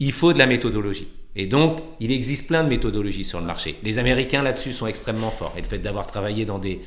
il 0.00 0.12
faut 0.12 0.32
de 0.32 0.38
la 0.38 0.46
méthodologie. 0.46 1.08
Et 1.36 1.46
donc, 1.46 1.80
il 2.00 2.12
existe 2.12 2.46
plein 2.46 2.64
de 2.64 2.68
méthodologies 2.68 3.24
sur 3.24 3.40
le 3.40 3.46
marché. 3.46 3.76
Les 3.82 3.98
Américains 3.98 4.42
là-dessus 4.42 4.72
sont 4.72 4.86
extrêmement 4.86 5.30
forts. 5.30 5.54
Et 5.56 5.60
le 5.60 5.66
fait 5.66 5.78
d'avoir 5.78 6.06
travaillé 6.06 6.44
dans 6.46 6.58
des, 6.58 6.80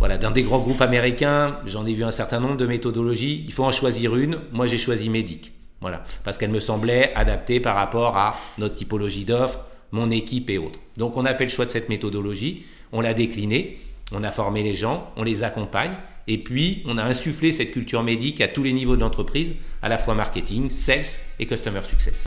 voilà, 0.00 0.18
dans 0.18 0.32
des 0.32 0.42
grands 0.42 0.58
groupes 0.58 0.80
américains, 0.80 1.58
j'en 1.64 1.86
ai 1.86 1.94
vu 1.94 2.02
un 2.02 2.10
certain 2.10 2.40
nombre 2.40 2.56
de 2.56 2.66
méthodologies. 2.66 3.44
Il 3.46 3.52
faut 3.52 3.64
en 3.64 3.70
choisir 3.70 4.16
une. 4.16 4.38
Moi, 4.52 4.66
j'ai 4.66 4.78
choisi 4.78 5.08
Medic. 5.08 5.52
Voilà, 5.80 6.02
parce 6.24 6.38
qu'elle 6.38 6.50
me 6.50 6.60
semblait 6.60 7.12
adaptée 7.14 7.60
par 7.60 7.76
rapport 7.76 8.16
à 8.16 8.36
notre 8.58 8.74
typologie 8.74 9.24
d'offres, 9.24 9.64
mon 9.92 10.10
équipe 10.10 10.50
et 10.50 10.58
autres. 10.58 10.80
Donc, 10.96 11.16
on 11.16 11.24
a 11.24 11.34
fait 11.34 11.44
le 11.44 11.50
choix 11.50 11.66
de 11.66 11.70
cette 11.70 11.88
méthodologie. 11.88 12.64
On 12.90 13.00
l'a 13.00 13.14
déclinée. 13.14 13.78
On 14.10 14.24
a 14.24 14.32
formé 14.32 14.62
les 14.62 14.74
gens. 14.74 15.10
On 15.16 15.22
les 15.22 15.44
accompagne. 15.44 15.92
Et 16.26 16.38
puis, 16.38 16.82
on 16.86 16.98
a 16.98 17.04
insufflé 17.04 17.52
cette 17.52 17.72
culture 17.72 18.02
médic 18.02 18.40
à 18.40 18.48
tous 18.48 18.62
les 18.62 18.72
niveaux 18.72 18.96
de 18.96 19.02
l'entreprise, 19.02 19.54
à 19.82 19.88
la 19.88 19.98
fois 19.98 20.14
marketing, 20.14 20.70
sales 20.70 21.04
et 21.38 21.46
customer 21.46 21.82
success. 21.84 22.26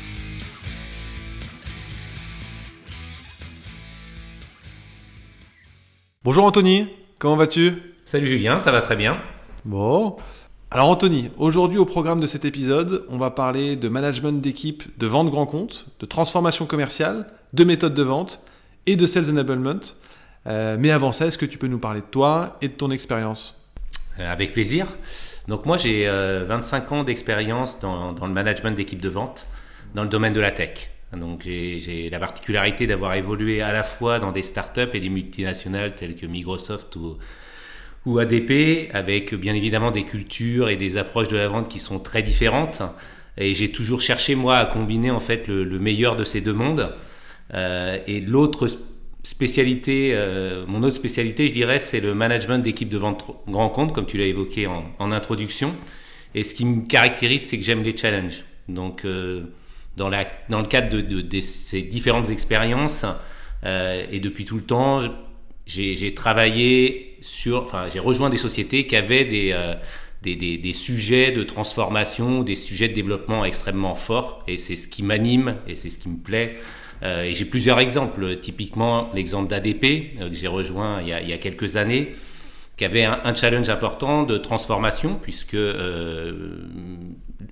Bonjour 6.23 6.45
Anthony, 6.45 6.87
comment 7.19 7.35
vas-tu? 7.35 7.81
Salut 8.05 8.27
Julien, 8.27 8.59
ça 8.59 8.71
va 8.71 8.81
très 8.81 8.95
bien. 8.95 9.19
Bon. 9.65 10.17
Alors 10.69 10.87
Anthony, 10.89 11.31
aujourd'hui 11.35 11.79
au 11.79 11.85
programme 11.85 12.19
de 12.19 12.27
cet 12.27 12.45
épisode, 12.45 13.05
on 13.09 13.17
va 13.17 13.31
parler 13.31 13.75
de 13.75 13.89
management 13.89 14.39
d'équipe, 14.39 14.83
de 14.99 15.07
vente 15.07 15.31
grand 15.31 15.47
compte, 15.47 15.87
de 15.99 16.05
transformation 16.05 16.67
commerciale, 16.67 17.25
de 17.53 17.63
méthode 17.63 17.95
de 17.95 18.03
vente 18.03 18.39
et 18.85 18.95
de 18.95 19.07
sales 19.07 19.31
enablement. 19.31 19.79
Euh, 20.45 20.77
mais 20.79 20.91
avant 20.91 21.11
ça, 21.11 21.25
est-ce 21.25 21.39
que 21.39 21.47
tu 21.47 21.57
peux 21.57 21.65
nous 21.65 21.79
parler 21.79 22.01
de 22.01 22.05
toi 22.05 22.55
et 22.61 22.67
de 22.67 22.73
ton 22.73 22.91
expérience? 22.91 23.59
Euh, 24.19 24.31
Avec 24.31 24.53
plaisir. 24.53 24.85
Donc 25.47 25.65
moi 25.65 25.79
j'ai 25.79 26.05
25 26.05 26.91
euh, 26.91 26.95
ans 26.97 27.03
d'expérience 27.03 27.79
dans, 27.79 28.13
dans, 28.13 28.27
le 28.27 28.33
management 28.33 28.75
d'équipe 28.75 29.01
de 29.01 29.09
vente 29.09 29.47
dans 29.95 30.03
le 30.03 30.09
domaine 30.09 30.33
de 30.33 30.39
la 30.39 30.51
tech. 30.51 30.91
Donc 31.17 31.41
j'ai 31.43 32.09
la 32.09 32.19
particularité 32.19 32.87
d'avoir 32.87 33.15
évolué 33.15 33.61
à 33.61 33.73
la 33.73 33.83
fois 33.83 34.19
dans 34.19 34.31
des 34.31 34.41
startups 34.41 34.89
et 34.93 34.99
des 34.99 35.09
multinationales 35.09 35.95
telles 35.95 36.15
que 36.15 36.25
Microsoft 36.25 36.95
ou, 36.95 37.17
ou 38.05 38.19
ADP, 38.19 38.89
avec 38.93 39.33
bien 39.35 39.53
évidemment 39.53 39.91
des 39.91 40.03
cultures 40.03 40.69
et 40.69 40.77
des 40.77 40.97
approches 40.97 41.27
de 41.27 41.37
la 41.37 41.47
vente 41.47 41.67
qui 41.67 41.79
sont 41.79 41.99
très 41.99 42.23
différentes. 42.23 42.81
Et 43.37 43.53
j'ai 43.53 43.71
toujours 43.71 44.01
cherché 44.01 44.35
moi 44.35 44.57
à 44.57 44.65
combiner 44.65 45.11
en 45.11 45.19
fait 45.19 45.47
le, 45.47 45.79
meilleur 45.79 46.15
de 46.15 46.23
ces 46.23 46.41
deux 46.41 46.53
mondes. 46.53 46.93
Euh, 47.53 47.99
et 48.07 48.21
l'autre 48.21 48.67
spécialité, 49.23 50.11
euh, 50.13 50.65
mon 50.67 50.83
autre 50.83 50.95
spécialité, 50.95 51.47
je 51.47 51.53
dirais, 51.53 51.79
c'est 51.79 51.99
le 51.99 52.13
management 52.13 52.59
d'équipe 52.59 52.89
de 52.89 52.97
vente 52.97 53.25
grand 53.47 53.69
compte, 53.69 53.93
comme 53.93 54.05
tu 54.05 54.17
l'as 54.17 54.25
évoqué 54.25 54.67
en, 54.67 54.85
en, 54.99 55.11
introduction. 55.11 55.75
Et 56.33 56.43
ce 56.43 56.55
qui 56.55 56.65
me 56.65 56.85
caractérise, 56.87 57.47
c'est 57.47 57.57
que 57.57 57.63
j'aime 57.63 57.83
les 57.83 57.95
challenges. 57.95 58.43
Donc 58.67 59.05
euh, 59.05 59.43
dans, 59.97 60.09
le 60.09 60.65
cadre 60.67 61.01
de, 61.01 61.39
ces 61.41 61.81
différentes 61.81 62.29
expériences 62.29 63.05
euh, 63.65 64.05
et 64.11 64.19
depuis 64.19 64.45
tout 64.45 64.55
le 64.55 64.63
temps, 64.63 64.99
j'ai 65.65 66.13
travaillé 66.13 67.17
sur, 67.21 67.63
enfin, 67.63 67.85
j'ai 67.93 67.99
rejoint 67.99 68.29
des 68.29 68.37
sociétés 68.37 68.87
qui 68.87 68.95
avaient 68.95 69.25
des, 69.25 69.51
euh, 69.53 69.75
des, 70.23 70.35
des, 70.35 70.73
sujets 70.73 71.31
de 71.31 71.43
transformation, 71.43 72.43
des 72.43 72.55
sujets 72.55 72.87
de 72.87 72.93
développement 72.93 73.45
extrêmement 73.45 73.95
forts, 73.95 74.43
et 74.47 74.57
c'est 74.57 74.75
ce 74.75 74.87
qui 74.87 75.03
m'anime 75.03 75.57
et 75.67 75.75
c'est 75.75 75.89
ce 75.89 75.97
qui 75.97 76.09
me 76.09 76.17
plaît. 76.17 76.57
Euh, 77.03 77.23
et 77.23 77.33
j'ai 77.33 77.45
plusieurs 77.45 77.79
exemples, 77.79 78.37
typiquement 78.39 79.11
l'exemple 79.13 79.49
d'ADP 79.49 80.17
que 80.19 80.33
j'ai 80.33 80.47
rejoint 80.47 81.01
il 81.01 81.07
y, 81.07 81.33
a, 81.33 81.37
quelques 81.37 81.75
années, 81.75 82.11
qui 82.81 82.85
avait 82.85 83.03
un, 83.03 83.19
un, 83.23 83.35
challenge 83.35 83.69
important 83.69 84.23
de 84.23 84.39
transformation, 84.39 85.19
puisque 85.21 85.55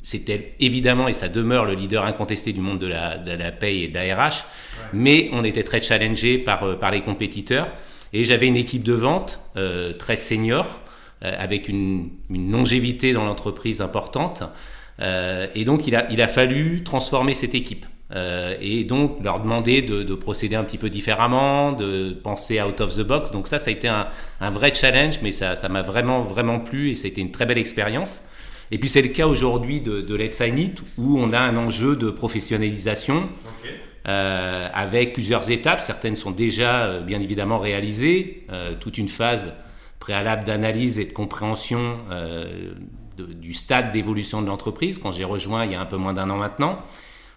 c'était 0.01 0.55
évidemment, 0.59 1.07
et 1.07 1.13
ça 1.13 1.29
demeure 1.29 1.65
le 1.65 1.75
leader 1.75 2.03
incontesté 2.03 2.51
du 2.51 2.61
monde 2.61 2.79
de 2.79 2.87
la, 2.87 3.19
de 3.19 3.33
la 3.33 3.51
paye 3.51 3.83
et 3.83 3.87
de 3.89 3.93
la 3.93 4.15
RH, 4.15 4.45
mais 4.91 5.29
on 5.31 5.43
était 5.43 5.61
très 5.61 5.81
challengé 5.81 6.39
par, 6.39 6.63
euh, 6.63 6.75
par 6.79 6.89
les 6.89 7.01
compétiteurs. 7.01 7.67
Et 8.11 8.23
j'avais 8.23 8.47
une 8.47 8.55
équipe 8.55 8.81
de 8.81 8.93
vente 8.93 9.39
euh, 9.55 9.93
très 9.93 10.15
senior, 10.15 10.65
euh, 11.23 11.31
avec 11.37 11.69
une, 11.69 12.09
une, 12.31 12.51
longévité 12.51 13.13
dans 13.13 13.25
l'entreprise 13.25 13.81
importante. 13.81 14.41
Euh, 14.99 15.45
et 15.53 15.63
donc, 15.63 15.85
il 15.85 15.95
a, 15.95 16.11
il 16.11 16.23
a 16.23 16.27
fallu 16.27 16.83
transformer 16.83 17.35
cette 17.35 17.53
équipe. 17.53 17.85
Euh, 18.11 18.55
et 18.59 18.85
donc 18.85 19.23
leur 19.23 19.39
demander 19.39 19.83
de, 19.83 20.01
de, 20.01 20.15
procéder 20.15 20.55
un 20.55 20.63
petit 20.63 20.79
peu 20.79 20.89
différemment, 20.89 21.71
de 21.71 22.11
penser 22.23 22.59
out 22.59 22.81
of 22.81 22.95
the 22.95 23.01
box. 23.01 23.31
Donc 23.31 23.47
ça, 23.47 23.59
ça 23.59 23.69
a 23.69 23.71
été 23.71 23.87
un, 23.87 24.07
un 24.41 24.49
vrai 24.49 24.73
challenge, 24.73 25.19
mais 25.21 25.31
ça, 25.31 25.55
ça 25.55 25.69
m'a 25.69 25.83
vraiment, 25.83 26.23
vraiment 26.23 26.59
plu 26.59 26.89
et 26.89 26.95
ça 26.95 27.05
a 27.05 27.09
été 27.09 27.21
une 27.21 27.31
très 27.31 27.45
belle 27.45 27.59
expérience. 27.59 28.23
Et 28.71 28.77
puis 28.77 28.89
c'est 28.89 29.01
le 29.01 29.09
cas 29.09 29.27
aujourd'hui 29.27 29.81
de, 29.81 30.01
de 30.01 30.15
Let's 30.15 30.39
It 30.39 30.81
où 30.97 31.19
on 31.19 31.33
a 31.33 31.39
un 31.39 31.55
enjeu 31.57 31.95
de 31.95 32.09
professionnalisation 32.09 33.29
euh, 34.07 34.67
avec 34.73 35.13
plusieurs 35.13 35.49
étapes. 35.51 35.81
Certaines 35.81 36.15
sont 36.15 36.31
déjà 36.31 36.83
euh, 36.83 37.01
bien 37.01 37.21
évidemment 37.21 37.59
réalisées, 37.59 38.45
euh, 38.51 38.75
toute 38.79 38.97
une 38.97 39.07
phase 39.07 39.53
préalable 39.99 40.45
d'analyse 40.45 40.99
et 40.99 41.05
de 41.05 41.11
compréhension 41.11 41.97
euh, 42.11 42.73
de, 43.17 43.25
du 43.25 43.53
stade 43.53 43.91
d'évolution 43.91 44.41
de 44.41 44.47
l'entreprise 44.47 44.97
quand 44.97 45.11
j'ai 45.11 45.25
rejoint 45.25 45.65
il 45.65 45.71
y 45.71 45.75
a 45.75 45.81
un 45.81 45.85
peu 45.85 45.97
moins 45.97 46.13
d'un 46.13 46.29
an 46.29 46.37
maintenant. 46.37 46.79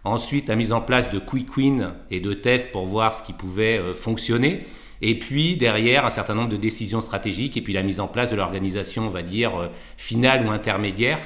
Ensuite, 0.05 0.49
la 0.49 0.57
mise 0.57 0.73
en 0.73 0.81
place 0.81 1.11
de 1.11 1.19
quick 1.19 1.57
win 1.57 1.95
et 2.11 2.21
de 2.21 2.35
tests 2.35 2.73
pour 2.73 2.87
voir 2.87 3.15
ce 3.15 3.23
qui 3.23 3.33
pouvait 3.33 3.79
euh, 3.79 3.95
fonctionner. 3.95 4.67
Et 5.01 5.19
puis 5.19 5.57
derrière, 5.57 6.05
un 6.05 6.11
certain 6.11 6.35
nombre 6.35 6.49
de 6.49 6.57
décisions 6.57 7.01
stratégiques 7.01 7.57
et 7.57 7.61
puis 7.61 7.73
la 7.73 7.83
mise 7.83 8.01
en 8.01 8.09
place 8.09 8.31
de 8.31 8.37
l'organisation, 8.37 9.07
on 9.07 9.11
va 9.11 9.23
dire, 9.23 9.57
euh, 9.57 9.69
finale 9.97 10.47
ou 10.47 10.51
intermédiaire. 10.51 11.19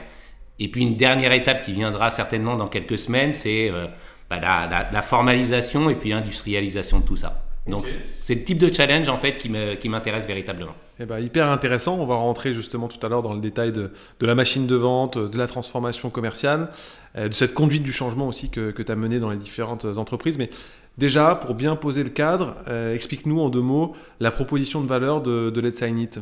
Et 0.58 0.68
puis 0.68 0.82
une 0.82 0.96
dernière 0.96 1.32
étape 1.32 1.62
qui 1.62 1.72
viendra 1.72 2.10
certainement 2.10 2.56
dans 2.56 2.68
quelques 2.68 2.98
semaines, 2.98 3.32
c'est 3.32 3.70
euh, 3.70 3.86
bah, 4.30 4.40
la, 4.40 5.02
formalisation 5.02 5.90
et 5.90 5.94
puis 5.94 6.10
l'industrialisation 6.10 7.00
de 7.00 7.04
tout 7.04 7.16
ça. 7.16 7.45
Donc 7.66 7.82
okay. 7.82 7.98
c'est 8.00 8.34
le 8.34 8.44
type 8.44 8.58
de 8.58 8.72
challenge 8.72 9.08
en 9.08 9.16
fait 9.16 9.38
qui 9.38 9.48
m'intéresse 9.48 10.22
qui 10.22 10.28
véritablement. 10.28 10.74
Eh 10.98 11.04
ben, 11.04 11.18
hyper 11.18 11.50
intéressant. 11.50 11.98
On 11.98 12.06
va 12.06 12.14
rentrer 12.14 12.54
justement 12.54 12.88
tout 12.88 13.04
à 13.04 13.08
l'heure 13.08 13.22
dans 13.22 13.34
le 13.34 13.40
détail 13.40 13.72
de, 13.72 13.90
de, 14.20 14.26
la 14.26 14.34
machine 14.34 14.66
de 14.66 14.76
vente, 14.76 15.18
de 15.18 15.38
la 15.38 15.46
transformation 15.46 16.08
commerciale, 16.08 16.70
euh, 17.16 17.28
de 17.28 17.34
cette 17.34 17.54
conduite 17.54 17.82
du 17.82 17.92
changement 17.92 18.28
aussi 18.28 18.50
que, 18.50 18.70
que 18.70 18.82
tu 18.82 18.90
as 18.90 18.96
mené 18.96 19.18
dans 19.18 19.30
les 19.30 19.36
différentes 19.36 19.84
entreprises. 19.84 20.38
Mais 20.38 20.48
déjà, 20.96 21.34
pour 21.34 21.54
bien 21.54 21.76
poser 21.76 22.02
le 22.02 22.10
cadre, 22.10 22.56
euh, 22.68 22.94
explique-nous 22.94 23.40
en 23.40 23.50
deux 23.50 23.60
mots 23.60 23.94
la 24.20 24.30
proposition 24.30 24.80
de 24.80 24.86
valeur 24.86 25.20
de, 25.20 25.50
de 25.50 25.60
Let's 25.60 25.78
Sign 25.78 25.98
It. 25.98 26.20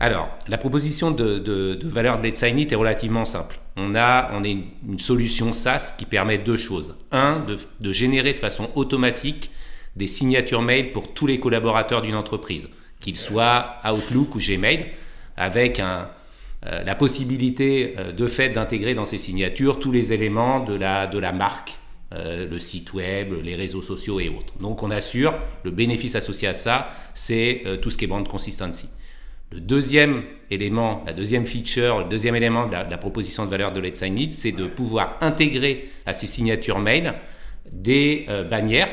Alors, 0.00 0.28
la 0.48 0.58
proposition 0.58 1.10
de, 1.10 1.38
de, 1.38 1.74
de 1.74 1.88
valeur 1.88 2.18
de 2.18 2.26
Let's 2.26 2.38
Sign 2.38 2.58
It 2.58 2.72
est 2.72 2.76
relativement 2.76 3.24
simple. 3.24 3.60
On 3.76 3.94
a, 3.94 4.30
on 4.32 4.42
a 4.42 4.48
une, 4.48 4.64
une, 4.88 4.98
solution 4.98 5.52
SaaS 5.52 5.94
qui 5.98 6.04
permet 6.04 6.38
deux 6.38 6.56
choses. 6.56 6.94
Un, 7.12 7.40
de, 7.40 7.56
de 7.80 7.92
générer 7.92 8.32
de 8.32 8.38
façon 8.38 8.70
automatique 8.74 9.50
des 9.96 10.06
signatures 10.06 10.62
mail 10.62 10.92
pour 10.92 11.14
tous 11.14 11.26
les 11.26 11.40
collaborateurs 11.40 12.02
d'une 12.02 12.16
entreprise 12.16 12.68
qu'il 13.00 13.16
soit 13.16 13.76
Outlook 13.84 14.34
ou 14.34 14.38
Gmail, 14.38 14.86
avec 15.36 15.78
euh, 15.78 16.04
la 16.62 16.94
possibilité 16.94 17.94
euh, 17.98 18.12
de 18.12 18.26
fait 18.26 18.48
d'intégrer 18.48 18.94
dans 18.94 19.04
ces 19.04 19.18
signatures 19.18 19.78
tous 19.78 19.92
les 19.92 20.14
éléments 20.14 20.60
de 20.60 20.74
la, 20.74 21.32
marque, 21.32 21.78
euh, 22.12 22.48
le 22.48 22.58
site 22.58 22.94
web, 22.94 23.34
les 23.42 23.54
réseaux 23.54 23.82
sociaux 23.82 24.20
et 24.20 24.30
autres. 24.30 24.54
Donc 24.58 24.82
on 24.82 24.90
assure, 24.90 25.38
le 25.64 25.70
bénéfice 25.70 26.14
associé 26.14 26.48
à 26.48 26.54
ça, 26.54 26.88
c'est 27.12 27.62
tout 27.82 27.90
ce 27.90 27.98
qui 27.98 28.04
est 28.04 28.08
brand 28.08 28.26
consistency. 28.26 28.88
Le 29.52 29.60
deuxième 29.60 30.22
élément, 30.50 31.04
la 31.06 31.12
deuxième 31.12 31.44
feature, 31.44 32.00
le 32.00 32.08
deuxième 32.08 32.34
élément 32.34 32.66
de 32.66 32.72
la, 32.72 32.84
de 32.84 32.90
la 32.90 32.98
proposition 32.98 33.44
de 33.44 33.50
valeur 33.50 33.72
de 33.72 33.80
Let's 33.80 33.98
Sign 33.98 34.18
It, 34.18 34.32
c'est 34.32 34.52
de 34.52 34.66
pouvoir 34.66 35.18
intégrer 35.20 35.90
à 36.06 36.14
ces 36.14 36.26
signatures 36.26 36.78
mail 36.78 37.14
des 37.70 38.26
bannières 38.48 38.88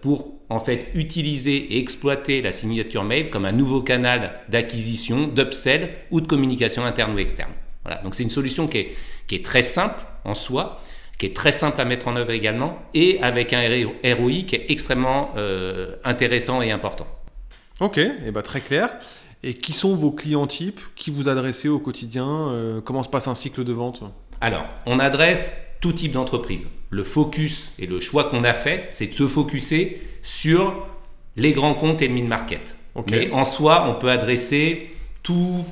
pour 0.00 0.40
en 0.48 0.58
fait 0.58 0.88
utiliser 0.94 1.56
et 1.56 1.78
exploiter 1.78 2.42
la 2.42 2.50
signature 2.50 3.04
mail 3.04 3.30
comme 3.30 3.44
un 3.44 3.52
nouveau 3.52 3.82
canal 3.82 4.32
d'acquisition, 4.48 5.26
d'upsell 5.26 5.90
ou 6.10 6.20
de 6.20 6.26
communication 6.26 6.84
interne 6.84 7.14
ou 7.14 7.18
externe. 7.18 7.52
Voilà. 7.84 8.02
Donc 8.02 8.14
c'est 8.14 8.22
une 8.22 8.30
solution 8.30 8.66
qui 8.66 8.78
est, 8.78 8.96
qui 9.26 9.36
est 9.36 9.44
très 9.44 9.62
simple 9.62 10.00
en 10.24 10.34
soi, 10.34 10.80
qui 11.18 11.26
est 11.26 11.36
très 11.36 11.52
simple 11.52 11.80
à 11.80 11.84
mettre 11.84 12.08
en 12.08 12.16
œuvre 12.16 12.30
également, 12.30 12.78
et 12.94 13.20
avec 13.22 13.52
un 13.52 13.60
ROI 13.60 14.42
qui 14.46 14.56
est 14.56 14.70
extrêmement 14.70 15.32
euh, 15.36 15.96
intéressant 16.04 16.62
et 16.62 16.70
important. 16.70 17.06
Ok, 17.80 17.98
et 17.98 18.12
eh 18.26 18.30
ben 18.30 18.42
très 18.42 18.60
clair. 18.60 18.90
Et 19.42 19.54
qui 19.54 19.72
sont 19.72 19.96
vos 19.96 20.10
clients 20.10 20.46
types? 20.46 20.80
Qui 20.96 21.10
vous 21.10 21.28
adressez 21.28 21.68
au 21.68 21.78
quotidien? 21.78 22.26
Euh, 22.26 22.80
Comment 22.82 23.02
se 23.02 23.08
passe 23.08 23.28
un 23.28 23.34
cycle 23.34 23.64
de 23.64 23.72
vente? 23.72 24.02
Alors, 24.40 24.66
on 24.84 24.98
adresse 24.98 25.56
tout 25.80 25.92
type 25.92 26.12
d'entreprise. 26.12 26.66
Le 26.90 27.04
focus 27.04 27.72
et 27.78 27.86
le 27.86 28.00
choix 28.00 28.24
qu'on 28.24 28.44
a 28.44 28.54
fait, 28.54 28.88
c'est 28.92 29.06
de 29.06 29.14
se 29.14 29.26
focuser 29.26 30.00
sur 30.22 30.86
les 31.36 31.52
grands 31.52 31.74
comptes 31.74 32.02
et 32.02 32.08
le 32.08 32.14
mid-market. 32.14 32.76
Mais 33.10 33.30
en 33.30 33.44
soi, 33.44 33.86
on 33.88 33.94
peut 33.94 34.10
adresser 34.10 34.90
tous 35.22 35.64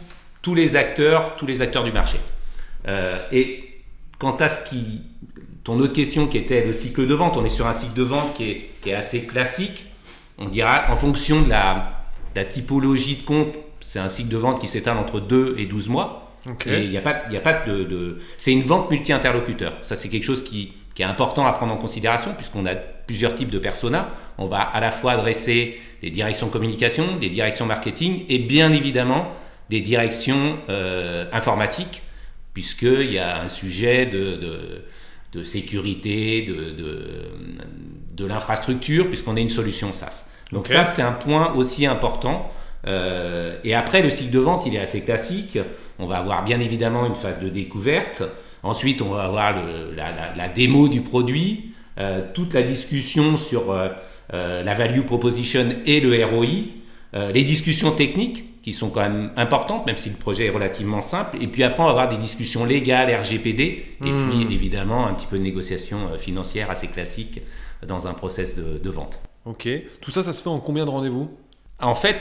les 0.54 0.76
acteurs, 0.76 1.36
tous 1.36 1.46
les 1.46 1.60
acteurs 1.60 1.84
du 1.84 1.92
marché. 1.92 2.18
Euh, 2.86 3.20
et 3.32 3.64
quant 4.18 4.36
à 4.36 4.48
ce 4.48 4.68
qui, 4.68 5.02
ton 5.64 5.78
autre 5.80 5.92
question 5.92 6.26
qui 6.26 6.38
était 6.38 6.64
le 6.64 6.72
cycle 6.72 7.06
de 7.06 7.14
vente, 7.14 7.36
on 7.36 7.44
est 7.44 7.50
sur 7.50 7.66
un 7.66 7.72
cycle 7.72 7.94
de 7.94 8.02
vente 8.02 8.34
qui 8.34 8.50
est, 8.50 8.70
qui 8.80 8.90
est 8.90 8.94
assez 8.94 9.22
classique. 9.24 9.86
On 10.38 10.48
dira 10.48 10.86
en 10.90 10.96
fonction 10.96 11.42
de 11.42 11.50
la, 11.50 12.06
la 12.34 12.44
typologie 12.44 13.16
de 13.16 13.22
compte, 13.22 13.54
c'est 13.80 13.98
un 13.98 14.08
cycle 14.08 14.28
de 14.28 14.36
vente 14.36 14.60
qui 14.60 14.68
s'étale 14.68 14.96
entre 14.96 15.20
2 15.20 15.56
et 15.58 15.66
12 15.66 15.88
mois. 15.88 16.24
Et 16.66 16.84
il 16.84 16.90
n'y 16.90 16.96
a 16.96 17.02
pas, 17.02 17.24
y 17.30 17.36
a 17.36 17.40
pas 17.40 17.52
de, 17.52 17.84
de... 17.84 18.20
c'est 18.38 18.52
une 18.52 18.62
vente 18.62 18.90
multi-interlocuteur. 18.90 19.76
Ça, 19.82 19.96
c'est 19.96 20.08
quelque 20.08 20.24
chose 20.24 20.42
qui, 20.42 20.72
qui 20.98 21.02
est 21.02 21.06
important 21.06 21.46
à 21.46 21.52
prendre 21.52 21.72
en 21.72 21.76
considération 21.76 22.32
puisqu'on 22.34 22.66
a 22.66 22.74
plusieurs 22.74 23.36
types 23.36 23.52
de 23.52 23.60
personas. 23.60 24.08
On 24.36 24.46
va 24.46 24.58
à 24.58 24.80
la 24.80 24.90
fois 24.90 25.12
adresser 25.12 25.78
des 26.02 26.10
directions 26.10 26.48
communication, 26.48 27.14
des 27.20 27.30
directions 27.30 27.66
marketing 27.66 28.24
et 28.28 28.40
bien 28.40 28.72
évidemment 28.72 29.30
des 29.70 29.80
directions 29.80 30.58
euh, 30.68 31.26
informatiques 31.32 32.02
puisqu'il 32.52 33.12
y 33.12 33.18
a 33.20 33.40
un 33.40 33.46
sujet 33.46 34.06
de, 34.06 34.82
de, 35.32 35.42
sécurité, 35.44 36.42
de, 36.42 36.74
de, 38.12 38.26
l'infrastructure 38.26 39.06
puisqu'on 39.06 39.36
est 39.36 39.42
une 39.42 39.50
solution 39.50 39.92
SaaS. 39.92 40.28
Donc 40.50 40.66
ça, 40.66 40.84
c'est 40.84 41.02
un 41.02 41.12
point 41.12 41.52
aussi 41.52 41.86
important. 41.86 42.50
Euh, 42.88 43.56
et 43.62 43.72
après, 43.72 44.02
le 44.02 44.10
cycle 44.10 44.32
de 44.32 44.40
vente, 44.40 44.66
il 44.66 44.74
est 44.74 44.80
assez 44.80 45.02
classique. 45.02 45.60
On 46.00 46.08
va 46.08 46.16
avoir 46.16 46.42
bien 46.42 46.58
évidemment 46.58 47.06
une 47.06 47.14
phase 47.14 47.38
de 47.38 47.48
découverte. 47.48 48.24
Ensuite, 48.62 49.02
on 49.02 49.10
va 49.10 49.24
avoir 49.24 49.54
la, 49.94 50.48
démo 50.48 50.88
du 50.88 51.00
produit, 51.00 51.72
euh, 51.98 52.22
toute 52.32 52.54
la 52.54 52.62
discussion 52.62 53.36
sur 53.36 53.70
euh, 53.70 53.88
euh, 54.32 54.62
la 54.62 54.74
value 54.74 55.02
proposition 55.02 55.66
et 55.86 56.00
le 56.00 56.24
ROI, 56.24 56.46
les 57.32 57.42
discussions 57.42 57.92
techniques 57.92 58.62
qui 58.62 58.74
sont 58.74 58.90
quand 58.90 59.00
même 59.00 59.30
importantes, 59.36 59.86
même 59.86 59.96
si 59.96 60.10
le 60.10 60.16
projet 60.16 60.46
est 60.46 60.50
relativement 60.50 61.00
simple. 61.00 61.38
Et 61.40 61.46
puis 61.46 61.62
après, 61.62 61.82
on 61.82 61.86
va 61.86 61.92
avoir 61.92 62.08
des 62.08 62.18
discussions 62.18 62.66
légales, 62.66 63.10
RGPD, 63.10 63.62
et 63.62 63.84
hmm. 64.00 64.30
puis 64.30 64.54
évidemment 64.54 65.06
un 65.06 65.14
petit 65.14 65.26
peu 65.26 65.38
de 65.38 65.42
négociation 65.42 66.18
financière 66.18 66.70
assez 66.70 66.88
classique 66.88 67.40
dans 67.86 68.06
un 68.06 68.12
process 68.12 68.56
de, 68.56 68.78
de 68.78 68.90
vente. 68.90 69.20
Ok. 69.46 69.66
Tout 70.02 70.10
ça, 70.10 70.22
ça 70.22 70.34
se 70.34 70.42
fait 70.42 70.50
en 70.50 70.60
combien 70.60 70.84
de 70.84 70.90
rendez-vous? 70.90 71.30
En 71.80 71.94
fait, 71.94 72.20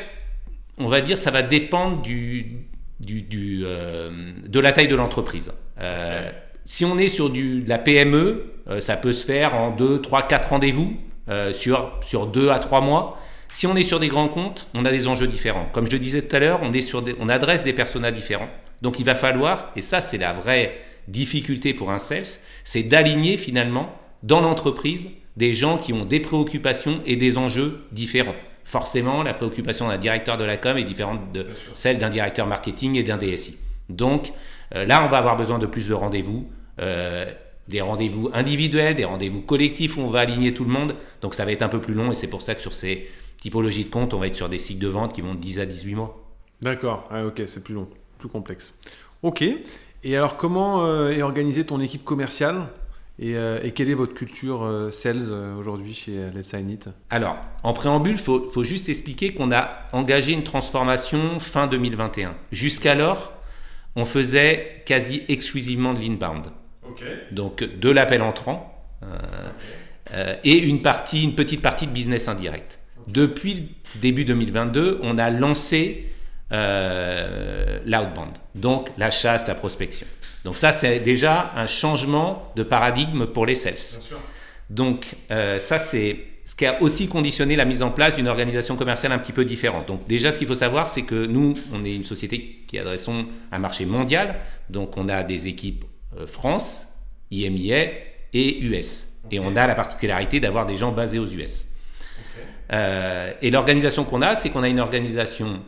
on 0.77 0.87
va 0.87 1.01
dire 1.01 1.17
ça 1.17 1.31
va 1.31 1.41
dépendre 1.41 2.01
du, 2.01 2.67
du, 2.99 3.61
euh, 3.63 4.09
de 4.45 4.59
la 4.59 4.71
taille 4.71 4.87
de 4.87 4.95
l'entreprise. 4.95 5.51
Euh, 5.79 6.31
si 6.65 6.85
on 6.85 6.97
est 6.97 7.07
sur 7.07 7.29
du, 7.29 7.61
de 7.61 7.69
la 7.69 7.77
PME, 7.77 8.53
euh, 8.67 8.81
ça 8.81 8.97
peut 8.97 9.13
se 9.13 9.25
faire 9.25 9.55
en 9.55 9.71
2, 9.71 10.01
3, 10.01 10.23
4 10.23 10.49
rendez-vous 10.49 10.97
sur, 11.51 11.91
sur 12.01 12.25
2 12.25 12.51
à 12.51 12.59
3 12.59 12.79
mois. 12.79 13.19
Si 13.51 13.67
on 13.67 13.75
est 13.75 13.83
sur 13.83 13.99
des 13.99 14.07
grands 14.07 14.29
comptes, 14.29 14.69
on 14.73 14.85
a 14.85 14.91
des 14.91 15.07
enjeux 15.07 15.27
différents. 15.27 15.67
Comme 15.73 15.85
je 15.85 15.91
le 15.91 15.99
disais 15.99 16.21
tout 16.21 16.33
à 16.33 16.39
l'heure, 16.39 16.61
on, 16.63 16.71
est 16.71 16.79
sur 16.79 17.03
on 17.19 17.27
adresse 17.27 17.65
des 17.65 17.73
personas 17.73 18.11
différents. 18.11 18.47
Donc 18.81 18.97
il 18.99 19.05
va 19.05 19.13
falloir, 19.13 19.73
et 19.75 19.81
ça 19.81 19.99
c'est 19.99 20.17
la 20.17 20.31
vraie 20.31 20.77
difficulté 21.09 21.73
pour 21.73 21.91
un 21.91 21.99
sales, 21.99 22.39
c'est 22.63 22.83
d'aligner 22.83 23.35
finalement 23.35 23.93
dans 24.23 24.39
l'entreprise 24.39 25.09
des 25.35 25.53
gens 25.53 25.77
qui 25.77 25.91
ont 25.91 26.05
des 26.05 26.21
préoccupations 26.21 27.01
et 27.05 27.17
des 27.17 27.37
enjeux 27.37 27.81
différents 27.91 28.35
forcément, 28.67 29.23
la 29.23 29.33
préoccupation 29.33 29.87
d'un 29.87 29.97
directeur 29.97 30.35
de 30.35 30.43
la 30.43 30.57
com 30.57 30.77
est 30.77 30.83
différente 30.83 31.31
de 31.31 31.47
celle 31.73 31.97
d'un 31.97 32.09
directeur 32.09 32.45
marketing 32.45 32.97
et 32.97 33.03
d'un 33.03 33.17
DSI. 33.17 33.57
Donc 33.87 34.33
euh, 34.75 34.85
là, 34.85 35.03
on 35.05 35.07
va 35.07 35.17
avoir 35.17 35.37
besoin 35.37 35.57
de 35.57 35.65
plus 35.65 35.87
de 35.87 35.93
rendez-vous. 35.93 36.47
Euh, 36.79 37.25
des 37.69 37.81
rendez-vous 37.81 38.29
individuels, 38.33 38.95
des 38.95 39.05
rendez-vous 39.05 39.41
collectifs 39.41 39.97
où 39.97 40.01
on 40.01 40.07
va 40.07 40.19
aligner 40.19 40.53
tout 40.53 40.65
le 40.65 40.69
monde. 40.69 40.95
Donc 41.21 41.33
ça 41.33 41.45
va 41.45 41.51
être 41.53 41.61
un 41.61 41.69
peu 41.69 41.81
plus 41.81 41.93
long 41.93 42.11
et 42.11 42.13
c'est 42.13 42.27
pour 42.27 42.41
ça 42.41 42.55
que 42.55 42.61
sur 42.61 42.73
ces 42.73 43.09
typologies 43.39 43.85
de 43.85 43.89
comptes, 43.89 44.13
on 44.13 44.19
va 44.19 44.27
être 44.27 44.35
sur 44.35 44.49
des 44.49 44.57
cycles 44.57 44.81
de 44.81 44.87
vente 44.87 45.13
qui 45.13 45.21
vont 45.21 45.33
de 45.33 45.39
10 45.39 45.59
à 45.61 45.65
18 45.65 45.95
mois. 45.95 46.23
D'accord, 46.61 47.03
ah, 47.09 47.25
ok, 47.25 47.41
c'est 47.45 47.63
plus 47.63 47.73
long, 47.73 47.87
plus 48.19 48.29
complexe. 48.29 48.73
Ok, 49.21 49.43
et 50.03 50.15
alors 50.15 50.37
comment 50.37 50.85
euh, 50.85 51.09
est 51.11 51.21
organisée 51.21 51.65
ton 51.65 51.79
équipe 51.79 52.03
commerciale? 52.03 52.67
Euh, 53.21 53.59
et, 53.63 53.71
quelle 53.71 53.89
est 53.89 53.95
votre 53.95 54.13
culture 54.13 54.63
euh, 54.63 54.91
sales 54.91 55.29
euh, 55.31 55.55
aujourd'hui 55.55 55.93
chez 55.93 56.29
Let's 56.35 56.49
Sign 56.49 56.69
It? 56.69 56.89
Alors, 57.09 57.37
en 57.63 57.73
préambule, 57.73 58.13
il 58.13 58.17
faut, 58.17 58.63
juste 58.63 58.89
expliquer 58.89 59.33
qu'on 59.33 59.51
a 59.51 59.87
engagé 59.91 60.33
une 60.33 60.43
transformation 60.43 61.39
fin 61.39 61.67
2021. 61.67 62.35
Jusqu'alors, 62.51 63.33
on 63.95 64.05
faisait 64.05 64.83
quasi 64.85 65.23
exclusivement 65.27 65.93
de 65.93 65.99
l'inbound. 65.99 66.47
Donc, 67.31 67.63
de 67.63 67.89
l'appel 67.89 68.21
entrant 68.21 68.73
et 70.43 70.57
une, 70.57 70.81
partie, 70.81 71.23
une 71.23 71.35
petite 71.35 71.61
partie 71.61 71.85
de 71.85 71.91
business 71.91 72.27
indirect. 72.27 72.79
Depuis 73.07 73.75
début 74.01 74.25
2022, 74.25 74.99
on 75.03 75.17
a 75.17 75.29
lancé 75.29 76.09
l'outbound, 76.51 78.31
donc 78.55 78.89
la 78.97 79.09
chasse, 79.09 79.47
la 79.47 79.55
prospection. 79.55 80.07
Donc 80.47 80.55
ça, 80.55 80.71
c'est 80.71 80.99
déjà 80.99 81.51
un 81.55 81.67
changement 81.67 82.51
de 82.55 82.63
paradigme 82.63 83.25
pour 83.25 83.45
les 83.45 83.55
sales. 83.55 83.99
Donc 84.69 85.15
euh, 85.31 85.59
ça, 85.59 85.79
c'est 85.79 86.19
ce 86.45 86.55
qui 86.55 86.65
a 86.65 86.81
aussi 86.81 87.09
conditionné 87.09 87.57
la 87.57 87.65
mise 87.65 87.81
en 87.81 87.91
place 87.91 88.15
d'une 88.15 88.29
organisation 88.29 88.77
commerciale 88.77 89.11
un 89.11 89.19
petit 89.19 89.33
peu 89.33 89.43
différente. 89.43 89.87
Donc 89.87 90.07
déjà, 90.07 90.31
ce 90.31 90.37
qu'il 90.37 90.47
faut 90.47 90.55
savoir, 90.55 90.89
c'est 90.89 91.01
que 91.01 91.25
nous, 91.25 91.53
on 91.73 91.83
est 91.83 91.93
une 91.93 92.05
société 92.05 92.63
qui 92.67 92.79
adressons 92.79 93.25
un 93.51 93.59
marché 93.59 93.85
mondial. 93.85 94.35
Donc 94.69 94.95
on 94.95 95.09
a 95.09 95.23
des 95.23 95.47
équipes 95.47 95.83
euh, 96.17 96.25
France, 96.25 96.87
IMIA 97.31 97.91
et 98.33 98.59
US. 98.61 99.07
Et 99.29 99.39
on 99.39 99.55
a 99.57 99.67
la 99.67 99.75
particularité 99.75 100.39
d'avoir 100.39 100.65
des 100.65 100.77
gens 100.77 100.93
basés 100.93 101.19
aux 101.19 101.27
US. 101.27 101.67
Euh, 102.71 103.33
et 103.41 103.51
l'organisation 103.51 104.05
qu'on 104.05 104.21
a, 104.21 104.35
c'est 104.35 104.49
qu'on 104.49 104.63
a 104.63 104.69
une 104.69 104.79
organisation 104.79 105.61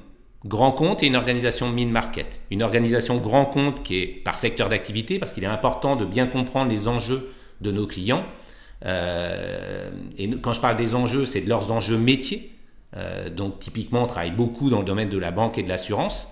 grand 0.46 0.72
compte 0.72 1.04
et 1.04 1.08
une 1.08 1.16
organisation 1.16 1.70
mid-market. 1.70 2.40
Une 2.52 2.64
organisation 2.64 3.18
grand 3.18 3.46
compte 3.46 3.84
qui 3.84 3.98
est 3.98 4.06
par 4.08 4.38
secteur 4.38 4.70
d'activité, 4.70 5.20
parce 5.20 5.34
qu'il 5.34 5.44
est 5.44 5.48
important 5.48 5.96
de 5.96 6.06
bien 6.06 6.28
comprendre 6.28 6.72
les 6.72 6.88
enjeux 6.88 7.30
de 7.62 7.72
nos 7.72 7.88
clients. 7.88 8.26
Euh, 8.86 9.90
et 10.18 10.30
quand 10.42 10.54
je 10.54 10.62
parle 10.62 10.78
des 10.78 10.96
enjeux, 10.96 11.26
c'est 11.26 11.42
de 11.42 11.50
leurs 11.50 11.72
enjeux 11.72 11.98
métiers. 11.98 12.52
Euh, 12.96 13.30
donc 13.30 13.60
typiquement, 13.60 14.04
on 14.04 14.08
travaille 14.08 14.32
beaucoup 14.32 14.70
dans 14.70 14.80
le 14.80 14.86
domaine 14.86 15.10
de 15.10 15.18
la 15.18 15.32
banque 15.32 15.58
et 15.58 15.64
de 15.64 15.70
l'assurance. 15.70 16.30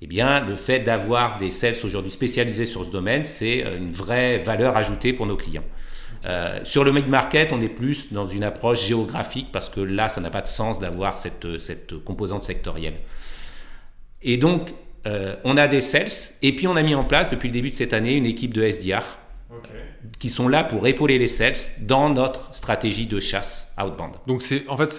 Eh 0.00 0.06
bien, 0.06 0.40
le 0.40 0.56
fait 0.56 0.80
d'avoir 0.80 1.36
des 1.36 1.50
sales 1.50 1.76
aujourd'hui 1.84 2.10
spécialisés 2.10 2.66
sur 2.66 2.84
ce 2.84 2.90
domaine, 2.90 3.24
c'est 3.24 3.64
euh, 3.64 3.78
une 3.78 3.92
vraie 3.92 4.38
valeur 4.38 4.76
ajoutée 4.76 5.12
pour 5.12 5.26
nos 5.26 5.36
clients. 5.36 5.64
sur 6.62 6.84
le 6.84 6.92
mid-market, 6.92 7.52
on 7.52 7.60
est 7.60 7.68
plus 7.68 8.12
dans 8.12 8.28
une 8.28 8.44
approche 8.44 8.86
géographique 8.86 9.48
parce 9.50 9.68
que 9.68 9.80
là, 9.80 10.08
ça 10.08 10.20
n'a 10.20 10.30
pas 10.30 10.42
de 10.42 10.48
sens 10.48 10.78
d'avoir 10.78 11.18
cette, 11.18 11.58
cette 11.58 11.98
composante 12.04 12.44
sectorielle. 12.44 12.94
Et 14.24 14.36
donc, 14.36 14.70
euh, 15.06 15.34
on 15.44 15.56
a 15.56 15.68
des 15.68 15.80
sales, 15.80 16.34
et 16.42 16.54
puis 16.54 16.66
on 16.66 16.76
a 16.76 16.82
mis 16.82 16.94
en 16.94 17.04
place 17.04 17.30
depuis 17.30 17.48
le 17.48 17.52
début 17.52 17.70
de 17.70 17.74
cette 17.74 17.92
année 17.92 18.14
une 18.14 18.26
équipe 18.26 18.54
de 18.54 18.62
SDR 18.62 19.18
qui 20.18 20.28
sont 20.28 20.48
là 20.48 20.64
pour 20.64 20.86
épauler 20.86 21.18
les 21.18 21.28
sales 21.28 21.56
dans 21.80 22.08
notre 22.08 22.54
stratégie 22.54 23.06
de 23.06 23.20
chasse 23.20 23.72
outbound. 23.76 24.12
Donc, 24.26 24.42
c'est 24.42 24.68
en 24.68 24.76
fait, 24.76 24.90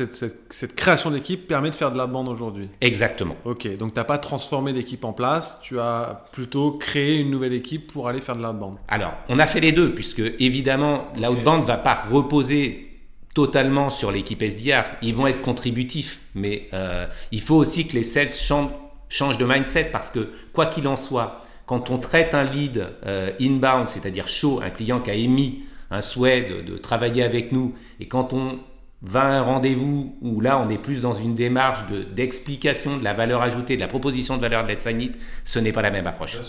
cette, 0.50 0.75
création 0.75 1.12
d'équipe 1.12 1.48
permet 1.48 1.70
de 1.70 1.75
faire 1.75 1.92
de 1.92 1.98
l'outbound 1.98 2.27
aujourd'hui 2.27 2.68
Exactement. 2.82 3.36
Ok, 3.46 3.68
donc 3.77 3.94
tu 3.94 4.00
n'as 4.00 4.03
pas 4.03 4.18
transformé 4.18 4.74
l'équipe 4.74 5.03
en 5.06 5.13
place, 5.13 5.60
tu 5.62 5.80
as 5.80 6.25
plutôt 6.32 6.74
créé 6.74 7.20
une 7.20 7.32
nouvelle 7.32 7.53
équipe 7.53 7.92
pour 7.92 8.08
aller 8.08 8.22
faire 8.22 8.36
de 8.36 8.44
l'outbound. 8.44 8.77
Alors, 8.88 9.13
on 9.30 9.39
a 9.39 9.48
fait 9.48 9.62
les 9.62 9.72
deux, 9.72 9.94
puisque 9.94 10.22
évidemment, 10.39 11.08
l'outbound 11.18 11.62
ne 11.62 11.68
va 11.68 11.77
pas 11.77 12.03
reposer 12.10 12.89
totalement 13.34 13.89
sur 13.89 14.12
l'équipe 14.12 14.42
SDR. 14.42 14.84
Ils 15.01 15.15
vont 15.15 15.27
être 15.27 15.42
contributifs, 15.42 16.22
mais 16.36 16.68
euh, 16.74 17.08
il 17.32 17.42
faut 17.42 17.56
aussi 17.56 17.88
que 17.88 17.94
les 17.94 18.03
sales 18.03 18.30
changent 18.30 18.70
change 19.13 19.38
de 19.38 19.46
mindset 19.46 19.89
parce 19.91 20.10
que 20.10 20.29
quoi 20.53 20.65
qu'il 20.65 20.88
en 20.88 20.96
soit, 20.96 21.41
quand 21.65 21.89
on 21.89 21.98
traite 21.98 22.34
un 22.34 22.43
lead 22.43 22.88
euh, 23.05 23.32
inbound, 23.39 23.88
c'est-à-dire 23.88 24.27
chaud, 24.27 24.62
un 24.63 24.70
client 24.70 25.00
qui 25.00 25.12
a 25.12 25.13
émis 25.13 25.63
un 25.91 26.01
souhait 26.01 26.63
de, 26.65 26.77
travailler 26.77 27.24
avec 27.24 27.51
nous, 27.51 27.75
et 28.00 28.08
quand 28.08 28.34
on 28.34 28.58
va 29.03 29.22
à 29.22 29.27
un 29.27 29.41
rendez-vous 29.41 30.15
où 30.22 30.41
là 30.41 30.60
on 30.60 30.70
est 30.70 30.79
plus 30.79 31.01
dans 31.01 31.13
une 31.13 31.36
démarche 31.36 31.82
d'explication 32.15 32.98
de, 32.98 33.03
la 33.03 33.13
valeur 33.13 33.41
ajoutée, 33.41 33.75
de 33.75 33.82
la 33.82 33.88
proposition 33.88 34.38
de 34.38 34.41
valeur 34.41 34.65
de 34.65 34.72
It, 34.72 35.15
ce 35.46 35.60
n'est 35.60 35.72
pas 35.72 35.84
la 35.84 35.91
même 35.91 36.08
approche. 36.08 36.39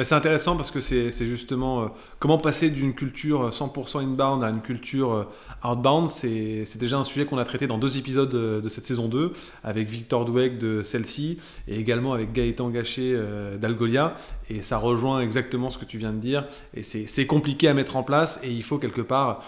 Bah, 0.00 0.04
c'est 0.04 0.14
intéressant 0.14 0.56
parce 0.56 0.70
que 0.70 0.80
c'est 0.80 1.12
justement 1.26 1.82
euh, 1.82 1.86
comment 2.20 2.38
passer 2.38 2.70
d'une 2.70 2.94
culture 2.94 3.50
100% 3.50 4.02
inbound 4.02 4.42
à 4.42 4.48
une 4.48 4.62
culture 4.62 5.12
euh, 5.12 5.24
outbound. 5.62 6.08
C'est 6.08 6.78
déjà 6.78 6.96
un 6.96 7.04
sujet 7.04 7.26
qu'on 7.26 7.36
a 7.36 7.44
traité 7.44 7.66
dans 7.66 7.76
deux 7.76 7.98
épisodes 7.98 8.30
de, 8.30 8.66
cette 8.70 8.86
saison 8.86 9.08
2 9.08 9.30
avec 9.62 9.90
Victor 9.90 10.24
Dweck 10.24 10.56
de 10.56 10.82
celle-ci 10.82 11.38
et 11.68 11.78
également 11.78 12.14
avec 12.14 12.32
Gaëtan 12.32 12.70
Gachet 12.70 13.12
euh, 13.12 13.58
d'Algolia. 13.58 14.14
Et 14.48 14.62
ça 14.62 14.78
rejoint 14.78 15.20
exactement 15.20 15.68
ce 15.68 15.76
que 15.76 15.84
tu 15.84 15.98
viens 15.98 16.14
de 16.14 16.18
dire. 16.18 16.46
Et 16.72 16.82
c'est 16.82 17.26
compliqué 17.26 17.68
à 17.68 17.74
mettre 17.74 17.96
en 17.96 18.02
place 18.02 18.40
et 18.42 18.50
il 18.50 18.62
faut 18.62 18.78
quelque 18.78 19.02
part 19.02 19.44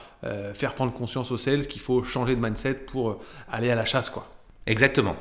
faire 0.52 0.74
prendre 0.74 0.92
conscience 0.92 1.32
aux 1.32 1.38
sales 1.38 1.66
qu'il 1.66 1.80
faut 1.80 2.02
changer 2.02 2.36
de 2.36 2.42
mindset 2.42 2.74
pour 2.74 3.22
aller 3.50 3.70
à 3.70 3.74
la 3.74 3.86
chasse. 3.86 4.10
quoi. 4.10 4.28
Exactement. 4.66 5.16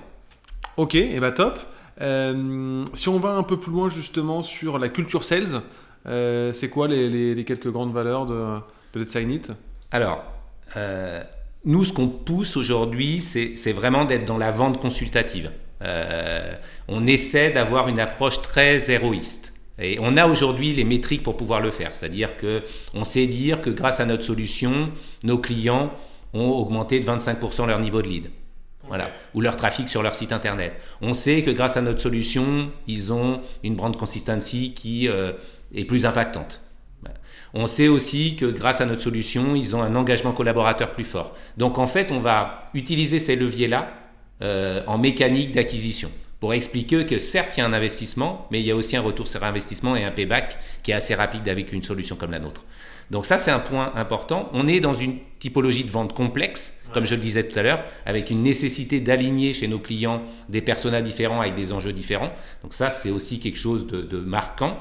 Ok, 0.75 0.95
et 0.95 1.21
bah 1.21 1.31
top. 1.31 1.57
Euh, 2.01 2.83
si 2.93 3.09
on 3.09 3.19
va 3.19 3.31
un 3.31 3.43
peu 3.43 3.57
plus 3.57 3.71
loin 3.71 3.89
justement 3.89 4.41
sur 4.41 4.79
la 4.79 4.89
culture 4.89 5.23
sales, 5.23 5.61
euh, 6.07 6.51
c'est 6.53 6.69
quoi 6.69 6.87
les, 6.87 7.43
quelques 7.45 7.69
grandes 7.69 7.93
valeurs 7.93 8.25
de, 8.25 8.57
de 8.93 8.99
Let's 8.99 9.51
Alors, 9.91 10.23
euh, 10.77 11.23
nous, 11.63 11.85
ce 11.85 11.93
qu'on 11.93 12.07
pousse 12.07 12.57
aujourd'hui, 12.57 13.21
c'est 13.21 13.71
vraiment 13.71 14.05
d'être 14.05 14.25
dans 14.25 14.39
la 14.39 14.51
vente 14.51 14.81
consultative. 14.81 15.51
on 16.87 17.05
essaie 17.05 17.51
d'avoir 17.51 17.87
une 17.87 17.99
approche 17.99 18.41
très 18.41 18.89
héroïste. 18.89 19.53
Et 19.79 19.97
on 19.99 20.15
a 20.17 20.27
aujourd'hui 20.27 20.73
les 20.73 20.83
métriques 20.83 21.23
pour 21.23 21.37
pouvoir 21.37 21.59
le 21.59 21.71
faire. 21.71 21.95
C'est-à-dire 21.95 22.37
que 22.37 22.61
on 22.93 23.03
sait 23.03 23.25
dire 23.25 23.61
que 23.61 23.69
grâce 23.69 23.99
à 23.99 24.05
notre 24.05 24.23
solution, 24.23 24.91
nos 25.23 25.39
clients 25.39 25.91
ont 26.33 26.49
augmenté 26.49 26.99
de 26.99 27.05
25% 27.05 27.67
leur 27.67 27.79
niveau 27.79 28.01
de 28.01 28.07
lead. 28.07 28.29
Voilà, 28.91 29.11
ou 29.33 29.39
leur 29.39 29.55
trafic 29.55 29.87
sur 29.87 30.03
leur 30.03 30.15
site 30.15 30.33
internet. 30.33 30.73
On 31.01 31.13
sait 31.13 31.43
que 31.43 31.51
grâce 31.51 31.77
à 31.77 31.81
notre 31.81 32.01
solution, 32.01 32.69
ils 32.87 33.13
ont 33.13 33.39
une 33.63 33.77
brand 33.77 33.95
consistency 33.95 34.73
qui 34.73 35.07
euh, 35.07 35.31
est 35.73 35.85
plus 35.85 36.05
impactante. 36.05 36.59
On 37.53 37.67
sait 37.67 37.87
aussi 37.87 38.35
que 38.35 38.45
grâce 38.45 38.81
à 38.81 38.85
notre 38.85 38.99
solution, 38.99 39.55
ils 39.55 39.77
ont 39.77 39.81
un 39.81 39.95
engagement 39.95 40.33
collaborateur 40.33 40.91
plus 40.91 41.05
fort. 41.05 41.33
Donc 41.55 41.77
en 41.77 41.87
fait, 41.87 42.11
on 42.11 42.19
va 42.19 42.69
utiliser 42.73 43.19
ces 43.19 43.37
leviers-là 43.37 43.93
euh, 44.41 44.83
en 44.87 44.97
mécanique 44.97 45.53
d'acquisition 45.53 46.11
pour 46.41 46.53
expliquer 46.53 47.05
que 47.05 47.17
certes, 47.17 47.55
il 47.55 47.61
y 47.61 47.63
a 47.63 47.67
un 47.67 47.71
investissement, 47.71 48.45
mais 48.51 48.59
il 48.59 48.65
y 48.65 48.71
a 48.71 48.75
aussi 48.75 48.97
un 48.97 49.01
retour 49.01 49.25
sur 49.25 49.41
investissement 49.45 49.95
et 49.95 50.03
un 50.03 50.11
payback 50.11 50.57
qui 50.83 50.91
est 50.91 50.95
assez 50.95 51.15
rapide 51.15 51.47
avec 51.47 51.71
une 51.71 51.83
solution 51.83 52.17
comme 52.17 52.31
la 52.31 52.39
nôtre. 52.39 52.65
Donc 53.11 53.25
ça, 53.25 53.37
c'est 53.37 53.51
un 53.51 53.59
point 53.59 53.93
important. 53.95 54.49
On 54.51 54.67
est 54.67 54.79
dans 54.79 54.93
une 54.93 55.19
typologie 55.37 55.83
de 55.83 55.91
vente 55.91 56.13
complexe, 56.13 56.80
comme 56.91 57.05
je 57.05 57.15
le 57.15 57.21
disais 57.21 57.43
tout 57.43 57.57
à 57.57 57.61
l'heure, 57.61 57.83
avec 58.05 58.29
une 58.29 58.43
nécessité 58.43 58.99
d'aligner 58.99 59.53
chez 59.53 59.67
nos 59.67 59.79
clients 59.79 60.21
des 60.49 60.61
personas 60.61 61.01
différents 61.01 61.41
avec 61.41 61.55
des 61.55 61.73
enjeux 61.73 61.93
différents. 61.93 62.31
Donc 62.63 62.73
ça, 62.73 62.89
c'est 62.89 63.09
aussi 63.09 63.39
quelque 63.39 63.57
chose 63.57 63.87
de, 63.87 64.17
marquant. 64.17 64.77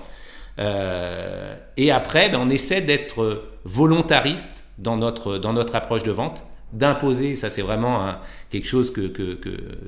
Euh, 0.58 1.56
et 1.76 1.90
après, 1.90 2.28
ben, 2.28 2.38
on 2.40 2.50
essaie 2.50 2.80
d'être 2.80 3.44
volontariste 3.64 4.64
dans 4.78 4.96
notre, 4.96 5.38
dans 5.38 5.52
notre 5.52 5.74
approche 5.74 6.02
de 6.02 6.12
vente, 6.12 6.44
d'imposer, 6.72 7.34
ça 7.34 7.50
c'est 7.50 7.62
vraiment 7.62 8.14
quelque 8.48 8.66
chose 8.66 8.92
que, 8.92 9.12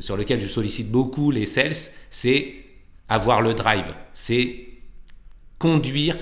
sur 0.00 0.16
lequel 0.16 0.40
je 0.40 0.48
sollicite 0.48 0.90
beaucoup 0.90 1.30
les 1.30 1.46
sales, 1.46 1.76
c'est 2.10 2.54
avoir 3.08 3.40
le 3.40 3.54
drive, 3.54 3.94
c'est 4.14 4.66
conduire 5.58 6.16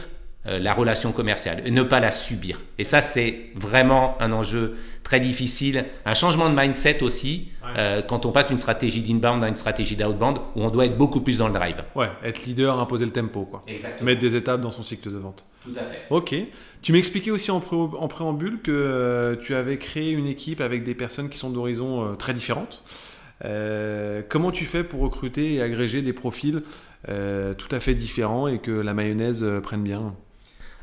euh, 0.47 0.59
la 0.59 0.73
relation 0.73 1.13
commerciale 1.13 1.61
et 1.67 1.71
ne 1.71 1.83
pas 1.83 2.01
la 2.01 2.11
subir. 2.11 2.61
Et 2.79 2.85
ça, 2.85 3.03
c'est 3.03 3.51
vraiment 3.55 4.17
un 4.23 4.33
enjeu 4.33 4.75
très 5.03 5.21
difficile. 5.21 5.85
Un 6.07 6.15
changement 6.15 6.49
de 6.49 6.59
mindset 6.59 7.03
aussi, 7.03 7.49
euh, 7.77 8.01
quand 8.01 8.25
on 8.25 8.33
passe 8.33 8.49
d'une 8.49 8.59
stratégie 8.59 9.03
d'inbound 9.03 9.45
à 9.45 9.49
une 9.49 9.55
stratégie 9.55 9.97
d'outbound, 9.97 10.39
où 10.57 10.63
on 10.63 10.71
doit 10.71 10.87
être 10.87 10.97
beaucoup 10.97 11.21
plus 11.21 11.37
dans 11.37 11.47
le 11.47 11.53
drive. 11.53 11.85
Ouais, 11.95 12.09
être 12.25 12.47
leader, 12.47 12.81
imposer 12.81 13.05
le 13.05 13.11
tempo, 13.11 13.45
quoi. 13.45 13.63
Exactement. 13.69 14.07
Mettre 14.07 14.21
des 14.21 14.35
étapes 14.35 14.63
dans 14.63 14.71
son 14.71 14.83
cycle 14.83 15.13
de 15.13 15.19
vente. 15.19 15.45
Tout 15.63 15.75
à 15.77 15.83
fait. 15.83 16.07
Ok. 16.09 16.35
Tu 16.81 16.93
m'expliquais 16.95 17.31
aussi 17.31 17.51
en, 17.51 17.61
préambule 17.61 18.63
que 18.63 18.71
euh, 18.71 19.37
tu 19.37 19.55
avais 19.55 19.77
créé 19.77 20.11
une 20.11 20.27
équipe 20.27 20.63
avec 20.63 20.85
des 20.85 20.95
personnes 20.95 21.29
qui 21.29 21.37
sont 21.37 21.51
d'horizons 21.51 22.17
très 22.17 22.33
différentes. 22.33 22.83
comment 24.31 24.53
tu 24.53 24.65
fais 24.65 24.85
pour 24.85 25.01
recruter 25.01 25.57
et 25.57 25.61
agréger 25.61 26.01
des 26.01 26.15
profils 26.15 26.63
tout 27.07 27.69
à 27.71 27.81
fait 27.81 27.95
différents 27.95 28.49
et 28.49 28.59
que 28.59 28.71
la 28.71 28.95
mayonnaise 28.95 29.45
prenne 29.63 29.83
bien 29.83 30.15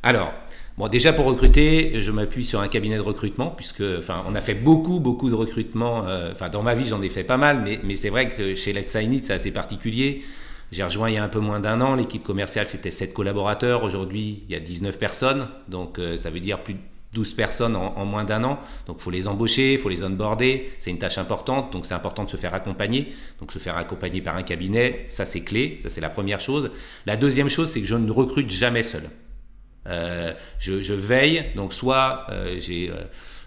alors, 0.03 0.33
bon, 0.77 0.87
déjà 0.87 1.13
pour 1.13 1.25
recruter, 1.25 2.01
je 2.01 2.11
m'appuie 2.11 2.45
sur 2.45 2.59
un 2.59 2.67
cabinet 2.67 2.95
de 2.95 3.01
recrutement, 3.01 3.49
puisque, 3.49 3.83
enfin, 3.99 4.23
on 4.29 4.35
a 4.35 4.41
fait 4.41 4.53
beaucoup, 4.53 4.99
beaucoup 4.99 5.29
de 5.29 5.35
recrutements. 5.35 6.07
Euh, 6.07 6.31
enfin, 6.31 6.49
dans 6.49 6.63
ma 6.63 6.75
vie, 6.75 6.85
j'en 6.85 7.01
ai 7.01 7.09
fait 7.09 7.23
pas 7.23 7.37
mal, 7.37 7.61
mais, 7.63 7.79
mais 7.83 7.95
c'est 7.95 8.09
vrai 8.09 8.29
que 8.29 8.55
chez 8.55 8.73
Sign 8.85 9.19
c'est 9.23 9.33
assez 9.33 9.51
particulier. 9.51 10.23
J'ai 10.71 10.83
rejoint 10.83 11.09
il 11.09 11.15
y 11.15 11.17
a 11.17 11.23
un 11.23 11.29
peu 11.29 11.39
moins 11.39 11.59
d'un 11.59 11.79
an. 11.81 11.95
L'équipe 11.95 12.23
commerciale, 12.23 12.67
c'était 12.67 12.91
7 12.91 13.13
collaborateurs. 13.13 13.83
Aujourd'hui, 13.83 14.43
il 14.47 14.51
y 14.51 14.55
a 14.55 14.59
19 14.59 14.97
personnes. 14.97 15.47
Donc, 15.69 15.97
euh, 15.97 16.17
ça 16.17 16.29
veut 16.29 16.41
dire 16.41 16.61
plus 16.61 16.73
de 16.73 16.79
12 17.13 17.33
personnes 17.35 17.75
en, 17.75 18.05
moins 18.05 18.25
d'un 18.25 18.43
an. 18.43 18.59
Donc, 18.85 18.97
il 18.99 19.03
faut 19.03 19.11
les 19.11 19.27
embaucher, 19.27 19.73
il 19.73 19.79
faut 19.79 19.87
les 19.87 20.03
onboarder. 20.03 20.69
C'est 20.79 20.91
une 20.91 20.99
tâche 20.99 21.17
importante. 21.17 21.71
Donc, 21.71 21.85
c'est 21.85 21.93
important 21.93 22.25
de 22.25 22.29
se 22.29 22.37
faire 22.37 22.53
accompagner. 22.53 23.13
Donc, 23.39 23.53
se 23.53 23.59
faire 23.59 23.77
accompagner 23.77 24.21
par 24.21 24.35
un 24.35 24.43
cabinet, 24.43 25.05
ça, 25.07 25.23
c'est 25.23 25.41
clé. 25.41 25.79
Ça, 25.81 25.89
c'est 25.89 26.01
la 26.01 26.09
première 26.09 26.41
chose. 26.41 26.69
La 27.05 27.15
deuxième 27.15 27.47
chose, 27.47 27.71
c'est 27.71 27.79
que 27.79 27.87
je 27.87 27.95
ne 27.95 28.11
recrute 28.11 28.49
jamais 28.49 28.83
seul. 28.83 29.03
Euh, 29.87 30.33
je, 30.59 30.93
veille, 30.93 31.45
donc 31.55 31.73
soit 31.73 32.25
euh, 32.29 32.55
j'ai 32.59 32.91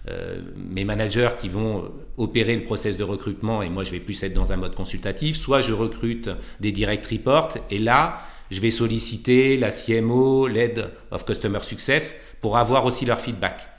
euh, 0.09 0.41
mes 0.57 0.85
managers 0.85 1.31
qui 1.39 1.49
vont 1.49 1.91
opérer 2.17 2.57
le 2.57 2.65
process 2.65 2.97
de 2.97 3.05
recrutement 3.05 3.63
et 3.63 3.69
moi 3.69 3.85
je 3.85 3.91
vais 3.91 4.01
plus 4.01 4.23
être 4.23 4.33
dans 4.33 4.53
un 4.53 4.57
mode 4.57 4.75
consultatif, 4.75 5.37
soit 5.37 5.61
je 5.61 5.73
recrute 5.73 6.31
des 6.61 6.73
direct 6.73 7.05
reports 7.07 7.55
et 7.71 7.79
là 7.79 8.21
je 8.51 8.61
vais 8.61 8.71
solliciter 8.71 9.57
la 9.57 9.71
CMO, 9.71 10.47
l'aide 10.47 10.91
of 11.11 11.25
Customer 11.25 11.61
Success 11.61 12.17
pour 12.41 12.57
avoir 12.57 12.85
aussi 12.87 13.05
leur 13.05 13.21
feedback. 13.21 13.70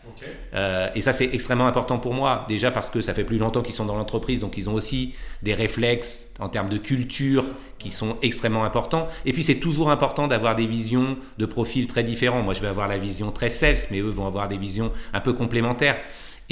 Euh, 0.54 0.90
et 0.96 1.02
ça, 1.02 1.14
c'est 1.14 1.30
extrêmement 1.34 1.68
important 1.68 2.00
pour 2.00 2.14
moi, 2.14 2.46
déjà 2.48 2.72
parce 2.72 2.90
que 2.90 3.02
ça 3.02 3.14
fait 3.14 3.24
plus 3.24 3.38
longtemps 3.38 3.62
qu'ils 3.62 3.76
sont 3.76 3.86
dans 3.86 3.96
l'entreprise, 3.96 4.40
donc 4.40 4.58
ils 4.58 4.70
ont 4.70 4.74
aussi 4.74 5.14
des 5.44 5.54
réflexes 5.54 6.28
en 6.40 6.50
termes 6.50 6.70
de 6.70 6.78
culture 6.78 7.46
qui 7.80 7.92
sont 7.92 8.18
extrêmement 8.22 8.64
importants. 8.64 9.08
Et 9.26 9.34
puis, 9.34 9.44
c'est 9.44 9.60
toujours 9.60 9.90
important 9.90 10.28
d'avoir 10.28 10.56
des 10.56 10.68
visions 10.68 11.18
de 11.38 11.46
profils 11.46 11.88
très 11.88 12.04
différents. 12.04 12.44
Moi, 12.44 12.54
je 12.54 12.62
vais 12.62 12.68
avoir 12.68 12.88
la 12.88 12.98
vision 12.98 13.32
très 13.32 13.50
sales, 13.50 13.78
mais 13.90 14.00
eux 14.00 14.10
vont 14.10 14.28
avoir 14.28 14.48
des 14.48 14.58
visions 14.58 14.92
un 15.14 15.20
peu 15.20 15.34
complémentaires. 15.34 15.98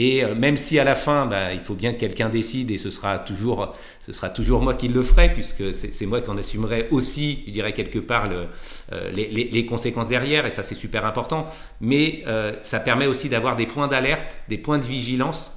Et 0.02 0.24
euh, 0.24 0.34
même 0.34 0.56
si 0.56 0.80
à 0.80 0.86
la 0.86 0.96
fin, 0.96 1.26
bah, 1.26 1.54
il 1.54 1.60
faut 1.60 1.74
bien 1.74 1.92
que 1.92 2.00
quelqu'un 2.00 2.30
décide, 2.30 2.72
et 2.72 2.78
ce 2.78 2.90
sera 2.90 3.20
toujours, 3.20 3.74
ce 4.00 4.14
sera 4.14 4.30
toujours 4.30 4.62
moi 4.62 4.74
qui 4.74 4.88
le 4.88 5.04
ferai, 5.04 5.34
puisque 5.34 5.76
c'est 5.76 6.06
moi 6.06 6.22
qui 6.22 6.30
en 6.30 6.38
assumerai 6.38 6.88
aussi, 6.90 7.44
je 7.46 7.52
dirais 7.52 7.74
quelque 7.74 8.00
part, 8.00 8.30
euh, 8.32 9.12
les, 9.12 9.28
les, 9.28 9.66
conséquences 9.66 10.08
derrière, 10.08 10.46
et 10.46 10.52
ça 10.52 10.64
c'est 10.64 10.74
super 10.74 11.06
important. 11.06 11.48
Mais 11.82 12.24
euh, 12.28 12.54
ça 12.62 12.80
permet 12.80 13.08
aussi 13.08 13.28
d'avoir 13.28 13.58
des 13.58 13.66
points 13.66 13.90
d'alerte, 13.90 14.40
des 14.48 14.58
points 14.58 14.78
de 14.78 14.86
vigilance 14.86 15.52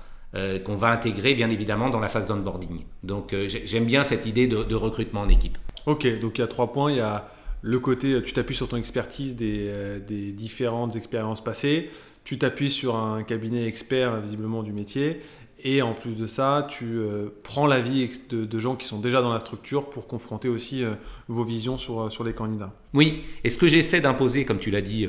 qu'on 0.65 0.77
va 0.77 0.89
intégrer 0.89 1.35
bien 1.35 1.51
évidemment 1.51 1.91
dans 1.91 2.01
la 2.01 2.09
phase 2.09 2.27
d'onboarding. 2.27 2.81
Donc 3.03 3.37
j'aime 3.47 3.85
bien 3.85 4.03
cette 4.03 4.25
idée 4.25 4.47
de, 4.47 4.65
de, 4.65 4.75
recrutement 4.75 5.21
en 5.21 5.29
équipe. 5.29 5.59
Ok, 5.85 6.07
donc 6.21 6.39
il 6.39 6.41
y 6.41 6.45
a 6.45 6.47
trois 6.47 6.73
points. 6.73 6.91
Il 6.91 6.97
y 6.97 7.01
a 7.01 7.29
le 7.61 7.79
côté, 7.79 8.23
tu 8.23 8.33
t'appuies 8.33 8.55
sur 8.55 8.67
ton 8.67 8.79
expertise 8.79 9.37
des, 9.37 10.01
des 10.01 10.33
différentes 10.33 10.97
expériences 10.97 11.45
passées 11.45 11.91
tu 12.25 12.39
t'appuies 12.39 12.71
sur 12.71 12.97
un 12.97 13.23
cabinet 13.23 13.67
expert 13.67 14.21
visiblement 14.21 14.63
du 14.63 14.73
métier 14.73 15.21
et 15.65 15.81
en 15.81 15.95
plus 15.95 16.17
de 16.17 16.27
ça, 16.27 16.67
tu 16.69 16.97
euh, 16.97 17.29
prends 17.45 17.69
l'avis 17.69 18.11
de, 18.31 18.45
de, 18.45 18.59
gens 18.59 18.75
qui 18.75 18.87
sont 18.87 18.99
déjà 18.99 19.23
dans 19.23 19.33
la 19.33 19.39
structure 19.39 19.91
pour 19.91 20.09
confronter 20.09 20.49
aussi 20.49 20.83
euh, 20.83 20.95
vos 21.29 21.45
visions 21.45 21.77
sur, 21.77 22.03
euh, 22.03 22.11
sur 22.11 22.25
les 22.25 22.33
candidats. 22.33 22.73
Oui, 22.95 23.23
et 23.45 23.51
ce 23.51 23.57
que 23.57 23.69
j'essaie 23.69 24.01
d'imposer, 24.01 24.45
comme 24.45 24.59
tu 24.59 24.73
l'as 24.73 24.81
dit 24.81 25.07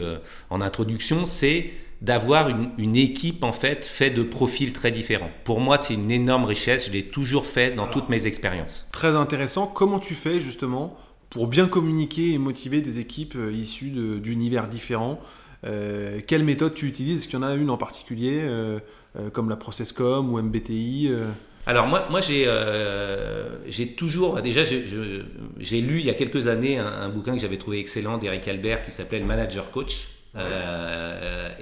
en 0.52 0.62
introduction, 0.62 1.26
c'est 1.26 1.72
d'avoir 2.02 2.50
une, 2.50 2.70
une, 2.78 2.96
équipe 2.96 3.44
en 3.44 3.52
fait 3.52 3.86
faite 3.86 4.14
de 4.14 4.24
profils 4.24 4.74
très 4.74 4.92
différents. 4.92 5.32
Pour 5.44 5.60
moi, 5.60 5.78
c'est 5.78 5.96
une 5.96 6.12
énorme 6.12 6.46
richesse, 6.46 6.88
je 6.88 6.92
l'ai 6.92 7.04
toujours 7.04 7.48
fait 7.48 7.72
dans 7.72 7.88
toutes 7.88 8.10
mes 8.10 8.28
expériences. 8.28 8.88
Très 8.92 9.16
intéressant. 9.16 9.68
Comment 9.68 10.00
tu 10.00 10.14
fais 10.14 10.40
justement 10.40 10.98
pour 11.30 11.48
bien 11.48 11.68
communiquer 11.68 12.32
et 12.32 12.38
motiver 12.38 12.82
des 12.82 13.00
équipes 13.00 13.38
issues 13.52 13.90
d'univers 14.22 14.68
différents 14.68 15.20
euh, 15.66 16.20
quelle 16.26 16.44
méthode 16.44 16.74
tu 16.74 16.88
utilises? 16.88 17.22
Est-ce 17.22 17.28
qu'il 17.28 17.40
y 17.40 17.44
en 17.44 17.46
a 17.46 17.54
une 17.54 17.70
en 17.70 17.78
particulier, 17.78 18.42
euh, 18.44 18.80
euh, 19.18 19.30
comme 19.30 19.50
la 19.50 19.56
ProcessCom 19.56 20.34
ou 20.34 20.42
MBTI 20.42 21.12
alors 21.66 21.88
moi, 21.88 22.06
moi 22.10 22.20
j'ai 22.20 23.88
toujours, 23.96 24.42
déjà 24.42 24.66
j'ai 24.66 25.80
lu 25.80 26.00
il 26.00 26.06
y 26.06 26.10
a 26.10 26.14
quelques 26.14 26.48
années 26.48 26.78
un, 26.78 27.08
bouquin 27.08 27.34
que 27.36 27.40
j'avais 27.40 27.56
trouvé 27.56 27.80
excellent 27.80 28.18
d'Eric 28.18 28.46
Albert 28.50 28.82
qui 28.82 28.92
s'appelait 28.92 29.20
Le 29.20 29.26
Manager 29.26 29.72
Coach. 29.72 30.10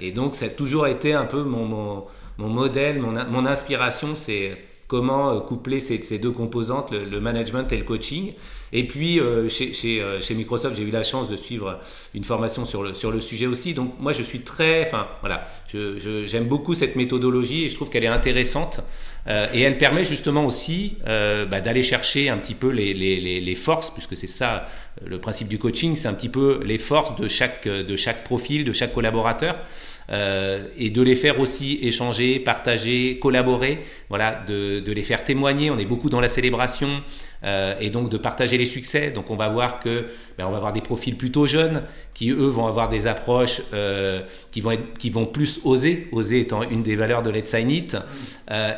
et 0.00 0.10
donc 0.10 0.34
ça 0.34 0.46
a 0.46 0.48
toujours 0.48 0.88
été 0.88 1.12
un 1.12 1.24
peu 1.24 1.44
mon, 1.44 1.66
mon, 1.66 2.04
mon 2.38 2.48
modèle, 2.48 2.98
mon, 2.98 3.12
mon 3.30 3.46
inspiration, 3.46 4.16
c'est 4.16 4.58
comment 4.92 5.40
coupler 5.40 5.80
ces, 5.80 6.18
deux 6.18 6.30
composantes, 6.30 6.92
le, 6.92 7.18
management 7.18 7.72
et 7.72 7.78
le 7.78 7.84
coaching. 7.84 8.34
Et 8.74 8.86
puis, 8.86 9.20
chez, 9.48 9.72
chez, 9.72 10.02
chez, 10.20 10.34
Microsoft, 10.34 10.76
j'ai 10.76 10.82
eu 10.82 10.90
la 10.90 11.02
chance 11.02 11.30
de 11.30 11.36
suivre 11.36 11.80
une 12.12 12.24
formation 12.24 12.66
sur 12.66 12.82
le, 12.82 13.20
sujet 13.20 13.46
aussi. 13.46 13.72
Donc, 13.72 13.94
moi, 13.98 14.12
je 14.12 14.22
suis 14.22 14.40
très. 14.40 14.82
Enfin, 14.82 15.08
voilà, 15.20 15.48
j'aime 15.72 15.96
je, 15.98 16.38
beaucoup 16.40 16.74
cette 16.74 16.94
méthodologie 16.94 17.64
et 17.64 17.68
je 17.70 17.74
trouve 17.74 17.88
qu'elle 17.88 18.04
est 18.04 18.08
intéressante. 18.08 18.82
Euh, 19.28 19.46
et 19.52 19.60
elle 19.60 19.78
permet 19.78 20.04
justement 20.04 20.44
aussi 20.44 20.96
euh, 21.06 21.46
bah, 21.46 21.60
d'aller 21.60 21.82
chercher 21.82 22.28
un 22.28 22.38
petit 22.38 22.54
peu 22.54 22.70
les, 22.70 23.54
forces, 23.54 23.90
puisque 23.90 24.16
c'est 24.16 24.26
ça 24.26 24.66
euh, 25.00 25.06
le 25.06 25.18
principe 25.20 25.48
du 25.48 25.58
coaching, 25.58 25.94
c'est 25.94 26.08
un 26.08 26.14
petit 26.14 26.28
peu 26.28 26.60
les 26.64 26.78
forces 26.78 27.14
de 27.16 27.28
chaque 27.28 28.24
profil, 28.24 28.64
de 28.64 28.72
chaque 28.72 28.92
collaborateur. 28.92 29.58
Euh, 30.12 30.66
et 30.76 30.90
de 30.90 31.00
les 31.00 31.16
faire 31.16 31.40
aussi 31.40 31.78
échanger, 31.82 32.38
partager, 32.38 33.18
collaborer, 33.18 33.78
voilà, 34.10 34.42
de, 34.46 34.82
les 34.86 35.02
faire 35.02 35.24
témoigner. 35.24 35.70
On 35.70 35.78
est 35.78 35.86
beaucoup 35.86 36.10
dans 36.10 36.20
la 36.20 36.28
célébration 36.28 37.02
euh, 37.44 37.74
et 37.80 37.88
donc 37.88 38.10
de 38.10 38.18
partager 38.18 38.58
les 38.58 38.66
succès. 38.66 39.10
Donc 39.10 39.30
on 39.30 39.36
va 39.36 39.48
voir 39.48 39.80
que 39.80 40.08
ben, 40.36 40.46
on 40.46 40.50
va 40.50 40.58
avoir 40.58 40.74
des 40.74 40.82
profils 40.82 41.16
plutôt 41.16 41.46
jeunes 41.46 41.82
qui 42.12 42.28
eux 42.28 42.46
vont 42.46 42.66
avoir 42.66 42.90
des 42.90 43.06
approches 43.06 43.62
euh, 43.72 44.20
qui 44.50 44.60
vont 44.60 44.72
être, 44.72 44.98
qui 44.98 45.08
vont 45.08 45.24
plus 45.24 45.60
oser, 45.64 46.08
oser 46.12 46.40
étant 46.40 46.62
une 46.62 46.82
des 46.82 46.94
valeurs 46.94 47.22
de 47.22 47.30
Let's 47.30 47.48
Sign 47.50 47.70
It. 47.70 47.96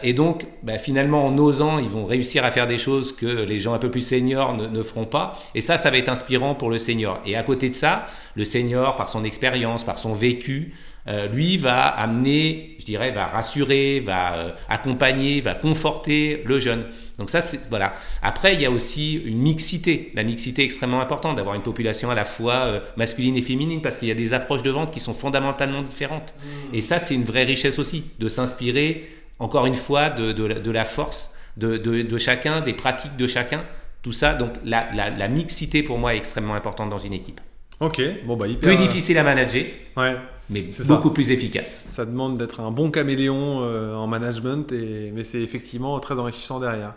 Et 0.04 0.12
donc 0.12 0.46
ben, 0.62 0.78
finalement 0.78 1.26
en 1.26 1.36
osant, 1.36 1.80
ils 1.80 1.88
vont 1.88 2.04
réussir 2.04 2.44
à 2.44 2.52
faire 2.52 2.68
des 2.68 2.78
choses 2.78 3.10
que 3.10 3.26
les 3.26 3.58
gens 3.58 3.74
un 3.74 3.78
peu 3.78 3.90
plus 3.90 4.06
seniors 4.06 4.56
ne 4.56 4.82
feront 4.84 5.06
pas. 5.06 5.36
Et 5.56 5.60
ça, 5.60 5.78
ça 5.78 5.90
va 5.90 5.98
être 5.98 6.08
inspirant 6.08 6.54
pour 6.54 6.70
le 6.70 6.78
senior. 6.78 7.20
Et 7.26 7.34
à 7.34 7.42
côté 7.42 7.70
de 7.70 7.74
ça, 7.74 8.06
le 8.36 8.44
senior 8.44 8.94
par 8.94 9.08
son 9.08 9.24
expérience, 9.24 9.82
par 9.82 9.98
son 9.98 10.14
vécu, 10.14 10.74
euh, 11.06 11.28
lui 11.28 11.58
va 11.58 11.86
amener, 11.86 12.76
je 12.78 12.84
dirais, 12.84 13.10
va 13.10 13.26
rassurer, 13.26 14.00
va 14.00 14.34
euh, 14.34 14.50
accompagner, 14.68 15.40
va 15.40 15.54
conforter 15.54 16.42
le 16.46 16.58
jeune. 16.58 16.84
Donc 17.18 17.30
ça, 17.30 17.42
c'est 17.42 17.68
voilà. 17.68 17.92
Après, 18.22 18.54
il 18.54 18.60
y 18.60 18.66
a 18.66 18.70
aussi 18.70 19.14
une 19.14 19.38
mixité. 19.38 20.10
La 20.14 20.24
mixité 20.24 20.62
est 20.62 20.64
extrêmement 20.64 21.00
importante 21.00 21.36
d'avoir 21.36 21.54
une 21.54 21.62
population 21.62 22.10
à 22.10 22.14
la 22.14 22.24
fois 22.24 22.54
euh, 22.54 22.80
masculine 22.96 23.36
et 23.36 23.42
féminine 23.42 23.82
parce 23.82 23.98
qu'il 23.98 24.08
y 24.08 24.12
a 24.12 24.16
des 24.16 24.32
approches 24.32 24.62
de 24.62 24.70
vente 24.70 24.90
qui 24.90 25.00
sont 25.00 25.14
fondamentalement 25.14 25.82
différentes. 25.82 26.34
Mmh. 26.38 26.74
Et 26.74 26.80
ça, 26.80 26.98
c'est 26.98 27.14
une 27.14 27.24
vraie 27.24 27.44
richesse 27.44 27.78
aussi 27.78 28.04
de 28.18 28.28
s'inspirer, 28.28 29.06
encore 29.38 29.66
une 29.66 29.74
fois, 29.74 30.08
de, 30.08 30.32
de, 30.32 30.48
de 30.54 30.70
la 30.70 30.84
force 30.86 31.34
de, 31.56 31.76
de, 31.76 32.18
chacun, 32.18 32.62
des 32.62 32.72
pratiques 32.72 33.16
de 33.16 33.26
chacun. 33.26 33.62
Tout 34.02 34.12
ça, 34.12 34.34
donc 34.34 34.50
la, 34.64 34.88
la, 34.94 35.10
la 35.10 35.28
mixité 35.28 35.82
pour 35.82 35.98
moi 35.98 36.14
est 36.14 36.18
extrêmement 36.18 36.54
importante 36.54 36.90
dans 36.90 36.98
une 36.98 37.12
équipe. 37.12 37.40
Ok, 37.80 38.00
bon 38.26 38.36
bah 38.36 38.46
hyper. 38.46 38.68
Plus 38.68 38.76
difficile 38.76 39.18
à 39.18 39.22
manager. 39.22 39.64
Ouais 39.96 40.16
mais 40.50 40.68
beaucoup 40.86 41.10
plus 41.10 41.30
efficace. 41.30 41.84
Ça 41.86 42.04
demande 42.04 42.38
d'être 42.38 42.60
un 42.60 42.70
bon 42.70 42.90
caméléon 42.90 43.62
euh, 43.62 43.94
en 43.94 44.06
management, 44.06 44.72
et, 44.72 45.10
mais 45.14 45.24
c'est 45.24 45.40
effectivement 45.40 45.98
très 46.00 46.18
enrichissant 46.18 46.60
derrière. 46.60 46.94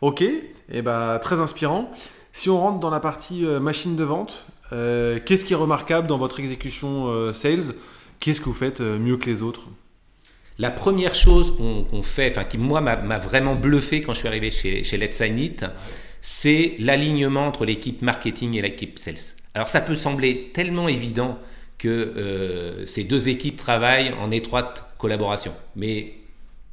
Ok, 0.00 0.22
et 0.22 0.82
bah, 0.82 1.18
très 1.20 1.40
inspirant. 1.40 1.90
Si 2.32 2.50
on 2.50 2.58
rentre 2.58 2.80
dans 2.80 2.90
la 2.90 3.00
partie 3.00 3.44
euh, 3.44 3.60
machine 3.60 3.96
de 3.96 4.04
vente, 4.04 4.46
euh, 4.72 5.18
qu'est-ce 5.24 5.44
qui 5.44 5.52
est 5.52 5.56
remarquable 5.56 6.06
dans 6.06 6.18
votre 6.18 6.40
exécution 6.40 7.32
sales? 7.32 7.74
Qu'est-ce 8.20 8.40
que 8.40 8.46
vous 8.46 8.54
faites 8.54 8.80
mieux 8.80 9.16
que 9.16 9.26
les 9.26 9.42
autres? 9.42 9.68
La 10.58 10.70
première 10.70 11.16
chose 11.16 11.56
qu'on 11.56 12.02
fait, 12.02 12.30
enfin 12.30 12.44
qui 12.44 12.58
moi 12.58 12.80
m'a 12.80 13.18
vraiment 13.18 13.56
bluffé 13.56 14.02
quand 14.02 14.14
je 14.14 14.20
suis 14.20 14.28
arrivé 14.28 14.50
chez, 14.50 14.84
chez 14.84 14.96
Let's 14.96 15.16
Sign 15.16 15.36
It, 15.38 15.66
c'est 16.22 16.76
l'alignement 16.78 17.48
entre 17.48 17.64
l'équipe 17.64 18.00
marketing 18.02 18.56
et 18.56 18.62
l'équipe 18.62 18.98
sales. 18.98 19.16
Alors 19.54 19.68
ça 19.68 19.80
peut 19.80 19.96
sembler 19.96 20.52
tellement 20.54 20.88
évident 20.88 21.38
que 21.84 21.90
euh, 21.90 22.86
ces 22.86 23.04
deux 23.04 23.28
équipes 23.28 23.58
travaillent 23.58 24.14
en 24.14 24.30
étroite 24.30 24.84
collaboration. 24.96 25.52
Mais 25.76 26.14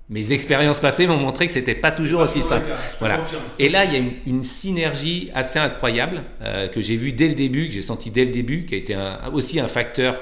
mes 0.07 0.31
expériences 0.31 0.79
passées 0.79 1.05
m'ont 1.05 1.17
montré 1.17 1.47
que 1.47 1.53
c'était 1.53 1.75
pas 1.75 1.91
toujours 1.91 2.21
aussi 2.21 2.39
simple. 2.39 2.69
Voilà. 2.99 3.19
Et 3.59 3.67
là, 3.67 3.83
il 3.83 3.91
y 3.91 3.97
a 3.97 3.99
une, 4.25 4.43
synergie 4.45 5.29
assez 5.35 5.59
incroyable 5.59 6.23
euh, 6.41 6.69
que 6.69 6.79
j'ai 6.79 6.95
vu 6.95 7.11
dès 7.11 7.27
le 7.27 7.35
début, 7.35 7.67
que 7.67 7.73
j'ai 7.73 7.81
senti 7.81 8.09
dès 8.09 8.23
le 8.23 8.31
début, 8.31 8.65
qui 8.65 8.75
a 8.75 8.77
été 8.77 8.97
aussi 9.33 9.59
un 9.59 9.67
facteur 9.67 10.15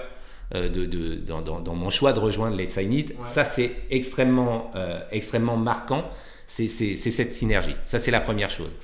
euh, 0.56 0.70
de, 0.70 1.22
dans, 1.24 1.76
mon 1.76 1.92
choix 1.92 2.12
de 2.12 2.20
rejoindre 2.20 2.58
Let's 2.58 2.74
Sign 2.74 2.92
It. 2.92 3.16
Ça, 3.24 3.46
c'est 3.46 3.72
extrêmement, 3.92 4.72
extrêmement 5.12 5.58
marquant. 5.58 6.10
C'est 6.48 6.68
cette 6.68 7.34
synergie. 7.34 7.76
Ça, 7.86 8.00
c'est 8.00 8.12
la 8.12 8.22
première 8.22 8.50
chose. 8.50 8.76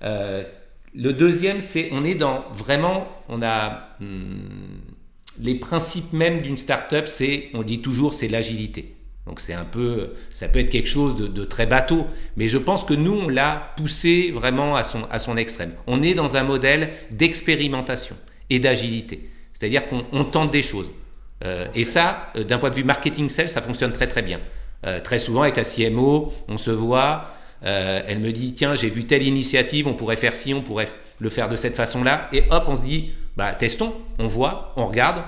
le 0.00 1.12
deuxième, 1.12 1.60
c'est 1.60 1.90
on 1.92 2.04
est 2.04 2.14
dans 2.14 2.46
vraiment, 2.54 3.06
on 3.28 3.42
a 3.42 3.90
hmm, 4.00 4.95
les 5.40 5.54
principes 5.54 6.12
même 6.12 6.40
d'une 6.40 6.56
startup, 6.56 7.06
c'est, 7.06 7.50
on 7.54 7.62
dit 7.62 7.80
toujours, 7.80 8.14
c'est 8.14 8.28
l'agilité. 8.28 8.94
Donc 9.26 9.40
c'est 9.40 9.54
un 9.54 9.64
peu, 9.64 10.14
ça 10.30 10.48
peut 10.48 10.60
être 10.60 10.70
quelque 10.70 10.88
chose 10.88 11.16
de, 11.16 11.44
très 11.44 11.66
bateau, 11.66 12.06
mais 12.36 12.46
je 12.46 12.58
pense 12.58 12.84
que 12.84 12.94
nous, 12.94 13.12
on 13.12 13.28
l'a 13.28 13.72
poussé 13.76 14.30
vraiment 14.32 14.76
à 14.76 14.84
son, 14.84 15.04
à 15.10 15.18
son 15.18 15.36
extrême. 15.36 15.72
On 15.86 16.02
est 16.02 16.14
dans 16.14 16.36
un 16.36 16.44
modèle 16.44 16.90
d'expérimentation 17.10 18.16
et 18.50 18.60
d'agilité. 18.60 19.28
C'est-à-dire 19.52 19.88
qu'on 19.88 20.24
tente 20.24 20.52
des 20.52 20.62
choses. 20.62 20.90
Euh, 21.44 21.66
et 21.74 21.84
ça, 21.84 22.30
euh, 22.36 22.44
d'un 22.44 22.58
point 22.58 22.70
de 22.70 22.76
vue 22.76 22.84
marketing 22.84 23.28
sales, 23.28 23.50
ça 23.50 23.62
fonctionne 23.62 23.92
très 23.92 24.06
très 24.06 24.22
bien. 24.22 24.40
Euh, 24.86 25.00
très 25.00 25.18
souvent 25.18 25.42
avec 25.42 25.56
la 25.56 25.64
CMO, 25.64 26.32
on 26.48 26.58
se 26.58 26.70
voit, 26.70 27.32
elle 27.62 28.20
me 28.20 28.30
dit, 28.30 28.52
tiens, 28.52 28.76
j'ai 28.76 28.88
vu 28.88 29.06
telle 29.06 29.24
initiative, 29.24 29.88
on 29.88 29.94
pourrait 29.94 30.16
faire 30.16 30.36
ci, 30.36 30.54
on 30.54 30.62
pourrait 30.62 30.88
le 31.18 31.28
faire 31.30 31.48
de 31.48 31.56
cette 31.56 31.74
façon-là, 31.74 32.28
et 32.32 32.44
hop, 32.50 32.64
on 32.68 32.76
se 32.76 32.84
dit, 32.84 33.10
bah, 33.36 33.54
testons, 33.54 33.94
on 34.18 34.26
voit, 34.26 34.72
on 34.76 34.86
regarde, 34.86 35.22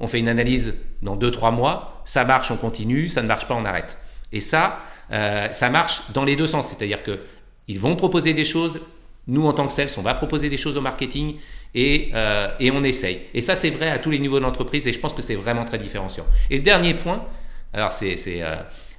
on 0.00 0.06
fait 0.06 0.18
une 0.18 0.28
analyse 0.28 0.74
dans 1.02 1.16
2-3 1.16 1.54
mois, 1.54 2.02
ça 2.04 2.24
marche, 2.24 2.50
on 2.50 2.56
continue, 2.56 3.08
ça 3.08 3.22
ne 3.22 3.26
marche 3.26 3.46
pas, 3.46 3.54
on 3.54 3.64
arrête. 3.64 3.98
Et 4.32 4.40
ça, 4.40 4.80
euh, 5.12 5.50
ça 5.52 5.70
marche 5.70 6.10
dans 6.12 6.24
les 6.24 6.36
deux 6.36 6.46
sens, 6.46 6.68
c'est-à-dire 6.68 7.02
que 7.02 7.20
ils 7.66 7.78
vont 7.78 7.96
proposer 7.96 8.32
des 8.32 8.44
choses, 8.44 8.80
nous 9.26 9.46
en 9.46 9.52
tant 9.52 9.66
que 9.66 9.72
sales, 9.72 9.88
on 9.98 10.02
va 10.02 10.14
proposer 10.14 10.48
des 10.48 10.56
choses 10.56 10.76
au 10.76 10.80
marketing 10.80 11.36
et, 11.74 12.10
euh, 12.14 12.48
et 12.60 12.70
on 12.70 12.82
essaye. 12.82 13.20
Et 13.34 13.42
ça, 13.42 13.56
c'est 13.56 13.70
vrai 13.70 13.90
à 13.90 13.98
tous 13.98 14.10
les 14.10 14.18
niveaux 14.18 14.38
de 14.38 14.44
l'entreprise 14.44 14.86
et 14.86 14.92
je 14.92 14.98
pense 14.98 15.12
que 15.12 15.20
c'est 15.20 15.34
vraiment 15.34 15.64
très 15.64 15.78
différenciant. 15.78 16.24
Et 16.48 16.56
le 16.56 16.62
dernier 16.62 16.94
point, 16.94 17.26
alors 17.74 17.92
c'est 17.92 18.16
euh, 18.26 18.56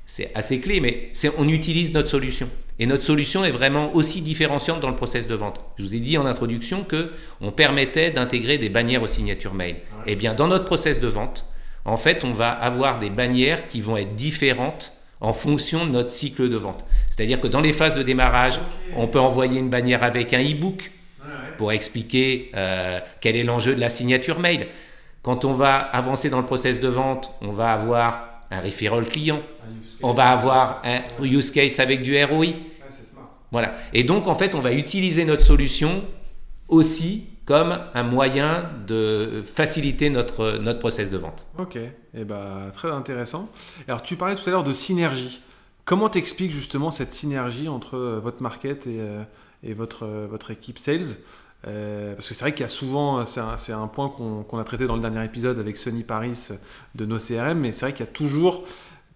c'est 0.09 0.31
assez 0.33 0.59
clé, 0.59 0.79
mais 0.79 1.11
c'est 1.13 1.31
on 1.37 1.47
utilise 1.47 1.93
notre 1.93 2.09
solution. 2.09 2.49
Et 2.79 2.87
notre 2.87 3.03
solution 3.03 3.45
est 3.45 3.51
vraiment 3.51 3.93
aussi 3.93 4.21
différenciante 4.21 4.79
dans 4.79 4.89
le 4.89 4.95
process 4.95 5.27
de 5.27 5.35
vente. 5.35 5.61
Je 5.77 5.83
vous 5.83 5.93
ai 5.93 5.99
dit 5.99 6.17
en 6.17 6.25
introduction 6.25 6.83
que 6.83 7.11
on 7.41 7.51
permettait 7.51 8.09
d'intégrer 8.09 8.57
des 8.57 8.69
bannières 8.69 9.03
aux 9.03 9.07
signatures 9.07 9.53
mail. 9.53 9.75
Eh 10.07 10.15
bien, 10.15 10.33
dans 10.33 10.47
notre 10.47 10.65
process 10.65 10.99
de 10.99 11.07
vente, 11.07 11.45
en 11.85 11.95
fait, 11.95 12.23
on 12.23 12.31
va 12.31 12.49
avoir 12.49 12.97
des 12.97 13.11
bannières 13.11 13.67
qui 13.67 13.81
vont 13.81 13.97
être 13.97 14.15
différentes 14.15 14.93
en 15.21 15.31
fonction 15.31 15.85
de 15.85 15.91
notre 15.91 16.09
cycle 16.09 16.49
de 16.49 16.57
vente. 16.57 16.85
C'est-à-dire 17.11 17.39
que 17.39 17.47
dans 17.47 17.61
les 17.61 17.73
phases 17.73 17.93
de 17.93 18.01
démarrage, 18.01 18.59
on 18.95 19.07
peut 19.07 19.19
envoyer 19.19 19.59
une 19.59 19.69
bannière 19.69 20.01
avec 20.01 20.33
un 20.33 20.41
e-book 20.41 20.91
pour 21.59 21.71
expliquer 21.71 22.49
euh, 22.55 22.99
quel 23.21 23.35
est 23.35 23.43
l'enjeu 23.43 23.75
de 23.75 23.79
la 23.79 23.89
signature 23.89 24.39
mail. 24.39 24.69
Quand 25.21 25.45
on 25.45 25.53
va 25.53 25.75
avancer 25.75 26.31
dans 26.31 26.39
le 26.39 26.47
process 26.47 26.79
de 26.79 26.87
vente, 26.87 27.31
on 27.41 27.51
va 27.51 27.73
avoir 27.73 28.29
un 28.51 28.61
referral 28.61 29.05
client. 29.05 29.41
On 30.01 30.13
va 30.13 30.29
avoir 30.29 30.81
un 30.83 31.01
use 31.23 31.51
case 31.51 31.79
avec 31.79 32.01
du 32.01 32.21
ROI. 32.23 32.47
Voilà. 33.51 33.73
Et 33.93 34.03
donc, 34.03 34.27
en 34.27 34.35
fait, 34.35 34.53
on 34.55 34.61
va 34.61 34.73
utiliser 34.73 35.25
notre 35.25 35.43
solution 35.43 36.03
aussi 36.67 37.25
comme 37.45 37.79
un 37.95 38.03
moyen 38.03 38.69
de 38.85 39.43
faciliter 39.43 40.11
notre, 40.11 40.59
notre 40.59 40.77
process 40.77 41.09
de 41.09 41.17
vente. 41.17 41.47
Ok, 41.57 41.77
et 41.77 41.91
eh 42.13 42.23
ben, 42.23 42.69
très 42.75 42.91
intéressant. 42.91 43.49
Alors, 43.87 44.03
tu 44.03 44.15
parlais 44.17 44.35
tout 44.35 44.47
à 44.47 44.51
l'heure 44.51 44.63
de 44.63 44.71
synergie. 44.71 45.41
Comment 45.83 46.09
t'expliques 46.09 46.51
justement 46.51 46.91
cette 46.91 47.11
synergie 47.11 47.67
entre 47.67 47.97
euh, 47.97 48.19
votre 48.19 48.43
market 48.43 48.85
et, 48.85 48.99
euh, 48.99 49.23
et 49.63 49.73
votre, 49.73 50.05
euh, 50.05 50.27
votre 50.29 50.51
équipe 50.51 50.77
sales? 50.77 51.15
Euh, 51.67 52.13
parce 52.13 52.27
que 52.27 52.33
c'est 52.33 52.43
vrai 52.43 52.53
qu'il 52.53 52.61
y 52.61 52.65
a 52.65 52.69
souvent, 52.69 53.25
c'est 53.25 53.71
un, 53.71 53.87
point 53.87 54.09
qu'on 54.09 54.57
a 54.59 54.63
traité 54.63 54.87
dans 54.87 54.95
le 54.95 55.01
dernier 55.01 55.25
épisode 55.25 55.59
avec 55.59 55.77
Sonny 55.77 56.03
Paris 56.03 56.49
de 56.95 57.05
nos 57.05 57.17
CRM, 57.17 57.59
mais 57.59 57.73
c'est 57.73 57.87
vrai 57.87 57.93
qu'il 57.93 58.05
y 58.05 58.09
a 58.09 58.11
toujours, 58.11 58.63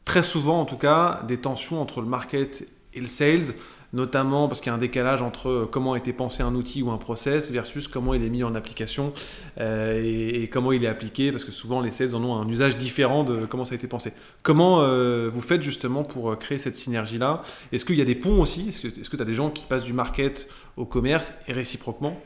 très 0.06 0.24
souvent 0.24 0.62
en 0.62 0.66
tout 0.66 0.78
cas, 0.78 1.22
des 1.28 1.38
tensions 1.38 1.82
entre 1.82 2.02
le 2.02 2.08
market 2.08 2.68
et 2.94 3.02
le 3.02 3.08
sales, 3.08 3.54
notamment 3.92 4.48
parce 4.48 4.60
qu'il 4.60 4.70
y 4.70 4.74
a 4.74 4.76
un 4.76 4.80
décalage 4.80 5.22
entre 5.22 5.68
comment 5.72 5.94
a 5.94 5.98
été 5.98 6.13
pensé 6.13 6.42
un 6.42 6.56
outil 6.56 6.82
ou 6.82 6.89
un 6.92 6.98
process 6.98 7.52
versus 7.52 7.88
comment 7.88 8.13
il 8.13 8.24
est 8.24 8.30
mis 8.30 8.44
en 8.44 8.56
application 8.56 9.13
euh, 9.60 10.02
et, 10.04 10.48
comment 10.48 10.72
il 10.72 10.84
est 10.84 10.88
appliqué, 10.88 11.32
parce 11.32 11.44
que 11.44 11.52
souvent 11.52 11.80
les 11.80 11.92
sales 11.92 12.16
en 12.16 12.24
ont 12.24 12.36
un 12.36 12.48
usage 12.48 12.78
différent 12.78 13.24
de 13.24 13.46
comment 13.46 13.66
ça 13.66 13.74
a 13.74 13.76
été 13.76 13.88
pensé. 13.88 14.13
Comment 14.42 14.82
euh, 14.82 15.30
vous 15.32 15.42
faites 15.42 15.62
justement 15.62 16.04
pour 16.04 16.38
créer 16.38 16.58
cette 16.58 16.78
synergie-là? 16.78 17.44
Est-ce 17.72 17.86
qu'il 17.86 17.98
y 17.98 18.02
a 18.02 18.06
des 18.06 18.16
ponts 18.16 18.42
aussi? 18.42 18.70
Est-ce 18.70 19.10
que 19.10 19.16
tu 19.16 19.22
as 19.22 19.26
des 19.26 19.36
gens 19.36 19.50
qui 19.50 19.66
passent 19.66 19.86
du 19.86 19.94
market 19.94 20.48
au 20.76 20.86
commerce 20.86 21.34
et 21.48 21.54
réciproquement? 21.54 22.20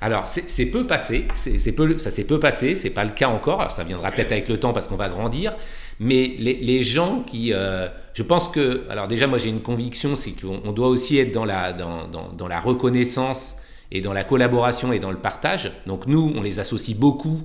Alors, 0.00 0.26
c'est 0.26 0.66
peu 0.66 0.86
passé, 0.86 1.26
ça 1.34 2.10
s'est 2.10 2.24
peu 2.24 2.38
passé, 2.38 2.74
c'est 2.74 2.90
pas 2.90 3.04
le 3.04 3.10
cas 3.10 3.28
encore. 3.28 3.60
Alors, 3.60 3.72
ça 3.72 3.84
viendra 3.84 4.10
peut-être 4.10 4.32
avec 4.32 4.48
le 4.48 4.58
temps 4.58 4.72
parce 4.72 4.86
qu'on 4.86 4.96
va 4.96 5.08
grandir. 5.08 5.56
Mais 6.00 6.34
les, 6.38 6.54
les 6.54 6.82
gens 6.82 7.20
qui, 7.20 7.52
euh, 7.52 7.88
je 8.14 8.22
pense 8.22 8.48
que, 8.48 8.82
alors 8.90 9.08
déjà, 9.08 9.26
moi 9.26 9.38
j'ai 9.38 9.48
une 9.48 9.62
conviction, 9.62 10.16
c'est 10.16 10.32
qu'on 10.32 10.72
doit 10.72 10.88
aussi 10.88 11.18
être 11.18 11.32
dans 11.32 11.44
la, 11.44 11.72
dans, 11.72 12.08
dans, 12.08 12.32
dans, 12.32 12.48
la 12.48 12.60
reconnaissance 12.60 13.56
et 13.92 14.00
dans 14.00 14.12
la 14.12 14.24
collaboration 14.24 14.92
et 14.92 14.98
dans 14.98 15.10
le 15.10 15.18
partage. 15.18 15.72
Donc 15.86 16.06
nous, 16.06 16.32
on 16.34 16.42
les 16.42 16.58
associe 16.58 16.96
beaucoup 16.96 17.42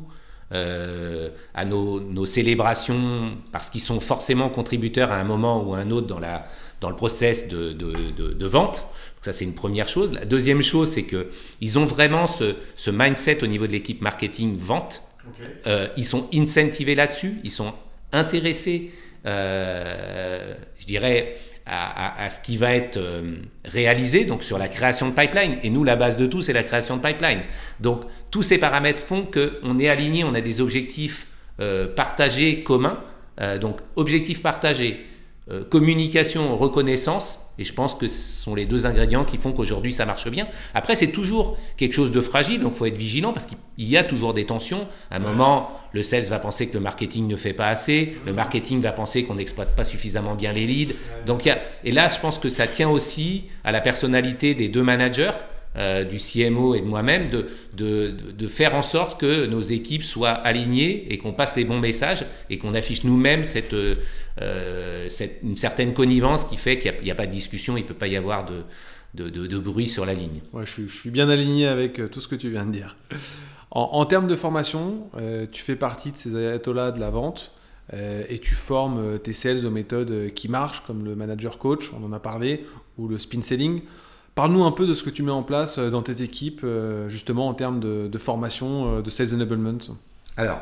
à 0.51 1.65
nos, 1.65 2.25
célébrations, 2.25 3.33
parce 3.51 3.69
qu'ils 3.69 3.81
sont 3.81 3.99
forcément 3.99 4.49
contributeurs 4.49 5.11
à 5.11 5.17
un 5.17 5.23
moment 5.23 5.63
ou 5.63 5.75
à 5.75 5.77
un 5.77 5.91
autre 5.91 6.07
dans, 6.07 6.17
la, 6.17 6.47
dans 6.81 6.89
le 6.89 6.95
process 6.95 7.47
de, 7.49 7.71
de, 7.71 8.45
vente. 8.47 8.83
ça, 9.21 9.31
c'est 9.31 9.45
une 9.45 9.53
première 9.53 9.87
chose. 9.87 10.11
La 10.11 10.25
deuxième 10.25 10.63
chose, 10.63 10.89
c'est 10.89 11.05
qu'ils 11.05 11.77
ont 11.77 11.85
vraiment 11.85 12.25
ce, 12.25 12.55
ce, 12.75 12.89
mindset 12.89 13.43
au 13.43 13.47
niveau 13.47 13.67
de 13.67 13.73
l'équipe 13.73 14.01
marketing 14.01 14.57
vente. 14.57 15.03
ils 15.95 16.05
sont 16.05 16.27
incentivés 16.33 16.95
là-dessus, 16.95 17.41
ils 17.43 17.51
sont 17.51 17.71
intéressés, 18.11 18.91
je 19.25 20.85
dirais, 20.85 21.37
à, 21.71 22.29
ce 22.29 22.39
qui 22.39 22.57
va 22.57 22.73
être 22.73 22.97
euh, 22.97 23.35
réalisé, 23.65 24.25
donc 24.25 24.43
sur 24.43 24.57
la 24.57 24.67
création 24.67 25.09
de 25.09 25.13
pipeline. 25.13 25.57
Et 25.63 25.69
nous, 25.69 25.83
la 25.83 25.95
base 25.95 26.17
de 26.17 26.25
tout, 26.25 26.41
c'est 26.41 26.53
la 26.53 26.63
création 26.63 26.97
de 26.97 27.01
pipeline. 27.01 27.41
Donc, 27.79 28.03
tous 28.31 28.41
ces 28.43 28.57
paramètres 28.57 29.03
font 29.03 29.25
qu'on 29.25 29.79
est 29.79 29.89
aligné, 29.89 30.23
on 30.23 30.33
a 30.33 30.41
des 30.41 30.61
objectifs 30.61 31.27
euh, 31.59 31.87
partagés, 31.87 32.63
communs. 32.63 32.99
Euh, 33.39 33.57
donc, 33.57 33.79
objectifs 33.95 34.41
partagés, 34.41 35.05
communication, 35.71 36.55
reconnaissance, 36.55 37.39
et 37.59 37.65
je 37.65 37.73
pense 37.73 37.93
que 37.93 38.07
ce 38.07 38.41
sont 38.43 38.55
les 38.55 38.65
deux 38.65 38.85
ingrédients 38.85 39.25
qui 39.25 39.37
font 39.37 39.51
qu'aujourd'hui 39.51 39.93
ça 39.93 40.05
marche 40.05 40.29
bien. 40.29 40.47
Après, 40.73 40.95
c'est 40.95 41.11
toujours 41.11 41.57
quelque 41.77 41.93
chose 41.93 42.11
de 42.11 42.21
fragile, 42.21 42.61
donc 42.61 42.73
il 42.75 42.77
faut 42.77 42.85
être 42.85 42.97
vigilant 42.97 43.33
parce 43.33 43.45
qu'il 43.45 43.57
y 43.77 43.97
a 43.97 44.03
toujours 44.03 44.33
des 44.33 44.45
tensions. 44.45 44.87
À 45.11 45.17
un 45.17 45.19
moment, 45.19 45.69
le 45.91 46.01
sales 46.01 46.23
va 46.23 46.39
penser 46.39 46.67
que 46.67 46.73
le 46.73 46.79
marketing 46.79 47.27
ne 47.27 47.35
fait 47.35 47.53
pas 47.53 47.67
assez, 47.67 48.17
le 48.25 48.33
marketing 48.33 48.79
va 48.81 48.93
penser 48.93 49.25
qu'on 49.25 49.35
n'exploite 49.35 49.75
pas 49.75 49.83
suffisamment 49.83 50.35
bien 50.35 50.53
les 50.53 50.65
leads. 50.65 50.95
Donc, 51.25 51.45
y 51.45 51.49
a, 51.49 51.59
et 51.83 51.91
là, 51.91 52.07
je 52.07 52.19
pense 52.19 52.39
que 52.39 52.49
ça 52.49 52.65
tient 52.65 52.89
aussi 52.89 53.45
à 53.63 53.71
la 53.71 53.81
personnalité 53.81 54.55
des 54.55 54.69
deux 54.69 54.83
managers. 54.83 55.31
Euh, 55.77 56.03
du 56.03 56.17
CMO 56.17 56.73
et 56.73 56.81
de 56.81 56.85
moi-même, 56.87 57.29
de, 57.29 57.45
de, 57.77 58.11
de, 58.35 58.47
faire 58.47 58.73
en 58.73 58.81
sorte 58.81 59.21
que 59.21 59.45
nos 59.45 59.61
équipes 59.61 60.01
soient 60.01 60.31
alignées 60.31 61.13
et 61.13 61.19
qu'on 61.19 61.31
passe 61.31 61.55
les 61.55 61.63
bons 61.63 61.79
messages 61.79 62.25
et 62.49 62.57
qu'on 62.57 62.73
affiche 62.73 63.03
nous-mêmes 63.03 63.43
cette, 63.43 63.75
euh, 63.75 65.05
cette, 65.09 65.43
une 65.43 65.55
certaine 65.55 65.93
connivence 65.93 66.43
qui 66.45 66.57
fait 66.57 66.79
qu'il 66.79 66.95
n'y 67.03 67.11
a, 67.11 67.15
pas 67.15 67.27
de 67.27 67.31
discussion, 67.31 67.77
il 67.77 67.83
ne 67.83 67.87
peut 67.87 67.93
pas 67.93 68.07
y 68.07 68.17
avoir 68.17 68.47
de, 69.13 69.29
de, 69.29 69.59
bruit 69.59 69.87
sur 69.87 70.07
la 70.07 70.15
ligne. 70.15 70.41
Je, 70.63 70.87
suis 70.87 71.11
bien 71.11 71.29
aligné 71.29 71.67
avec 71.67 71.99
euh, 71.99 72.07
tout 72.07 72.19
ce 72.19 72.27
que 72.27 72.35
tu 72.35 72.49
viens 72.49 72.65
de 72.65 72.71
dire. 72.71 72.97
En, 73.69 73.89
en 73.93 74.05
termes 74.05 74.27
de 74.27 74.35
formation, 74.35 75.07
tu 75.51 75.61
fais 75.61 75.75
partie 75.75 76.11
de 76.11 76.17
ces 76.17 76.35
ayatollahs 76.35 76.91
de 76.91 76.99
la 76.99 77.11
vente. 77.11 77.53
et 77.93 78.39
tu 78.39 78.55
formes 78.55 79.19
tes 79.19 79.33
sales 79.33 79.67
aux 79.67 79.71
méthodes 79.71 80.33
qui 80.33 80.49
marchent, 80.49 80.81
comme 80.87 81.05
le 81.05 81.15
manager 81.15 81.59
coach, 81.59 81.93
on 81.93 82.03
en 82.03 82.11
a 82.11 82.19
parlé, 82.19 82.65
ou 82.97 83.07
le 83.07 83.19
spin 83.19 83.43
selling. 83.43 83.83
Parle-nous 84.39 84.63
un 84.63 84.71
peu 84.71 84.87
de 84.87 84.93
ce 84.93 85.03
que 85.03 85.09
tu 85.09 85.21
mets 85.21 85.33
en 85.33 85.43
place 85.43 85.79
euh, 85.79 85.89
dans 85.89 86.01
tes 86.01 86.21
équipes, 86.21 86.61
euh, 86.63 87.09
justement 87.09 87.49
en 87.49 87.53
termes 87.53 87.81
de, 87.81 88.17
formation, 88.17 88.99
euh, 88.99 89.01
de 89.01 89.09
sales 89.09 89.33
enablement. 89.33 89.79
Alors, 90.37 90.61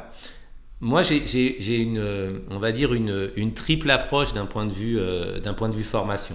moi, 0.82 1.04
j'ai 1.04 1.78
une, 1.78 3.54
triple 3.54 3.92
approche 3.92 4.34
d'un 4.34 4.48
point 4.48 4.66
de 4.66 4.74
vue, 4.74 5.00
d'un 5.44 5.54
point 5.54 5.70
de 5.70 5.76
vue 5.76 5.84
formation. 5.84 6.34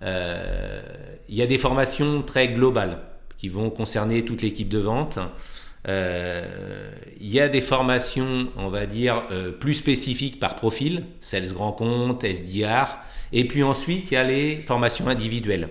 Il 0.00 0.08
y 1.28 1.42
a 1.42 1.46
des 1.46 1.58
formations 1.58 2.22
très 2.22 2.48
globales 2.48 3.00
qui 3.36 3.50
vont 3.50 3.68
concerner 3.68 4.24
toute 4.24 4.40
l'équipe 4.40 4.70
de 4.70 4.78
vente. 4.78 5.18
Il 5.86 5.92
y 7.20 7.38
a 7.38 7.48
des 7.50 7.60
formations, 7.60 8.48
on 8.56 8.70
va 8.70 8.86
dire, 8.86 9.24
plus 9.60 9.74
spécifiques 9.74 10.40
par 10.40 10.56
profil, 10.56 11.04
sales 11.20 11.52
grand 11.52 11.72
compte, 11.72 12.24
SDR. 12.24 12.96
Et 13.34 13.46
puis 13.46 13.62
ensuite, 13.62 14.10
il 14.10 14.14
y 14.14 14.16
a 14.16 14.24
les 14.24 14.62
formations 14.62 15.06
individuelles. 15.06 15.68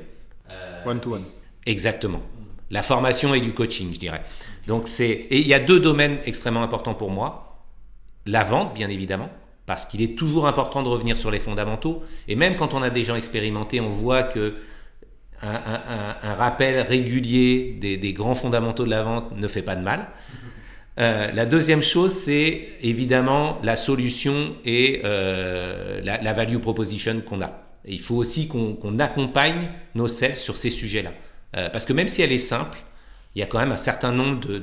One-to-one. 0.87 1.23
Exactement. 1.65 2.21
La 2.69 2.83
formation 2.83 3.33
et 3.33 3.41
du 3.41 3.53
coaching, 3.53 3.93
je 3.93 3.99
dirais. 3.99 4.23
Donc 4.67 4.87
c'est 4.87 5.09
et 5.09 5.39
il 5.39 5.47
y 5.47 5.53
a 5.53 5.59
deux 5.59 5.79
domaines 5.79 6.19
extrêmement 6.25 6.63
importants 6.63 6.93
pour 6.93 7.11
moi. 7.11 7.63
La 8.25 8.43
vente, 8.43 8.73
bien 8.73 8.89
évidemment, 8.89 9.29
parce 9.65 9.85
qu'il 9.85 10.01
est 10.01 10.17
toujours 10.17 10.47
important 10.47 10.83
de 10.83 10.89
revenir 10.89 11.15
sur 11.15 11.31
les 11.31 11.39
fondamentaux. 11.39 12.03
Et 12.27 12.35
même 12.35 12.57
quand 12.57 12.73
on 12.73 12.81
a 12.81 12.89
des 12.89 13.03
gens 13.03 13.15
expérimentés, 13.15 13.79
on 13.79 13.89
voit 13.89 14.23
que 14.23 14.55
un, 15.41 16.33
rappel 16.33 16.79
régulier 16.79 17.77
des, 17.79 18.13
grands 18.13 18.33
fondamentaux 18.33 18.85
de 18.85 18.89
la 18.89 19.03
vente 19.03 19.31
ne 19.37 19.47
fait 19.47 19.61
pas 19.61 19.75
de 19.75 19.83
mal. 19.83 20.07
Euh, 20.99 21.31
la 21.31 21.45
deuxième 21.45 21.83
chose, 21.83 22.11
c'est 22.11 22.69
évidemment 22.81 23.59
la 23.61 23.75
solution 23.75 24.55
et 24.65 25.01
euh, 25.03 26.01
la 26.01 26.33
value 26.33 26.57
proposition 26.57 27.21
qu'on 27.21 27.41
a 27.41 27.66
il 27.87 28.01
faut 28.01 28.15
aussi 28.15 28.47
qu'on 28.47 28.99
accompagne 28.99 29.69
nos 29.95 30.07
sales 30.07 30.35
sur 30.35 30.55
ces 30.57 30.69
sujets-là. 30.69 31.11
Euh, 31.55 31.69
parce 31.69 31.85
que 31.85 31.93
même 31.93 32.07
si 32.07 32.21
elle 32.21 32.31
est 32.31 32.37
simple, 32.37 32.77
il 33.35 33.39
y 33.39 33.43
a 33.43 33.45
quand 33.45 33.59
même 33.59 33.71
un 33.71 33.77
certain 33.77 34.11
nombre 34.11 34.59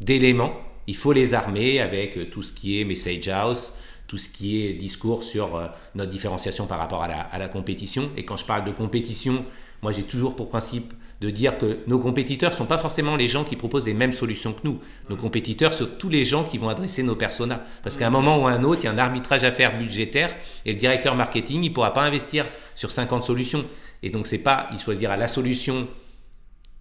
d'éléments. 0.00 0.54
Il 0.86 0.96
faut 0.96 1.12
les 1.12 1.34
armer 1.34 1.80
avec 1.80 2.16
euh, 2.16 2.26
tout 2.26 2.42
ce 2.42 2.52
qui 2.52 2.80
est 2.80 2.84
message 2.84 3.28
house, 3.28 3.72
tout 4.08 4.18
ce 4.18 4.28
qui 4.28 4.64
est 4.64 4.72
discours 4.72 5.22
sur 5.22 5.56
euh, 5.56 5.66
notre 5.94 6.10
différenciation 6.10 6.66
par 6.66 6.78
rapport 6.78 7.02
à 7.02 7.38
la, 7.38 7.48
compétition. 7.48 8.10
Et 8.16 8.24
quand 8.24 8.36
je 8.36 8.44
parle 8.44 8.64
de 8.64 8.72
compétition, 8.72 9.44
moi 9.82 9.92
j'ai 9.92 10.02
toujours 10.02 10.36
pour 10.36 10.48
principe 10.48 10.92
de 11.20 11.28
dire 11.28 11.58
que 11.58 11.78
nos 11.86 11.98
compétiteurs 11.98 12.52
ne 12.52 12.56
sont 12.56 12.66
pas 12.66 12.78
forcément 12.78 13.14
les 13.14 13.28
gens 13.28 13.44
qui 13.44 13.56
proposent 13.56 13.84
les 13.84 13.94
mêmes 13.94 14.12
solutions 14.12 14.54
que 14.54 14.60
nous. 14.64 14.80
Nos 15.10 15.16
compétiteurs 15.16 15.74
sont 15.74 15.88
tous 15.98 16.08
les 16.08 16.24
gens 16.24 16.44
qui 16.44 16.56
vont 16.56 16.70
adresser 16.70 17.02
nos 17.02 17.14
personas. 17.14 17.62
Parce 17.82 17.98
qu'à 17.98 18.06
un 18.06 18.10
moment 18.10 18.42
ou 18.42 18.46
à 18.46 18.52
un 18.52 18.64
autre, 18.64 18.80
il 18.82 18.86
y 18.86 18.88
a 18.88 18.92
un 18.92 18.98
arbitrage 18.98 19.44
à 19.44 19.52
faire 19.52 19.76
budgétaire 19.76 20.34
et 20.64 20.72
le 20.72 20.78
directeur 20.78 21.14
marketing, 21.14 21.62
il 21.62 21.68
ne 21.68 21.74
pourra 21.74 21.92
pas 21.92 22.02
investir 22.02 22.46
sur 22.74 22.90
50 22.90 23.22
solutions. 23.22 23.66
Et 24.02 24.08
donc, 24.08 24.26
c'est 24.26 24.38
pas, 24.38 24.68
il 24.72 24.78
choisira 24.78 25.18
la 25.18 25.28
solution 25.28 25.88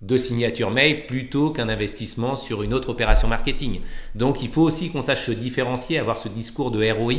de 0.02 0.16
signature 0.16 0.72
mail 0.72 1.06
plutôt 1.06 1.52
qu'un 1.52 1.68
investissement 1.68 2.38
sur 2.38 2.64
une 2.64 2.74
autre 2.74 2.90
opération 2.90 3.28
marketing. 3.28 3.82
Donc, 4.16 4.42
il 4.42 4.48
faut 4.48 4.62
aussi 4.62 4.90
qu'on 4.90 5.02
sache 5.02 5.26
se 5.26 5.32
différencier, 5.32 6.00
avoir 6.00 6.18
ce 6.18 6.30
discours 6.30 6.72
de 6.72 6.90
ROI 6.90 7.14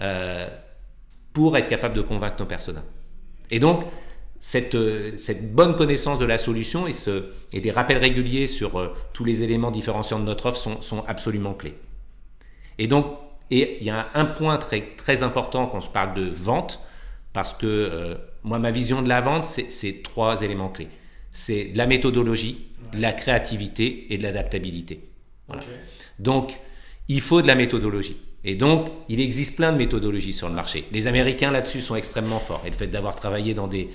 euh, 0.00 0.48
pour 1.32 1.56
être 1.56 1.68
capable 1.68 1.96
de 1.96 2.02
convaincre 2.02 2.36
nos 2.38 2.46
personas. 2.46 2.84
Et 3.50 3.58
donc, 3.58 3.84
euh, 4.74 5.12
cette, 5.16 5.54
bonne 5.54 5.74
connaissance 5.74 6.18
de 6.18 6.24
la 6.24 6.38
solution 6.38 6.86
et, 6.86 6.92
ce, 6.92 7.26
et 7.52 7.60
des 7.60 7.70
rappels 7.70 7.98
réguliers 7.98 8.46
sur 8.46 8.78
euh, 8.78 8.94
tous 9.12 9.24
les 9.24 9.42
éléments 9.42 9.70
différenciants 9.70 10.18
de 10.18 10.24
notre 10.24 10.46
offre 10.46 10.82
sont, 10.82 11.04
absolument 11.06 11.54
clés. 11.54 11.74
Et 12.78 12.86
donc, 12.86 13.06
et 13.50 13.78
il 13.80 13.86
y 13.86 13.90
a 13.90 14.08
un, 14.14 14.24
point 14.24 14.56
très, 14.56 14.82
très 14.96 15.22
important 15.22 15.66
quand 15.66 15.80
je 15.80 15.90
parle 15.90 16.14
de 16.14 16.24
vente, 16.24 16.80
parce 17.32 17.52
que 17.52 17.66
euh, 17.66 18.14
moi, 18.42 18.58
ma 18.58 18.70
vision 18.70 19.02
de 19.02 19.08
la 19.08 19.20
vente, 19.20 19.44
c'est 19.44 20.02
trois 20.02 20.42
éléments 20.42 20.68
clés. 20.68 20.88
C'est 21.32 21.66
de 21.66 21.78
la 21.78 21.86
méthodologie, 21.86 22.68
de 22.92 23.00
la 23.00 23.12
créativité 23.12 24.12
et 24.12 24.18
de 24.18 24.22
l'adaptabilité. 24.22 25.00
Donc, 26.18 26.58
il 27.08 27.20
faut 27.20 27.42
de 27.42 27.46
la 27.46 27.54
méthodologie. 27.54 28.16
Et 28.44 28.54
donc, 28.54 28.88
il 29.08 29.20
existe 29.20 29.56
plein 29.56 29.72
de 29.72 29.78
méthodologies 29.78 30.34
sur 30.34 30.48
le 30.48 30.54
marché. 30.54 30.84
Les 30.92 31.06
Américains 31.06 31.50
là-dessus 31.50 31.80
sont 31.80 31.96
extrêmement 31.96 32.38
forts. 32.38 32.62
Et 32.66 32.70
le 32.70 32.76
fait 32.76 32.86
d'avoir 32.86 33.16
travaillé 33.16 33.54
dans 33.54 33.68
des, 33.68 33.88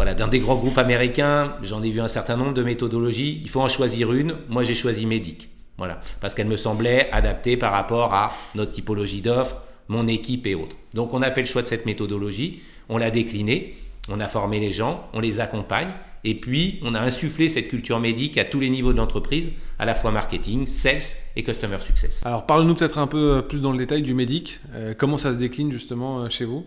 voilà, 0.00 0.14
dans 0.14 0.28
des 0.28 0.38
grands 0.38 0.56
groupes 0.56 0.78
américains, 0.78 1.56
j'en 1.60 1.82
ai 1.82 1.90
vu 1.90 2.00
un 2.00 2.08
certain 2.08 2.38
nombre 2.38 2.54
de 2.54 2.62
méthodologies. 2.62 3.42
Il 3.42 3.50
faut 3.50 3.60
en 3.60 3.68
choisir 3.68 4.14
une. 4.14 4.34
Moi, 4.48 4.62
j'ai 4.62 4.74
choisi 4.74 5.04
Medic. 5.04 5.50
Voilà, 5.76 6.00
parce 6.22 6.34
qu'elle 6.34 6.46
me 6.46 6.56
semblait 6.56 7.10
adaptée 7.12 7.58
par 7.58 7.72
rapport 7.72 8.14
à 8.14 8.32
notre 8.54 8.72
typologie 8.72 9.20
d'offres, 9.20 9.60
mon 9.88 10.08
équipe 10.08 10.46
et 10.46 10.54
autres. 10.54 10.74
Donc, 10.94 11.12
on 11.12 11.20
a 11.20 11.30
fait 11.30 11.42
le 11.42 11.46
choix 11.46 11.60
de 11.60 11.66
cette 11.66 11.84
méthodologie. 11.84 12.62
On 12.88 12.96
l'a 12.96 13.10
déclinée. 13.10 13.74
On 14.08 14.20
a 14.20 14.28
formé 14.28 14.58
les 14.58 14.72
gens. 14.72 15.06
On 15.12 15.20
les 15.20 15.38
accompagne. 15.38 15.90
Et 16.24 16.34
puis, 16.34 16.80
on 16.82 16.94
a 16.94 17.00
insufflé 17.00 17.50
cette 17.50 17.68
culture 17.68 18.00
médic 18.00 18.38
à 18.38 18.46
tous 18.46 18.58
les 18.58 18.70
niveaux 18.70 18.94
de 18.94 18.98
l'entreprise, 18.98 19.50
à 19.78 19.84
la 19.84 19.94
fois 19.94 20.12
marketing, 20.12 20.66
sales 20.66 21.02
et 21.36 21.44
customer 21.44 21.80
success. 21.80 22.24
Alors, 22.24 22.46
parle-nous 22.46 22.74
peut-être 22.74 22.96
un 22.96 23.06
peu 23.06 23.36
euh, 23.36 23.42
plus 23.42 23.60
dans 23.60 23.72
le 23.72 23.76
détail 23.76 24.00
du 24.00 24.14
médic. 24.14 24.60
Euh, 24.72 24.94
comment 24.96 25.18
ça 25.18 25.34
se 25.34 25.38
décline 25.38 25.70
justement 25.70 26.20
euh, 26.20 26.30
chez 26.30 26.46
vous? 26.46 26.64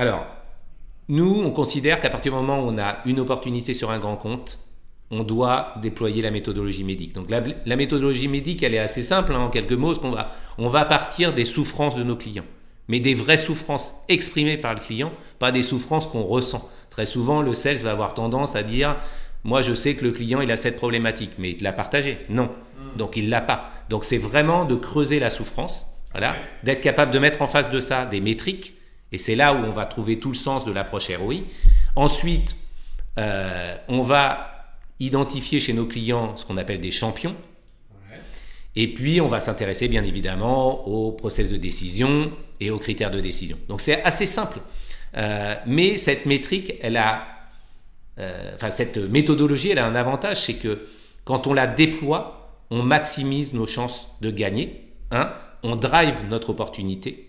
Alors, 0.00 0.24
nous, 1.08 1.42
on 1.42 1.50
considère 1.50 2.00
qu'à 2.00 2.10
partir 2.10 2.32
du 2.32 2.38
moment 2.38 2.60
où 2.60 2.68
on 2.70 2.78
a 2.78 2.98
une 3.06 3.20
opportunité 3.20 3.72
sur 3.72 3.90
un 3.90 3.98
grand 3.98 4.16
compte, 4.16 4.58
on 5.10 5.22
doit 5.22 5.74
déployer 5.80 6.20
la 6.20 6.30
méthodologie 6.30 6.84
médique. 6.84 7.14
Donc 7.14 7.30
la, 7.30 7.76
méthodologie 7.76 8.28
médique, 8.28 8.62
elle 8.62 8.74
est 8.74 8.78
assez 8.78 9.02
simple, 9.02 9.32
hein, 9.32 9.40
en 9.40 9.48
quelques 9.48 9.72
mots, 9.72 9.94
qu'on 9.94 10.10
va, 10.10 10.28
on 10.58 10.68
va 10.68 10.84
partir 10.84 11.32
des 11.32 11.46
souffrances 11.46 11.96
de 11.96 12.02
nos 12.02 12.16
clients, 12.16 12.44
mais 12.88 13.00
des 13.00 13.14
vraies 13.14 13.38
souffrances 13.38 13.94
exprimées 14.08 14.58
par 14.58 14.74
le 14.74 14.80
client, 14.80 15.12
pas 15.38 15.50
des 15.50 15.62
souffrances 15.62 16.06
qu'on 16.06 16.22
ressent. 16.22 16.68
Très 16.90 17.06
souvent, 17.06 17.40
le 17.40 17.54
sales 17.54 17.78
va 17.78 17.92
avoir 17.92 18.12
tendance 18.12 18.54
à 18.54 18.62
dire, 18.62 18.96
moi 19.44 19.62
je 19.62 19.72
sais 19.72 19.94
que 19.94 20.04
le 20.04 20.10
client, 20.10 20.42
il 20.42 20.50
a 20.50 20.58
cette 20.58 20.76
problématique, 20.76 21.32
mais 21.38 21.50
il 21.50 21.56
te 21.56 21.64
l'a 21.64 21.72
partagé. 21.72 22.18
Non, 22.28 22.50
donc 22.96 23.16
il 23.16 23.30
l'a 23.30 23.40
pas. 23.40 23.70
Donc 23.88 24.04
c'est 24.04 24.18
vraiment 24.18 24.66
de 24.66 24.74
creuser 24.74 25.20
la 25.20 25.30
souffrance, 25.30 25.86
voilà, 26.12 26.36
d'être 26.64 26.82
capable 26.82 27.12
de 27.12 27.18
mettre 27.18 27.40
en 27.40 27.46
face 27.46 27.70
de 27.70 27.80
ça 27.80 28.04
des 28.04 28.20
métriques, 28.20 28.74
et 29.12 29.18
c'est 29.18 29.34
là 29.34 29.54
où 29.54 29.58
on 29.58 29.70
va 29.70 29.86
trouver 29.86 30.18
tout 30.18 30.28
le 30.28 30.34
sens 30.34 30.64
de 30.64 30.72
l'approche 30.72 31.10
ROI. 31.10 31.36
Ensuite, 31.96 32.56
euh, 33.18 33.76
on 33.88 34.02
va 34.02 34.76
identifier 35.00 35.60
chez 35.60 35.72
nos 35.72 35.86
clients 35.86 36.36
ce 36.36 36.44
qu'on 36.44 36.56
appelle 36.56 36.80
des 36.80 36.90
champions. 36.90 37.34
Et 38.76 38.92
puis, 38.92 39.20
on 39.20 39.28
va 39.28 39.40
s'intéresser 39.40 39.88
bien 39.88 40.04
évidemment 40.04 40.86
au 40.86 41.10
process 41.10 41.50
de 41.50 41.56
décision 41.56 42.30
et 42.60 42.70
aux 42.70 42.78
critères 42.78 43.10
de 43.10 43.20
décision. 43.20 43.58
Donc, 43.68 43.80
c'est 43.80 44.02
assez 44.02 44.26
simple. 44.26 44.60
Euh, 45.16 45.56
mais 45.66 45.98
cette 45.98 46.26
métrique, 46.26 46.74
elle 46.80 46.96
a, 46.96 47.26
euh, 48.18 48.52
enfin, 48.54 48.70
cette 48.70 48.98
méthodologie, 48.98 49.70
elle 49.70 49.78
a 49.78 49.86
un 49.86 49.94
avantage, 49.94 50.44
c'est 50.44 50.54
que 50.54 50.86
quand 51.24 51.46
on 51.46 51.54
la 51.54 51.66
déploie, 51.66 52.56
on 52.70 52.82
maximise 52.82 53.52
nos 53.52 53.66
chances 53.66 54.08
de 54.20 54.30
gagner 54.30 54.92
un, 55.10 55.32
on 55.62 55.74
drive 55.74 56.24
notre 56.28 56.50
opportunité 56.50 57.27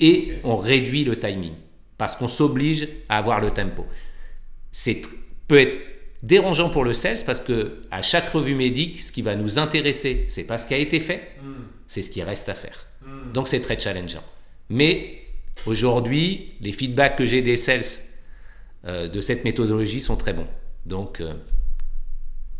et 0.00 0.34
on 0.44 0.56
réduit 0.56 1.04
le 1.04 1.18
timing 1.18 1.54
parce 1.98 2.16
qu'on 2.16 2.28
s'oblige 2.28 2.88
à 3.08 3.18
avoir 3.18 3.40
le 3.40 3.50
tempo. 3.50 3.86
C'est 4.70 5.02
peut 5.48 5.58
être 5.58 5.78
dérangeant 6.22 6.70
pour 6.70 6.84
le 6.84 6.92
sales 6.92 7.18
parce 7.24 7.40
que 7.40 7.82
à 7.90 8.02
chaque 8.02 8.28
revue 8.28 8.54
médique, 8.54 9.00
ce 9.00 9.12
qui 9.12 9.22
va 9.22 9.36
nous 9.36 9.58
intéresser, 9.58 10.26
c'est 10.28 10.44
pas 10.44 10.58
ce 10.58 10.66
qui 10.66 10.74
a 10.74 10.78
été 10.78 11.00
fait, 11.00 11.32
hmm. 11.42 11.52
c'est 11.86 12.02
ce 12.02 12.10
qui 12.10 12.22
reste 12.22 12.48
à 12.48 12.54
faire. 12.54 12.86
Hmm. 13.02 13.32
Donc 13.32 13.48
c'est 13.48 13.60
très 13.60 13.78
challengeant. 13.78 14.24
Mais 14.68 15.20
aujourd'hui, 15.66 16.54
les 16.60 16.72
feedbacks 16.72 17.16
que 17.16 17.26
j'ai 17.26 17.42
des 17.42 17.56
sales 17.56 17.84
euh, 18.86 19.08
de 19.08 19.20
cette 19.20 19.44
méthodologie 19.44 20.00
sont 20.00 20.16
très 20.16 20.32
bons. 20.32 20.48
Donc 20.84 21.20
euh, 21.20 21.34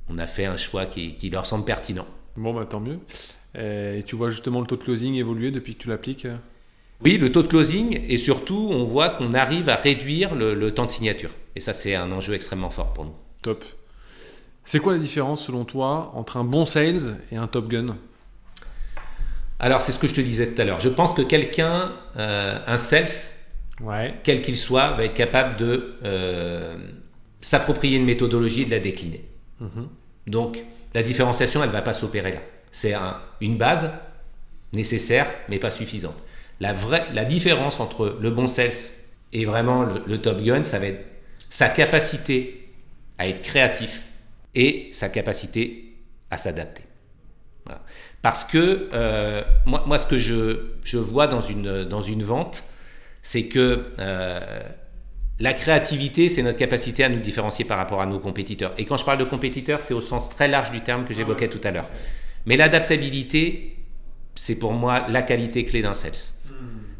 on 0.08 0.18
a 0.18 0.26
fait 0.26 0.46
un 0.46 0.56
choix 0.56 0.86
qui, 0.86 1.14
qui 1.14 1.30
leur 1.30 1.46
semble 1.46 1.64
pertinent. 1.64 2.06
Bon, 2.36 2.54
bah, 2.54 2.66
tant 2.66 2.80
mieux. 2.80 3.00
Euh, 3.56 3.96
et 3.96 4.02
tu 4.02 4.16
vois 4.16 4.30
justement 4.30 4.60
le 4.60 4.66
taux 4.66 4.76
de 4.76 4.82
closing 4.82 5.14
évoluer 5.14 5.50
depuis 5.50 5.74
que 5.74 5.82
tu 5.82 5.88
l'appliques 5.88 6.26
Oui, 7.04 7.18
le 7.18 7.30
taux 7.30 7.42
de 7.42 7.48
closing 7.48 8.00
et 8.08 8.16
surtout 8.16 8.70
on 8.72 8.84
voit 8.84 9.10
qu'on 9.10 9.34
arrive 9.34 9.68
à 9.68 9.76
réduire 9.76 10.34
le 10.34 10.70
temps 10.72 10.86
de 10.86 10.90
signature. 10.90 11.30
Et 11.54 11.60
ça 11.60 11.72
c'est 11.72 11.94
un 11.94 12.10
enjeu 12.12 12.34
extrêmement 12.34 12.70
fort 12.70 12.92
pour 12.92 13.04
nous. 13.04 13.14
Top. 13.42 13.64
C'est 14.64 14.80
quoi 14.80 14.94
la 14.94 14.98
différence 14.98 15.46
selon 15.46 15.64
toi 15.64 16.10
entre 16.14 16.36
un 16.38 16.44
bon 16.44 16.66
sales 16.66 17.18
et 17.30 17.36
un 17.36 17.46
top 17.46 17.68
gun? 17.68 17.96
Alors 19.58 19.80
c'est 19.80 19.92
ce 19.92 19.98
que 19.98 20.08
je 20.08 20.14
te 20.14 20.20
disais 20.20 20.48
tout 20.48 20.60
à 20.60 20.64
l'heure. 20.64 20.80
Je 20.80 20.88
pense 20.88 21.14
que 21.14 21.22
quelqu'un, 21.22 21.92
euh, 22.16 22.58
un 22.66 22.76
sales, 22.76 23.06
quel 24.24 24.42
qu'il 24.42 24.56
soit, 24.56 24.90
va 24.90 25.04
être 25.04 25.14
capable 25.14 25.56
de 25.56 25.94
euh, 26.04 26.76
s'approprier 27.40 27.96
une 27.96 28.04
méthodologie 28.04 28.62
et 28.62 28.64
de 28.64 28.70
la 28.70 28.80
décliner. 28.80 29.24
Mhm. 29.60 29.88
Donc 30.26 30.62
la 30.94 31.02
différenciation, 31.02 31.62
elle 31.62 31.68
ne 31.68 31.74
va 31.74 31.82
pas 31.82 31.92
s'opérer 31.92 32.32
là. 32.32 32.40
C'est 32.70 32.94
une 33.40 33.56
base 33.56 33.88
nécessaire, 34.72 35.32
mais 35.48 35.58
pas 35.58 35.70
suffisante. 35.70 36.16
La, 36.60 36.72
vraie, 36.72 37.06
la 37.12 37.24
différence 37.24 37.80
entre 37.80 38.16
le 38.20 38.30
bon 38.30 38.46
sales 38.46 38.72
et 39.32 39.44
vraiment 39.44 39.82
le, 39.82 40.02
le 40.06 40.20
top 40.20 40.40
gun, 40.40 40.62
ça 40.62 40.78
va 40.78 40.86
être 40.86 41.04
sa 41.38 41.68
capacité 41.68 42.70
à 43.18 43.28
être 43.28 43.42
créatif 43.42 44.04
et 44.54 44.88
sa 44.92 45.08
capacité 45.08 45.96
à 46.30 46.38
s'adapter. 46.38 46.82
Parce 48.22 48.44
que 48.44 48.88
euh, 48.92 49.42
moi, 49.66 49.84
moi, 49.86 49.98
ce 49.98 50.06
que 50.06 50.18
je, 50.18 50.72
je, 50.82 50.98
vois 50.98 51.26
dans 51.26 51.40
une, 51.40 51.84
dans 51.84 52.02
une 52.02 52.22
vente, 52.22 52.64
c'est 53.22 53.46
que 53.46 53.84
euh, 53.98 54.62
la 55.38 55.52
créativité, 55.52 56.28
c'est 56.28 56.42
notre 56.42 56.58
capacité 56.58 57.04
à 57.04 57.08
nous 57.08 57.20
différencier 57.20 57.64
par 57.64 57.78
rapport 57.78 58.00
à 58.00 58.06
nos 58.06 58.18
compétiteurs. 58.18 58.72
Et 58.78 58.84
quand 58.84 58.96
je 58.96 59.04
parle 59.04 59.18
de 59.18 59.24
compétiteurs, 59.24 59.80
c'est 59.80 59.94
au 59.94 60.00
sens 60.00 60.30
très 60.30 60.48
large 60.48 60.70
du 60.70 60.80
terme 60.80 61.04
que 61.04 61.14
j'évoquais 61.14 61.48
tout 61.48 61.60
à 61.62 61.70
l'heure. 61.70 61.88
Mais 62.46 62.56
l'adaptabilité, 62.56 63.76
c'est 64.34 64.56
pour 64.56 64.72
moi 64.72 65.06
la 65.08 65.22
qualité 65.22 65.64
clé 65.64 65.82
d'un 65.82 65.94
sales. 65.94 66.12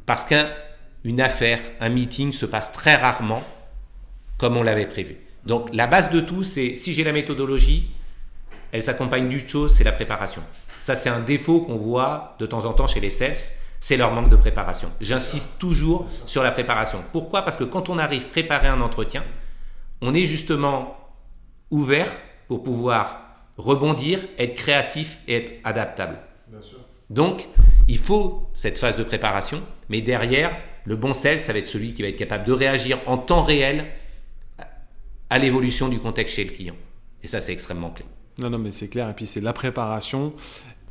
Parce 0.06 0.24
qu'une 0.24 1.20
affaire, 1.20 1.60
un 1.80 1.88
meeting 1.88 2.32
se 2.32 2.46
passe 2.46 2.72
très 2.72 2.94
rarement 2.96 3.42
comme 4.38 4.56
on 4.56 4.62
l'avait 4.62 4.86
prévu. 4.86 5.16
Donc 5.44 5.68
la 5.72 5.86
base 5.86 6.10
de 6.10 6.20
tout, 6.20 6.42
c'est 6.42 6.74
si 6.76 6.92
j'ai 6.94 7.04
la 7.04 7.12
méthodologie, 7.12 7.90
elle 8.72 8.82
s'accompagne 8.82 9.28
d'une 9.28 9.48
chose, 9.48 9.74
c'est 9.74 9.84
la 9.84 9.92
préparation. 9.92 10.42
Ça, 10.80 10.94
c'est 10.94 11.08
un 11.08 11.20
défaut 11.20 11.60
qu'on 11.60 11.76
voit 11.76 12.36
de 12.38 12.46
temps 12.46 12.64
en 12.64 12.72
temps 12.72 12.86
chez 12.86 13.00
les 13.00 13.10
sales, 13.10 13.34
c'est 13.80 13.96
leur 13.96 14.12
manque 14.12 14.28
de 14.28 14.36
préparation. 14.36 14.90
J'insiste 15.00 15.58
toujours 15.58 16.06
sur 16.26 16.42
la 16.42 16.50
préparation. 16.50 17.02
Pourquoi? 17.12 17.42
Parce 17.42 17.56
que 17.56 17.64
quand 17.64 17.88
on 17.88 17.98
arrive 17.98 18.24
à 18.24 18.28
préparer 18.28 18.68
un 18.68 18.80
entretien, 18.80 19.24
on 20.00 20.14
est 20.14 20.26
justement 20.26 20.96
ouvert 21.70 22.08
pour 22.48 22.62
pouvoir 22.62 23.20
rebondir, 23.56 24.20
être 24.38 24.54
créatif 24.54 25.18
et 25.26 25.36
être 25.36 25.52
adaptable. 25.64 26.18
Donc, 27.10 27.48
il 27.88 27.98
faut 27.98 28.48
cette 28.54 28.78
phase 28.78 28.96
de 28.96 29.04
préparation, 29.04 29.62
mais 29.88 30.00
derrière, 30.00 30.56
le 30.84 30.96
bon 30.96 31.14
sales, 31.14 31.38
ça 31.38 31.52
va 31.52 31.58
être 31.58 31.66
celui 31.66 31.94
qui 31.94 32.02
va 32.02 32.08
être 32.08 32.16
capable 32.16 32.46
de 32.46 32.52
réagir 32.52 32.98
en 33.06 33.18
temps 33.18 33.42
réel 33.42 33.86
à 35.30 35.38
l'évolution 35.38 35.88
du 35.88 35.98
contexte 35.98 36.34
chez 36.36 36.44
le 36.44 36.50
client. 36.50 36.76
Et 37.22 37.28
ça, 37.28 37.40
c'est 37.40 37.52
extrêmement 37.52 37.90
clé. 37.90 38.04
Non, 38.38 38.50
non, 38.50 38.58
mais 38.58 38.72
c'est 38.72 38.88
clair. 38.88 39.08
Et 39.08 39.12
puis, 39.12 39.26
c'est 39.26 39.40
la 39.40 39.52
préparation 39.52 40.32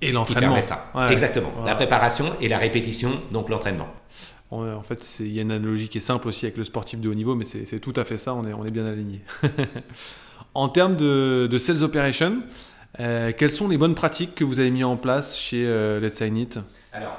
et 0.02 0.12
l'entraînement. 0.12 0.62
ça. 0.62 0.92
Exactement. 1.10 1.52
La 1.66 1.76
préparation 1.76 2.34
et 2.42 2.48
la 2.48 2.58
répétition, 2.58 3.22
donc 3.32 3.50
l'entraînement. 3.50 3.88
En 4.52 4.82
fait, 4.82 5.18
il 5.20 5.34
y 5.34 5.40
a 5.40 5.42
une 5.42 5.52
analogie 5.52 5.90
qui 5.90 5.98
est 5.98 6.02
simple 6.02 6.28
aussi 6.30 6.46
avec 6.46 6.58
le 6.58 6.64
sportif 6.64 7.00
de 7.02 7.10
haut 7.10 7.14
niveau, 7.14 7.36
mais 7.36 7.46
c'est 7.46 7.80
tout 7.80 7.94
à 7.96 8.06
fait 8.06 8.18
ça. 8.18 8.34
On 8.34 8.46
est, 8.46 8.54
on 8.54 8.66
est 8.66 8.72
bien 8.72 8.86
aligné. 8.86 9.22
en 10.54 10.70
termes 10.70 10.96
de, 10.96 11.48
de 11.52 11.58
sales 11.58 11.84
operation, 11.84 12.42
euh, 13.00 13.32
quelles 13.38 13.52
sont 13.52 13.68
les 13.68 13.78
bonnes 13.78 13.96
pratiques 13.96 14.36
que 14.36 14.44
vous 14.44 14.60
avez 14.60 14.72
mis 14.72 14.84
en 14.84 14.96
place 14.96 15.38
chez 15.38 15.66
euh, 15.66 16.00
Let's 16.00 16.16
Sign 16.16 16.38
It 16.38 16.60
Alors, 16.96 17.18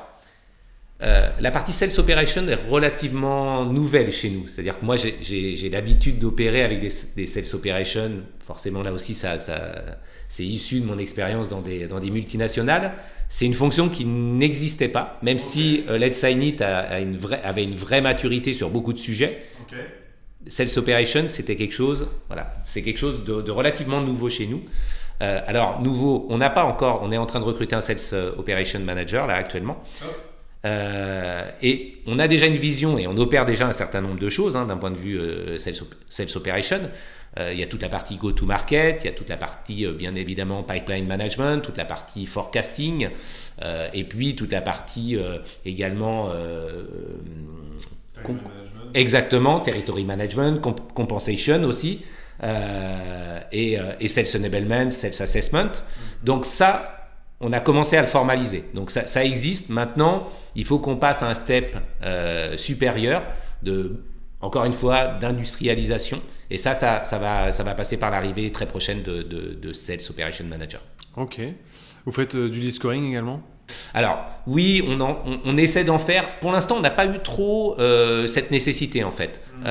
euh, 1.03 1.29
la 1.39 1.51
partie 1.51 1.73
Sales 1.73 1.93
Operation 1.99 2.49
est 2.49 2.55
relativement 2.55 3.67
nouvelle 3.67 4.11
chez 4.11 4.31
nous. 4.31 4.49
C'est-à-dire 4.49 4.79
que 4.79 4.85
moi, 4.85 4.97
j'ai 4.97 5.69
l'habitude 5.71 6.19
d'opérer 6.19 6.63
avec 6.63 6.81
des, 6.81 7.27
Sales 7.27 7.55
Operations. 7.55 8.23
Forcément, 8.47 8.83
là 8.83 8.93
aussi, 8.93 9.15
ça, 9.15 9.37
c'est 10.29 10.45
issu 10.45 10.81
de 10.81 10.87
mon 10.87 10.99
expérience 10.99 11.51
dans 11.51 11.61
des, 11.61 11.87
dans 11.87 12.01
des 12.01 12.11
multinationales. 12.11 12.93
C'est 13.29 13.45
une 13.45 13.55
fonction 13.55 13.91
qui 13.91 14.07
n'existait 14.07 14.89
pas, 14.89 15.19
même 15.21 15.39
si 15.39 15.85
euh, 15.89 15.99
Let's 15.99 16.17
Sign 16.17 16.43
It 16.43 16.63
a, 16.63 17.01
une 17.01 17.17
vraie, 17.17 17.43
avait 17.43 17.65
une 17.65 17.75
vraie 17.75 18.01
maturité 18.01 18.53
sur 18.53 18.71
beaucoup 18.71 18.93
de 18.93 18.99
sujets. 18.99 19.43
Sales 20.47 20.71
Operation, 20.77 21.25
c'était 21.27 21.57
quelque 21.57 21.75
chose, 21.75 22.07
voilà, 22.29 22.53
c'est 22.65 22.83
quelque 22.83 22.99
chose 22.99 23.25
de, 23.25 23.51
relativement 23.51 24.01
nouveau 24.01 24.29
chez 24.29 24.47
nous. 24.47 24.63
Euh, 25.23 25.41
alors, 25.47 25.81
nouveau, 25.81 26.27
on 26.29 26.39
n'a 26.39 26.51
pas 26.51 26.65
encore, 26.65 27.01
on 27.03 27.11
est 27.13 27.17
en 27.17 27.27
train 27.27 27.41
de 27.41 27.45
recruter 27.45 27.75
un 27.75 27.81
Sales 27.81 28.33
Operation 28.37 28.81
Manager 28.81 29.27
là 29.27 29.35
actuellement. 29.35 29.83
Oh. 30.03 30.07
Euh, 30.67 31.49
et 31.63 31.99
on 32.07 32.19
a 32.19 32.27
déjà 32.27 32.47
une 32.47 32.57
vision 32.57 32.99
et 32.99 33.07
on 33.07 33.17
opère 33.19 33.45
déjà 33.45 33.69
un 33.69 33.73
certain 33.73 34.01
nombre 34.01 34.19
de 34.19 34.29
choses 34.29 34.57
hein, 34.57 34.67
d'un 34.67 34.77
point 34.77 34.91
de 34.91 34.97
vue 34.97 35.19
euh, 35.19 35.59
sales, 35.59 35.77
operation. 36.35 36.81
Euh, 37.39 37.53
il 37.53 37.61
y 37.61 37.63
a 37.63 37.67
toute 37.67 37.83
la 37.83 37.89
partie 37.89 38.17
go-to-market, 38.17 39.03
il 39.03 39.07
y 39.07 39.11
a 39.11 39.13
toute 39.13 39.29
la 39.29 39.37
partie 39.37 39.87
bien 39.87 40.15
évidemment 40.15 40.63
pipeline 40.63 41.07
management, 41.07 41.61
toute 41.61 41.77
la 41.77 41.85
partie 41.85 42.25
forecasting, 42.27 43.11
et 43.93 44.05
puis 44.05 44.35
toute 44.35 44.53
la 44.53 44.63
partie 44.63 45.19
également 45.67 46.33
exactement 48.95 49.61
territory 49.61 50.05
management, 50.05 50.63
compensation 50.95 51.63
aussi, 51.65 52.03
et, 52.43 53.79
et 54.01 54.09
sales 54.09 54.37
enablement, 54.37 54.91
sales 54.91 55.23
assessment. 55.23 55.73
Donc 56.23 56.45
ça, 56.45 56.97
on 57.41 57.53
a 57.53 57.61
commencé 57.61 57.97
à 57.97 58.03
le 58.03 58.09
formaliser. 58.09 58.65
Donc 58.75 58.91
ça, 58.91 59.25
existe. 59.25 59.69
Maintenant, 59.69 60.29
il 60.55 60.65
faut 60.65 60.79
qu'on 60.79 60.97
passe 60.97 61.23
à 61.23 61.29
un 61.29 61.35
step 61.35 61.77
euh, 62.03 62.57
supérieur 62.57 63.23
de, 63.63 64.03
encore 64.41 64.65
une 64.65 64.73
fois, 64.73 65.09
d'industrialisation. 65.09 66.21
Et 66.51 66.59
ça, 66.59 66.75
ça, 66.75 67.03
va, 67.19 67.53
ça 67.53 67.63
va 67.63 67.75
passer 67.75 67.97
par 67.97 68.11
l'arrivée 68.11 68.51
très 68.53 68.67
prochaine 68.67 69.03
de, 69.03 69.23
de, 69.23 69.73
Sales 69.73 70.01
Operation 70.09 70.45
Manager. 70.47 70.81
Ok. 71.17 71.41
Vous 72.05 72.13
faites 72.13 72.37
euh, 72.37 72.49
du 72.49 72.61
lead 72.61 72.73
scoring 72.73 73.05
également? 73.09 73.43
Alors 73.95 74.25
oui, 74.47 74.85
on, 74.87 75.01
on, 75.45 75.57
essaie 75.57 75.83
d'en 75.83 75.99
faire. 75.99 76.39
Pour 76.39 76.53
l'instant, 76.53 76.77
on 76.77 76.81
n'a 76.81 76.91
pas 76.91 77.07
eu 77.07 77.19
trop 77.19 77.77
euh, 77.81 78.29
cette 78.29 78.53
nécessité 78.53 79.03
en 79.03 79.11
fait. 79.11 79.41
Mmh. 79.59 79.65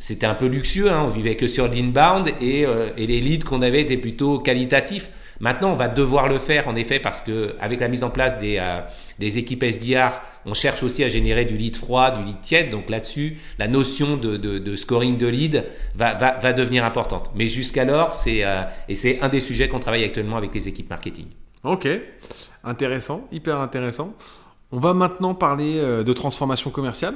C'était 0.00 0.26
un 0.26 0.34
peu 0.34 0.46
luxueux, 0.46 0.90
hein, 0.90 1.02
on 1.04 1.08
vivait 1.08 1.36
que 1.36 1.46
sur 1.46 1.68
l'inbound 1.68 2.28
et, 2.40 2.66
et 2.96 3.06
les 3.06 3.20
leads 3.20 3.44
qu'on 3.44 3.62
avait 3.62 3.82
étaient 3.82 3.96
plutôt 3.96 4.40
qualitatifs. 4.40 5.10
Maintenant, 5.40 5.72
on 5.72 5.76
va 5.76 5.88
devoir 5.88 6.28
le 6.28 6.38
faire 6.38 6.68
en 6.68 6.76
effet 6.76 7.00
parce 7.00 7.22
que 7.22 7.56
avec 7.60 7.80
la 7.80 7.88
mise 7.88 8.04
en 8.04 8.10
place 8.10 8.38
des, 8.38 8.58
euh, 8.58 8.80
des 9.18 9.38
équipes 9.38 9.62
SDR, 9.62 10.20
on 10.44 10.52
cherche 10.52 10.82
aussi 10.82 11.02
à 11.02 11.08
générer 11.08 11.46
du 11.46 11.56
lead 11.56 11.76
froid, 11.76 12.10
du 12.10 12.22
lead 12.22 12.42
tiède. 12.42 12.68
Donc 12.68 12.90
là-dessus, 12.90 13.38
la 13.58 13.66
notion 13.66 14.18
de, 14.18 14.36
de, 14.36 14.76
scoring 14.76 15.16
de 15.16 15.26
lead 15.26 15.64
va, 15.94 16.12
va, 16.14 16.38
va 16.38 16.52
devenir 16.52 16.84
importante. 16.84 17.30
Mais 17.34 17.48
jusqu'alors, 17.48 18.14
c'est 18.14 18.44
euh, 18.44 18.62
et 18.90 18.94
c'est 18.94 19.20
un 19.22 19.30
des 19.30 19.40
sujets 19.40 19.68
qu'on 19.68 19.80
travaille 19.80 20.04
actuellement 20.04 20.36
avec 20.36 20.54
les 20.54 20.68
équipes 20.68 20.90
marketing. 20.90 21.26
Ok, 21.64 21.88
intéressant, 22.62 23.26
hyper 23.32 23.60
intéressant. 23.60 24.14
On 24.72 24.78
va 24.78 24.92
maintenant 24.92 25.34
parler 25.34 25.78
euh, 25.78 26.04
de 26.04 26.12
transformation 26.12 26.70
commerciale. 26.70 27.14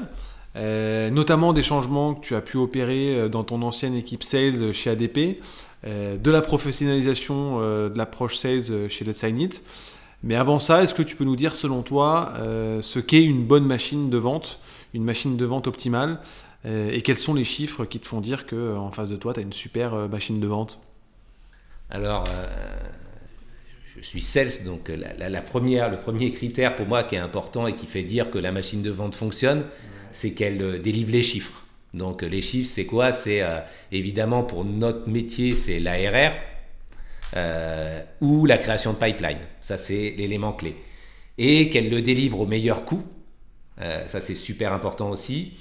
Notamment 0.57 1.53
des 1.53 1.63
changements 1.63 2.15
que 2.15 2.25
tu 2.25 2.35
as 2.35 2.41
pu 2.41 2.57
opérer 2.57 3.29
dans 3.29 3.45
ton 3.45 3.63
ancienne 3.63 3.95
équipe 3.95 4.23
sales 4.23 4.73
chez 4.73 4.91
ADP. 4.91 5.41
Euh, 5.87 6.17
de 6.17 6.31
la 6.31 6.41
professionnalisation 6.41 7.59
euh, 7.61 7.91
de 7.91 7.99
l'approche 7.99 8.37
sales 8.37 8.65
euh, 8.71 8.89
chez 8.89 9.05
Let's 9.05 9.19
Sign 9.19 9.39
It. 9.39 9.63
Mais 10.23 10.35
avant 10.35 10.59
ça, 10.59 10.83
est-ce 10.83 10.95
que 10.95 11.03
tu 11.03 11.15
peux 11.17 11.25
nous 11.25 11.37
dire, 11.37 11.55
selon 11.55 11.83
toi, 11.83 12.33
ce 12.81 12.99
qu'est 12.99 13.23
une 13.23 13.45
bonne 13.45 13.67
machine 13.67 14.09
de 14.09 14.17
vente, 14.17 14.59
une 14.95 15.05
machine 15.05 15.37
de 15.37 15.45
vente 15.45 15.67
optimale, 15.67 16.19
et 16.65 17.03
quels 17.03 17.19
sont 17.19 17.35
les 17.35 17.45
chiffres 17.45 17.85
qui 17.85 18.01
te 18.01 18.07
font 18.07 18.23
dire 18.23 18.47
qu'en 18.47 18.91
face 18.91 19.11
de 19.11 19.17
toi, 19.17 19.35
tu 19.35 19.41
as 19.41 19.43
une 19.43 19.53
super 19.53 20.09
machine 20.09 20.41
de 20.41 20.47
vente? 20.47 20.81
Alors, 21.91 22.25
je 23.95 24.01
suis 24.01 24.23
sales, 24.23 24.65
donc 24.65 24.89
la, 24.89 25.43
première, 25.43 25.91
le 25.91 25.99
premier 25.99 26.31
critère 26.31 26.75
pour 26.75 26.87
moi 26.87 27.05
qui 27.05 27.17
est 27.17 27.19
important 27.19 27.67
et 27.67 27.77
qui 27.77 27.85
fait 27.85 28.03
dire 28.03 28.31
que 28.31 28.39
la 28.39 28.51
machine 28.51 28.81
de 28.81 28.91
vente 28.91 29.15
fonctionne, 29.15 29.67
c'est 30.15 30.31
qu'elle 30.31 30.81
délivre 30.81 31.11
les 31.11 31.23
chiffres. 31.23 31.65
Donc 31.93 32.23
les 32.23 32.41
chiffres, 32.41 32.71
c'est 32.73 32.87
quoi? 32.87 33.13
C'est 33.13 33.43
euh, 33.43 33.61
évidemment 33.93 34.43
pour 34.43 34.65
notre 34.65 35.09
métier, 35.09 35.53
c'est 35.53 35.79
l'ARR 35.81 36.33
euh, 37.37 38.03
ou 38.21 38.47
la 38.47 38.59
création 38.59 38.93
de 38.93 38.99
pipeline. 38.99 39.39
Ça, 39.61 39.77
c'est 39.77 40.15
l'élément 40.17 40.53
clé. 40.53 40.77
et 41.37 41.69
qu'elle 41.69 41.91
le 41.91 42.01
délivre 42.01 42.41
au 42.41 42.47
meilleur 42.47 42.85
coût. 42.85 43.05
ça, 43.79 44.21
c'est 44.21 44.37
super 44.37 44.73
important 44.73 45.11
aussi. 45.11 45.55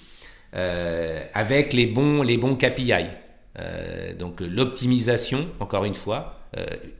avec 0.53 1.73
les 1.73 1.87
bons, 1.87 2.21
les 2.21 2.37
bons 2.37 2.55
KPI. 2.55 3.07
donc 4.19 4.39
l'optimisation, 4.41 5.47
encore 5.59 5.85
une 5.85 5.95
fois, 5.95 6.47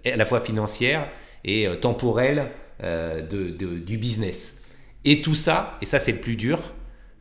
à 0.06 0.16
la 0.16 0.26
fois 0.26 0.42
financière 0.42 1.08
et 1.46 1.68
temporelle 1.82 2.50
du 2.82 3.98
business. 3.98 4.62
Et 5.06 5.22
tout 5.22 5.36
ça, 5.36 5.78
et 5.82 5.86
ça 5.86 6.00
c'est 6.00 6.14
le 6.14 6.20
plus 6.20 6.36
dur, 6.36 6.60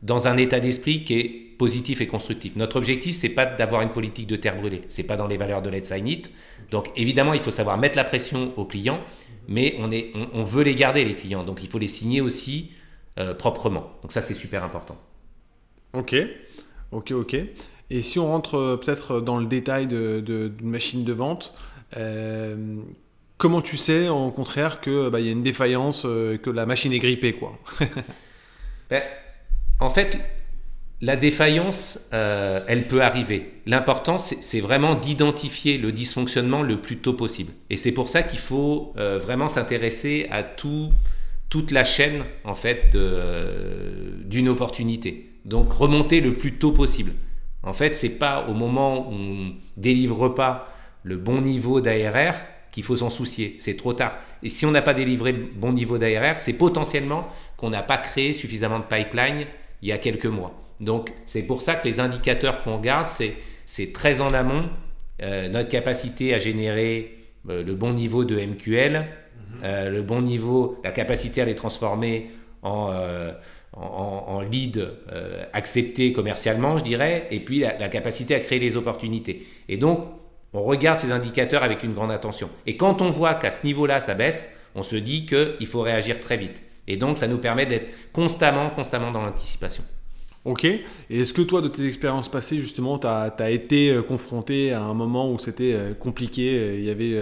dans 0.03 0.27
un 0.27 0.37
état 0.37 0.59
d'esprit 0.59 1.03
qui 1.05 1.13
est 1.13 1.43
positif 1.57 2.01
et 2.01 2.07
constructif. 2.07 2.55
Notre 2.55 2.75
objectif, 2.75 3.15
c'est 3.15 3.29
pas 3.29 3.45
d'avoir 3.45 3.81
une 3.81 3.89
politique 3.89 4.27
de 4.27 4.35
terre 4.35 4.57
brûlée. 4.57 4.81
C'est 4.89 5.03
pas 5.03 5.15
dans 5.15 5.27
les 5.27 5.37
valeurs 5.37 5.61
de 5.61 5.69
Let's 5.69 5.87
Sign 5.87 6.07
It. 6.07 6.31
Donc 6.71 6.91
évidemment, 6.97 7.33
il 7.33 7.39
faut 7.39 7.51
savoir 7.51 7.77
mettre 7.77 7.95
la 7.95 8.03
pression 8.03 8.53
aux 8.57 8.65
clients, 8.65 8.99
mais 9.47 9.75
on, 9.79 9.91
est, 9.91 10.11
on, 10.33 10.43
veut 10.43 10.63
les 10.63 10.75
garder 10.75 11.05
les 11.05 11.15
clients. 11.15 11.43
Donc 11.43 11.63
il 11.63 11.69
faut 11.69 11.79
les 11.79 11.87
signer 11.87 12.19
aussi 12.19 12.71
euh, 13.17 13.33
proprement. 13.33 13.91
Donc 14.01 14.11
ça, 14.11 14.21
c'est 14.21 14.33
super 14.33 14.63
important. 14.63 14.97
Ok, 15.93 16.15
ok, 16.91 17.11
ok. 17.11 17.37
Et 17.89 18.01
si 18.01 18.19
on 18.19 18.27
rentre 18.27 18.55
euh, 18.55 18.77
peut-être 18.77 19.21
dans 19.21 19.37
le 19.37 19.45
détail 19.45 19.87
d'une 19.87 20.21
de, 20.21 20.51
machine 20.63 21.05
de 21.05 21.13
vente, 21.13 21.53
euh, 21.95 22.77
comment 23.37 23.61
tu 23.61 23.77
sais 23.77 24.09
au 24.09 24.31
contraire 24.31 24.81
qu'il 24.81 25.09
bah, 25.11 25.21
y 25.21 25.29
a 25.29 25.31
une 25.31 25.43
défaillance, 25.43 26.01
que 26.01 26.49
la 26.49 26.65
machine 26.65 26.91
est 26.91 26.99
grippée 26.99 27.33
quoi? 27.33 27.57
Ben, 28.89 29.01
En 29.79 29.89
fait, 29.89 30.19
la 31.01 31.17
défaillance, 31.17 31.99
euh, 32.13 32.63
elle 32.67 32.87
peut 32.87 33.01
arriver. 33.01 33.51
L'important, 33.65 34.17
c'est 34.17 34.61
vraiment 34.61 34.95
d'identifier 34.95 35.77
le 35.77 35.91
dysfonctionnement 35.91 36.61
le 36.61 36.79
plus 36.79 36.97
tôt 36.97 37.13
possible. 37.13 37.51
Et 37.69 37.77
c'est 37.77 37.91
pour 37.91 38.07
ça 38.07 38.23
qu'il 38.23 38.39
faut 38.39 38.93
euh, 38.97 39.19
vraiment 39.19 39.49
s'intéresser 39.49 40.27
à 40.31 40.43
tout, 40.43 40.91
toute 41.49 41.71
la 41.71 41.83
chaîne 41.83 42.23
en 42.45 42.55
fait 42.55 42.95
d'une 44.25 44.47
opportunité. 44.47 45.29
Donc 45.45 45.73
remonter 45.73 46.21
le 46.21 46.35
plus 46.35 46.53
tôt 46.53 46.71
possible. 46.71 47.11
En 47.63 47.73
fait, 47.73 47.93
c'est 47.93 48.17
pas 48.17 48.45
au 48.49 48.53
moment 48.53 49.09
où 49.09 49.13
on 49.13 49.53
délivre 49.77 50.29
pas 50.29 50.69
le 51.03 51.17
bon 51.17 51.41
niveau 51.41 51.81
d'ARR 51.81 52.35
qu'il 52.71 52.83
faut 52.83 52.97
s'en 52.97 53.09
soucier. 53.09 53.55
C'est 53.59 53.77
trop 53.77 53.93
tard. 53.93 54.15
Et 54.41 54.49
si 54.49 54.65
on 54.65 54.71
n'a 54.71 54.81
pas 54.81 54.93
délivré 54.93 55.31
le 55.31 55.45
bon 55.55 55.73
niveau 55.73 55.97
d'ARR, 55.97 56.39
c'est 56.39 56.53
potentiellement 56.53 57.27
qu'on 57.57 57.69
n'a 57.69 57.83
pas 57.83 57.97
créé 57.97 58.33
suffisamment 58.33 58.79
de 58.79 58.85
pipeline 58.85 59.45
il 59.83 59.89
y 59.89 59.91
a 59.91 59.97
quelques 59.99 60.25
mois. 60.25 60.53
Donc 60.79 61.13
c'est 61.25 61.43
pour 61.43 61.61
ça 61.61 61.75
que 61.75 61.87
les 61.87 61.99
indicateurs 61.99 62.63
qu'on 62.63 62.79
garde, 62.79 63.07
c'est 63.07 63.93
très 63.93 64.21
en 64.21 64.33
amont 64.33 64.69
euh, 65.21 65.49
notre 65.49 65.69
capacité 65.69 66.33
à 66.33 66.39
générer 66.39 67.17
euh, 67.49 67.63
le 67.63 67.75
bon 67.75 67.93
niveau 67.93 68.23
de 68.23 68.39
MQL, 68.39 68.93
mhm. 68.93 69.05
euh, 69.63 69.89
le 69.89 70.01
bon 70.01 70.21
niveau, 70.21 70.79
la 70.83 70.91
capacité 70.91 71.41
à 71.41 71.45
les 71.45 71.55
transformer 71.55 72.31
en, 72.63 72.91
en, 73.73 74.41
lead 74.41 74.87
accepté 75.51 76.13
commercialement, 76.13 76.77
je 76.77 76.83
dirais, 76.85 77.27
et 77.29 77.41
puis 77.41 77.59
la, 77.59 77.77
la, 77.77 77.89
capacité 77.89 78.35
à 78.35 78.39
créer 78.39 78.59
les 78.59 78.77
opportunités. 78.77 79.45
Et 79.67 79.75
donc 79.75 80.07
on 80.53 80.61
regarde 80.61 80.97
ces 80.97 81.11
indicateurs 81.11 81.63
avec 81.63 81.83
une 81.83 81.93
grande 81.93 82.11
attention. 82.11 82.49
Et 82.65 82.77
quand 82.77 83.01
on 83.01 83.11
voit 83.11 83.33
qu'à 83.35 83.51
ce 83.51 83.65
niveau-là, 83.65 83.99
ça 83.99 84.13
baisse, 84.13 84.57
on 84.75 84.83
se 84.83 84.95
dit 84.95 85.25
qu'il 85.25 85.67
faut 85.67 85.81
réagir 85.81 86.21
très 86.21 86.37
vite. 86.37 86.63
Et 86.87 86.97
donc 86.97 87.17
ça 87.17 87.27
nous 87.27 87.37
permet 87.37 87.65
d'être 87.65 87.87
constamment, 88.11 88.69
constamment 88.69 89.11
dans 89.11 89.21
l'anticipation. 89.21 89.83
Ok. 90.45 90.65
Et 90.65 90.83
est-ce 91.09 91.33
que 91.33 91.41
toi, 91.41 91.61
de 91.61 91.69
tes 91.69 91.87
expériences 91.87 92.27
passées, 92.27 92.57
justement, 92.57 92.99
tu 92.99 93.07
as, 93.07 93.49
été 93.49 93.91
euh, 93.91 94.01
confronté 94.01 94.73
à 94.73 94.81
un 94.81 94.93
moment 94.93 95.31
où 95.31 95.39
c'était 95.39 95.73
euh, 95.73 95.93
compliqué, 95.93 96.57
euh, 96.57 96.75
il 96.77 96.83
y 96.83 96.89
avait 96.89 97.17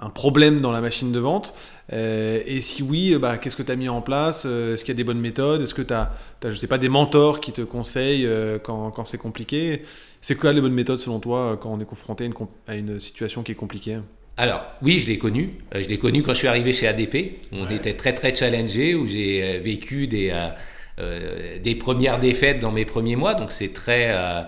un 0.00 0.10
problème 0.10 0.60
dans 0.60 0.72
la 0.72 0.80
machine 0.80 1.10
de 1.10 1.18
vente 1.18 1.54
Et 1.90 2.60
si 2.60 2.82
oui, 2.82 3.16
bah, 3.18 3.38
qu'est-ce 3.38 3.56
que 3.56 3.62
tu 3.62 3.72
as 3.72 3.76
mis 3.76 3.88
en 3.88 4.02
place 4.02 4.44
Est-ce 4.44 4.84
qu'il 4.84 4.92
y 4.92 4.96
a 4.96 4.98
des 4.98 5.04
bonnes 5.04 5.20
méthodes 5.20 5.62
Est-ce 5.62 5.74
que 5.74 5.82
tu 5.82 5.94
as, 5.94 6.12
je 6.44 6.54
sais 6.54 6.66
pas, 6.66 6.78
des 6.78 6.88
mentors 6.88 7.40
qui 7.40 7.52
te 7.52 7.62
conseillent 7.62 8.28
quand, 8.62 9.04
c'est 9.06 9.16
compliqué? 9.16 9.82
C'est 10.20 10.34
quoi 10.34 10.52
les 10.52 10.60
bonnes 10.60 10.74
méthodes 10.74 10.98
selon 10.98 11.20
toi 11.20 11.56
quand 11.58 11.72
on 11.72 11.80
est 11.80 11.86
confronté 11.86 12.28
à 12.66 12.76
une 12.76 13.00
situation 13.00 13.42
qui 13.42 13.52
est 13.52 13.56
compliquée? 13.56 14.00
Alors, 14.38 14.66
oui, 14.82 14.98
je 14.98 15.06
l'ai 15.06 15.16
connu. 15.16 15.54
je 15.72 15.88
l'ai 15.88 15.98
connu 15.98 16.22
quand 16.22 16.34
je 16.34 16.38
suis 16.38 16.48
arrivé 16.48 16.74
chez 16.74 16.86
ADP. 16.86 17.38
On 17.52 17.70
était 17.70 17.94
très, 17.94 18.14
très 18.14 18.34
challengé, 18.34 18.94
où 18.94 19.06
j'ai 19.06 19.58
vécu 19.60 20.06
des, 20.06 20.30
euh, 20.98 21.58
des 21.58 21.74
premières 21.74 22.18
défaites 22.18 22.58
dans 22.58 22.72
mes 22.72 22.86
premiers 22.86 23.16
mois, 23.16 23.34
donc 23.34 23.52
c'est 23.52 23.74
très 23.74 24.06
euh, 24.12 24.40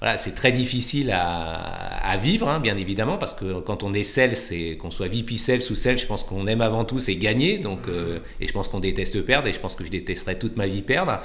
voilà, 0.00 0.18
c'est 0.18 0.34
très 0.34 0.52
difficile 0.52 1.10
à, 1.10 2.18
vivre, 2.20 2.50
hein, 2.50 2.60
bien 2.60 2.76
évidemment, 2.76 3.16
parce 3.16 3.32
que 3.32 3.60
quand 3.60 3.82
on 3.82 3.94
est 3.94 4.02
sales, 4.02 4.36
c'est 4.36 4.76
qu'on 4.76 4.90
soit 4.90 5.08
VP 5.08 5.36
sales 5.36 5.62
ou 5.70 5.74
sales, 5.74 5.96
je 5.96 6.06
pense 6.06 6.22
qu'on 6.22 6.46
aime 6.46 6.60
avant 6.60 6.84
tout, 6.84 6.98
c'est 6.98 7.14
gagner, 7.14 7.58
donc 7.58 7.88
euh, 7.88 8.18
et 8.40 8.46
je 8.46 8.52
pense 8.52 8.68
qu'on 8.68 8.80
déteste 8.80 9.22
perdre, 9.22 9.48
et 9.48 9.54
je 9.54 9.58
pense 9.58 9.74
que 9.74 9.84
je 9.84 9.90
détesterai 9.90 10.38
toute 10.38 10.58
ma 10.58 10.66
vie 10.66 10.82
perdre. 10.82 11.20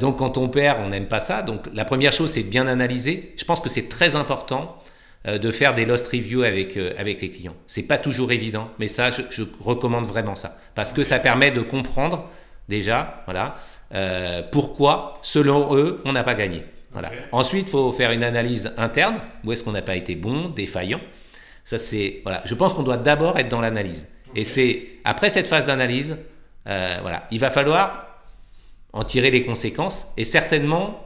donc 0.00 0.18
quand 0.18 0.38
on 0.38 0.48
perd, 0.48 0.80
on 0.80 0.88
n'aime 0.88 1.06
pas 1.06 1.20
ça. 1.20 1.42
Donc 1.42 1.66
la 1.74 1.84
première 1.84 2.14
chose, 2.14 2.30
c'est 2.30 2.44
de 2.44 2.48
bien 2.48 2.66
analyser. 2.66 3.34
Je 3.36 3.44
pense 3.44 3.60
que 3.60 3.68
c'est 3.68 3.90
très 3.90 4.16
important 4.16 4.81
de 5.24 5.50
faire 5.52 5.74
des 5.74 5.84
lost 5.84 6.08
reviews 6.08 6.42
avec 6.42 6.76
avec 6.76 7.20
les 7.20 7.30
clients. 7.30 7.56
C'est 7.66 7.86
pas 7.86 7.98
toujours 7.98 8.32
évident, 8.32 8.70
mais 8.78 8.88
ça, 8.88 9.10
je, 9.10 9.22
je 9.30 9.42
recommande 9.60 10.06
vraiment 10.06 10.34
ça, 10.34 10.58
parce 10.74 10.92
que 10.92 11.04
ça 11.04 11.18
permet 11.18 11.50
de 11.50 11.60
comprendre 11.60 12.28
déjà, 12.68 13.22
voilà, 13.26 13.56
euh, 13.94 14.42
pourquoi, 14.50 15.18
selon 15.22 15.76
eux, 15.76 16.00
on 16.04 16.12
n'a 16.12 16.24
pas 16.24 16.34
gagné. 16.34 16.64
Voilà. 16.92 17.10
Ensuite, 17.30 17.68
il 17.68 17.70
faut 17.70 17.92
faire 17.92 18.10
une 18.10 18.24
analyse 18.24 18.72
interne. 18.76 19.20
Où 19.44 19.52
est-ce 19.52 19.64
qu'on 19.64 19.72
n'a 19.72 19.82
pas 19.82 19.96
été 19.96 20.14
bon, 20.14 20.48
défaillant? 20.48 21.00
Ça, 21.64 21.78
c'est 21.78 22.20
voilà. 22.22 22.42
Je 22.44 22.54
pense 22.54 22.74
qu'on 22.74 22.82
doit 22.82 22.98
d'abord 22.98 23.38
être 23.38 23.48
dans 23.48 23.60
l'analyse. 23.60 24.08
Et 24.34 24.44
c'est 24.44 24.88
après 25.04 25.30
cette 25.30 25.46
phase 25.46 25.66
d'analyse, 25.66 26.16
euh, 26.66 26.98
voilà, 27.02 27.26
il 27.30 27.38
va 27.38 27.50
falloir 27.50 28.06
en 28.92 29.04
tirer 29.04 29.30
les 29.30 29.44
conséquences 29.44 30.08
et 30.16 30.24
certainement 30.24 31.00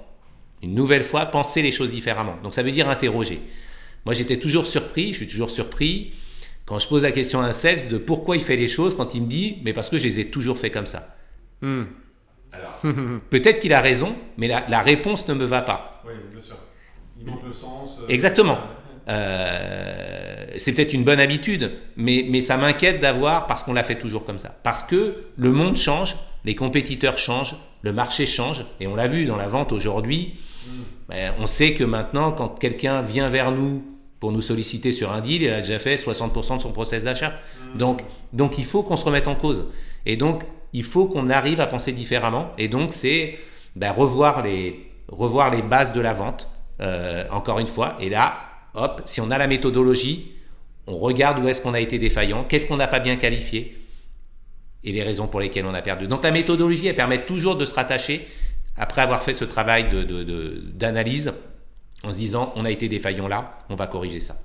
une 0.62 0.74
nouvelle 0.74 1.04
fois 1.04 1.26
penser 1.26 1.62
les 1.62 1.70
choses 1.70 1.90
différemment. 1.90 2.36
Donc 2.42 2.54
ça 2.54 2.62
veut 2.62 2.72
dire 2.72 2.88
interroger. 2.88 3.40
Moi, 4.06 4.14
j'étais 4.14 4.38
toujours 4.38 4.66
surpris. 4.66 5.12
Je 5.12 5.18
suis 5.18 5.26
toujours 5.26 5.50
surpris 5.50 6.12
quand 6.64 6.78
je 6.78 6.88
pose 6.88 7.02
la 7.02 7.12
question 7.12 7.40
à 7.40 7.44
un 7.44 7.52
sales 7.52 7.88
de 7.88 7.98
pourquoi 7.98 8.36
il 8.36 8.42
fait 8.42 8.56
les 8.56 8.68
choses 8.68 8.96
quand 8.96 9.14
il 9.14 9.22
me 9.22 9.26
dit 9.26 9.58
mais 9.64 9.72
parce 9.72 9.90
que 9.90 9.98
je 9.98 10.04
les 10.04 10.20
ai 10.20 10.26
toujours 10.26 10.58
fait 10.58 10.70
comme 10.70 10.86
ça. 10.86 11.16
Hmm. 11.60 11.84
Peut-être 13.30 13.58
qu'il 13.58 13.74
a 13.74 13.80
raison, 13.80 14.14
mais 14.38 14.48
la, 14.48 14.80
réponse 14.80 15.28
ne 15.28 15.34
me 15.34 15.44
va 15.44 15.60
pas. 15.60 16.02
Oui, 16.06 16.14
bien 16.30 16.40
sûr. 16.40 16.56
Il 17.20 17.26
manque 17.26 17.44
le 17.44 17.52
sens. 17.52 18.00
Euh, 18.02 18.08
Exactement. 18.08 18.58
Euh, 19.08 20.46
c'est 20.56 20.72
peut-être 20.72 20.92
une 20.92 21.04
bonne 21.04 21.20
habitude, 21.20 21.72
mais, 21.96 22.26
mais 22.28 22.40
ça 22.40 22.56
m'inquiète 22.56 22.98
d'avoir 22.98 23.46
parce 23.46 23.62
qu'on 23.62 23.72
l'a 23.72 23.84
fait 23.84 23.98
toujours 23.98 24.24
comme 24.24 24.38
ça. 24.38 24.56
Parce 24.62 24.82
que 24.82 25.26
le 25.36 25.52
monde 25.52 25.76
change, 25.76 26.16
les 26.44 26.54
compétiteurs 26.54 27.16
changent, 27.16 27.56
le 27.82 27.92
marché 27.92 28.26
change, 28.26 28.64
et 28.80 28.86
on 28.86 28.96
l'a 28.96 29.06
vu 29.06 29.26
dans 29.26 29.36
la 29.36 29.46
vente 29.48 29.70
aujourd'hui. 29.72 30.34
Mm. 30.66 30.70
Ben, 31.08 31.34
on 31.38 31.46
sait 31.46 31.74
que 31.74 31.84
maintenant, 31.84 32.32
quand 32.32 32.48
quelqu'un 32.48 33.02
vient 33.02 33.28
vers 33.28 33.52
nous 33.52 33.84
pour 34.26 34.32
nous 34.32 34.42
solliciter 34.42 34.90
sur 34.90 35.12
un 35.12 35.20
deal, 35.20 35.42
il 35.42 35.50
a 35.50 35.60
déjà 35.60 35.78
fait 35.78 35.94
60% 35.94 36.56
de 36.56 36.60
son 36.60 36.72
process 36.72 37.04
d'achat. 37.04 37.34
Donc, 37.76 38.02
donc 38.32 38.58
il 38.58 38.64
faut 38.64 38.82
qu'on 38.82 38.96
se 38.96 39.04
remette 39.04 39.28
en 39.28 39.36
cause. 39.36 39.66
Et 40.04 40.16
donc, 40.16 40.42
il 40.72 40.82
faut 40.82 41.06
qu'on 41.06 41.30
arrive 41.30 41.60
à 41.60 41.68
penser 41.68 41.92
différemment. 41.92 42.50
Et 42.58 42.66
donc, 42.66 42.92
c'est 42.92 43.38
ben, 43.76 43.92
revoir, 43.92 44.42
les, 44.42 44.90
revoir 45.06 45.52
les 45.52 45.62
bases 45.62 45.92
de 45.92 46.00
la 46.00 46.12
vente, 46.12 46.48
euh, 46.80 47.22
encore 47.30 47.60
une 47.60 47.68
fois. 47.68 47.96
Et 48.00 48.08
là, 48.08 48.36
hop, 48.74 49.00
si 49.04 49.20
on 49.20 49.30
a 49.30 49.38
la 49.38 49.46
méthodologie, 49.46 50.32
on 50.88 50.96
regarde 50.96 51.38
où 51.38 51.46
est-ce 51.46 51.62
qu'on 51.62 51.74
a 51.74 51.80
été 51.80 52.00
défaillant, 52.00 52.42
qu'est-ce 52.48 52.66
qu'on 52.66 52.78
n'a 52.78 52.88
pas 52.88 52.98
bien 52.98 53.14
qualifié 53.14 53.80
et 54.82 54.90
les 54.90 55.04
raisons 55.04 55.28
pour 55.28 55.38
lesquelles 55.38 55.66
on 55.66 55.74
a 55.74 55.82
perdu. 55.82 56.08
Donc 56.08 56.24
la 56.24 56.32
méthodologie, 56.32 56.88
elle 56.88 56.96
permet 56.96 57.24
toujours 57.26 57.54
de 57.54 57.64
se 57.64 57.76
rattacher, 57.76 58.26
après 58.76 59.02
avoir 59.02 59.22
fait 59.22 59.34
ce 59.34 59.44
travail 59.44 59.86
d'analyse, 60.74 61.26
de, 61.26 61.32
en 62.06 62.12
se 62.12 62.18
disant 62.18 62.52
on 62.56 62.64
a 62.64 62.70
été 62.70 62.88
défaillant 62.88 63.28
là, 63.28 63.58
on 63.68 63.74
va 63.74 63.86
corriger 63.86 64.20
ça. 64.20 64.36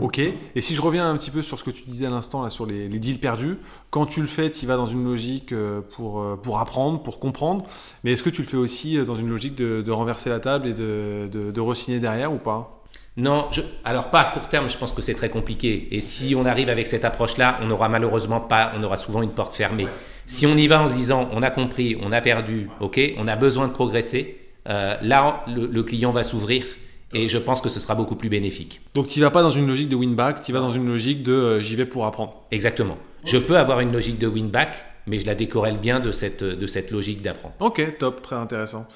Ok. 0.00 0.18
Et 0.18 0.60
si 0.60 0.74
je 0.74 0.80
reviens 0.80 1.08
un 1.08 1.16
petit 1.16 1.30
peu 1.30 1.42
sur 1.42 1.58
ce 1.58 1.64
que 1.64 1.70
tu 1.70 1.84
disais 1.84 2.06
à 2.06 2.10
l'instant 2.10 2.42
là 2.42 2.50
sur 2.50 2.66
les, 2.66 2.88
deals 2.88 3.18
perdus, 3.18 3.58
quand 3.90 4.06
tu 4.06 4.20
le 4.20 4.26
fais, 4.26 4.50
tu 4.50 4.66
vas 4.66 4.76
dans 4.76 4.86
une 4.86 5.04
logique 5.04 5.52
euh, 5.52 5.80
pour, 5.80 6.22
euh, 6.22 6.36
pour 6.36 6.58
apprendre, 6.60 7.02
pour 7.02 7.18
comprendre. 7.18 7.66
Mais 8.02 8.12
est-ce 8.12 8.22
que 8.22 8.30
tu 8.30 8.42
le 8.42 8.48
fais 8.48 8.56
aussi 8.56 8.96
euh, 8.96 9.04
dans 9.04 9.16
une 9.16 9.28
logique 9.28 9.54
de, 9.54 9.90
renverser 9.90 10.30
la 10.30 10.40
table 10.40 10.66
et 10.66 10.72
de, 10.72 11.28
de, 11.30 11.50
de 11.50 11.60
re-signer 11.60 12.00
derrière 12.00 12.32
ou 12.32 12.38
pas? 12.38 12.82
Non, 13.18 13.48
je, 13.50 13.60
alors 13.84 14.08
pas 14.08 14.20
à 14.20 14.24
court 14.32 14.48
terme, 14.48 14.70
je 14.70 14.78
pense 14.78 14.92
que 14.92 15.02
c'est 15.02 15.14
très 15.14 15.28
compliqué. 15.28 15.88
Et 15.90 16.00
si 16.00 16.34
on 16.34 16.46
arrive 16.46 16.70
avec 16.70 16.86
cette 16.86 17.04
approche-là, 17.04 17.58
on 17.60 17.66
n'aura 17.66 17.90
malheureusement 17.90 18.40
pas, 18.40 18.72
on 18.74 18.82
aura 18.82 18.96
souvent 18.96 19.20
une 19.20 19.32
porte 19.32 19.52
fermée. 19.52 19.86
Si 20.26 20.46
on 20.46 20.56
y 20.56 20.66
va 20.66 20.80
en 20.80 20.88
se 20.88 20.94
disant, 20.94 21.28
on 21.32 21.42
a 21.42 21.50
compris, 21.50 21.98
on 22.00 22.10
a 22.12 22.22
perdu, 22.22 22.70
ok, 22.80 22.98
on 23.18 23.28
a 23.28 23.36
besoin 23.36 23.68
de 23.68 23.72
progresser, 23.72 24.38
là, 24.64 25.44
le 25.46 25.82
client 25.82 26.12
va 26.12 26.22
s'ouvrir 26.22 26.64
et 27.12 27.28
je 27.28 27.38
pense 27.38 27.60
que 27.60 27.68
ce 27.68 27.80
sera 27.80 27.94
beaucoup 27.94 28.16
plus 28.16 28.28
bénéfique. 28.28 28.80
Donc 28.94 29.08
tu 29.08 29.20
vas 29.20 29.30
pas 29.30 29.42
dans 29.42 29.50
une 29.50 29.66
logique 29.66 29.88
de 29.88 29.96
win-back, 29.96 30.42
tu 30.42 30.52
vas 30.52 30.60
dans 30.60 30.70
une 30.70 30.86
logique 30.86 31.22
de 31.22 31.32
euh, 31.32 31.60
j'y 31.60 31.76
vais 31.76 31.86
pour 31.86 32.06
apprendre. 32.06 32.42
Exactement. 32.50 32.98
Je 33.24 33.38
peux 33.38 33.56
avoir 33.56 33.80
une 33.80 33.92
logique 33.92 34.18
de 34.18 34.26
win-back, 34.26 34.84
mais 35.06 35.18
je 35.18 35.26
la 35.26 35.34
décorrèle 35.34 35.78
bien 35.78 36.00
de 36.00 36.10
cette, 36.10 36.42
de 36.42 36.66
cette 36.66 36.90
logique 36.90 37.22
d'apprendre. 37.22 37.54
Ok, 37.60 37.98
top, 37.98 38.22
très 38.22 38.36
intéressant. 38.36 38.86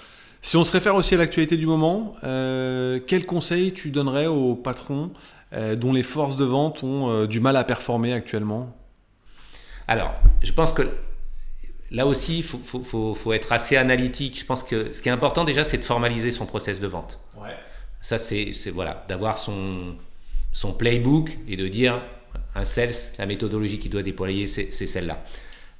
Si 0.43 0.57
on 0.57 0.64
se 0.64 0.72
réfère 0.72 0.95
aussi 0.95 1.14
à 1.14 1.18
l'actualité 1.18 1.57
du 1.57 1.66
moment, 1.66 2.14
euh, 2.24 3.01
quel 3.07 3.26
conseil 3.26 3.72
tu 3.72 3.91
donnerais 3.91 4.26
aux 4.26 4.55
patrons 4.55 5.11
euh, 5.53 5.76
dont 5.76 5.93
les 5.93 6.03
forces 6.03 6.36
de 6.36 6.45
vente 6.45 6.82
ont 6.82 7.26
du 7.26 7.41
mal 7.41 7.57
à 7.57 7.64
performer 7.64 8.12
actuellement? 8.12 8.76
Alors, 9.88 10.14
je 10.43 10.53
pense 10.53 10.72
que 10.72 10.82
là 11.91 12.07
aussi, 12.07 12.38
il 12.38 12.45
faut, 12.45 13.32
être 13.32 13.53
assez 13.53 13.76
analytique. 13.76 14.38
Je 14.38 14.45
pense 14.45 14.62
que 14.62 14.93
ce 14.93 15.03
qui 15.03 15.09
est 15.09 15.12
important 15.12 15.45
déjà, 15.45 15.64
c'est 15.64 15.78
de 15.78 15.84
formaliser 15.84 16.30
son 16.30 16.47
process 16.47 16.80
de 16.80 16.86
vente. 16.86 17.18
Ça, 18.07 18.20
c'est 18.20 18.52
voilà, 18.72 19.04
d'avoir 19.09 19.36
son, 19.36 19.96
son 20.52 20.72
playbook 20.72 21.36
et 21.48 21.57
de 21.57 21.66
dire 21.66 22.00
un 22.54 22.64
sales, 22.64 22.94
la 23.18 23.26
méthodologie 23.26 23.80
qu'il 23.80 23.90
doit 23.90 24.04
déployer, 24.04 24.46
c'est 24.46 24.70
celle-là. 24.70 25.24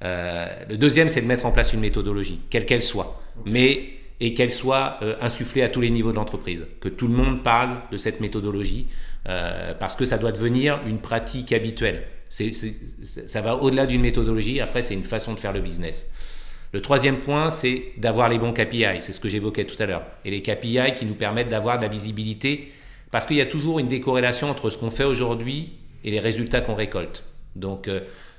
Euh, 0.03 0.45
le 0.67 0.75
deuxième, 0.75 1.07
c'est 1.07 1.21
de 1.21 1.25
mettre 1.25 1.45
en 1.45 1.53
place 1.53 1.71
une 1.71 1.79
méthodologie, 1.79 2.41
quelle 2.49 2.65
qu'elle 2.65 2.83
soit, 2.83 3.23
mais 3.45 3.91
et 4.19 4.33
qu'elle 4.33 4.51
soit 4.51 4.99
euh, 5.03 5.15
insufflée 5.21 5.61
à 5.61 5.69
tous 5.69 5.79
les 5.79 5.89
niveaux 5.89 6.11
de 6.11 6.17
l'entreprise, 6.17 6.65
que 6.81 6.89
tout 6.89 7.07
le 7.07 7.13
monde 7.13 7.43
parle 7.43 7.77
de 7.93 7.97
cette 7.97 8.19
méthodologie, 8.19 8.87
euh, 9.29 9.73
parce 9.79 9.95
que 9.95 10.03
ça 10.03 10.17
doit 10.17 10.33
devenir 10.33 10.81
une 10.85 10.99
pratique 10.99 11.53
habituelle. 11.53 12.07
ça 12.29 13.41
va 13.41 13.55
au-delà 13.55 13.85
d'une 13.85 14.01
méthodologie, 14.01 14.59
après 14.59 14.81
c'est 14.81 14.95
une 14.95 15.05
façon 15.05 15.33
de 15.33 15.39
faire 15.39 15.53
le 15.53 15.61
business. 15.61 16.11
Le 16.73 16.81
troisième 16.81 17.17
point, 17.17 17.49
c'est 17.49 17.93
d'avoir 17.97 18.29
les 18.29 18.37
bons 18.37 18.53
KPI, 18.53 18.99
c'est 18.99 19.13
ce 19.13 19.19
que 19.19 19.29
j'évoquais 19.29 19.65
tout 19.65 19.81
à 19.81 19.85
l'heure, 19.85 20.03
et 20.25 20.31
les 20.31 20.41
KPI 20.41 20.93
qui 20.95 21.05
nous 21.05 21.15
permettent 21.15 21.49
d'avoir 21.49 21.77
de 21.77 21.83
la 21.83 21.89
visibilité, 21.89 22.71
parce 23.11 23.25
qu'il 23.25 23.37
y 23.37 23.41
a 23.41 23.45
toujours 23.45 23.79
une 23.79 23.87
décorrélation 23.87 24.49
entre 24.49 24.69
ce 24.69 24.77
qu'on 24.77 24.91
fait 24.91 25.05
aujourd'hui 25.05 25.73
et 26.03 26.11
les 26.11 26.19
résultats 26.19 26.61
qu'on 26.61 26.75
récolte. 26.75 27.23
Donc 27.55 27.89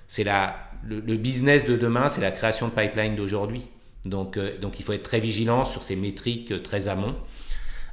c'est 0.06 0.24
la, 0.24 0.68
le, 0.84 1.16
business 1.16 1.66
de 1.66 1.76
demain, 1.76 2.08
c'est 2.08 2.20
la 2.20 2.30
création 2.30 2.68
de 2.68 2.72
pipeline 2.72 3.16
d'aujourd'hui. 3.16 3.66
Donc, 4.04 4.36
euh, 4.36 4.58
donc 4.58 4.78
il 4.78 4.84
faut 4.84 4.92
être 4.92 5.02
très 5.02 5.20
vigilant 5.20 5.64
sur 5.64 5.82
ces 5.82 5.96
métriques 5.96 6.52
euh, 6.52 6.62
très 6.62 6.88
amont. 6.88 7.14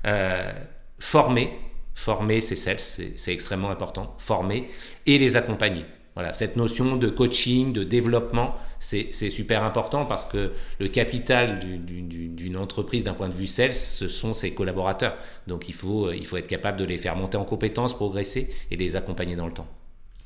Euh, 0.05 0.51
former, 0.99 1.51
former 1.93 2.41
ces 2.41 2.55
sales, 2.55 2.79
c'est 2.79 3.33
extrêmement 3.33 3.69
important. 3.69 4.15
Former 4.19 4.69
et 5.05 5.17
les 5.17 5.36
accompagner. 5.36 5.86
Voilà, 6.16 6.34
cette 6.34 6.55
notion 6.55 6.95
de 6.95 7.09
coaching, 7.09 7.74
de 7.74 7.84
développement, 7.84 8.55
c'est 8.80 9.11
super 9.11 9.63
important 9.63 10.05
parce 10.05 10.26
que 10.26 10.51
le 10.80 10.88
capital 10.88 11.59
d'une 11.59 12.57
entreprise 12.57 13.03
d'un 13.03 13.13
point 13.13 13.28
de 13.28 13.34
vue 13.34 13.47
sales, 13.47 13.74
ce 13.74 14.07
sont 14.07 14.34
ses 14.34 14.51
collaborateurs. 14.51 15.18
Donc 15.47 15.68
il 15.68 15.74
faut, 15.74 16.11
il 16.11 16.26
faut 16.26 16.38
être 16.38 16.47
capable 16.47 16.80
de 16.80 16.86
les 16.86 16.97
faire 16.97 17.16
monter 17.16 17.38
en 17.38 17.43
compétences, 17.43 17.93
progresser 17.93 18.49
et 18.72 18.78
les 18.78 18.95
accompagner 18.95 19.36
dans 19.36 19.47
le 19.47 19.53
temps. 19.53 19.68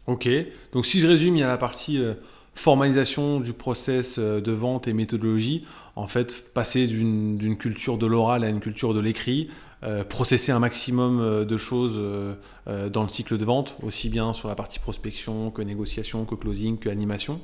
Ok, 0.05 0.29
donc 0.71 0.85
si 0.85 0.99
je 0.99 1.07
résume, 1.07 1.35
il 1.35 1.39
y 1.39 1.43
a 1.43 1.47
la 1.47 1.57
partie 1.57 1.99
formalisation 2.59 3.39
du 3.39 3.53
process 3.53 4.17
euh, 4.19 4.41
de 4.41 4.51
vente 4.51 4.87
et 4.87 4.93
méthodologie, 4.93 5.65
en 5.95 6.07
fait, 6.07 6.53
passer 6.53 6.87
d'une 6.87 7.57
culture 7.57 7.97
de 7.97 8.05
l'oral 8.05 8.43
à 8.43 8.49
une 8.49 8.59
culture 8.59 8.93
de 8.93 8.99
l'écrit, 8.99 9.49
euh, 9.83 10.03
processer 10.03 10.51
un 10.51 10.59
maximum 10.59 11.19
euh, 11.19 11.45
de 11.45 11.57
choses 11.57 12.01
dans 12.67 13.01
le 13.01 13.09
cycle 13.09 13.37
de 13.37 13.45
vente, 13.45 13.77
aussi 13.81 14.09
bien 14.09 14.31
sur 14.33 14.47
la 14.47 14.55
partie 14.55 14.77
prospection 14.77 15.49
que 15.49 15.61
négociation, 15.63 16.25
que 16.25 16.35
closing, 16.35 16.77
que 16.77 16.89
animation. 16.89 17.41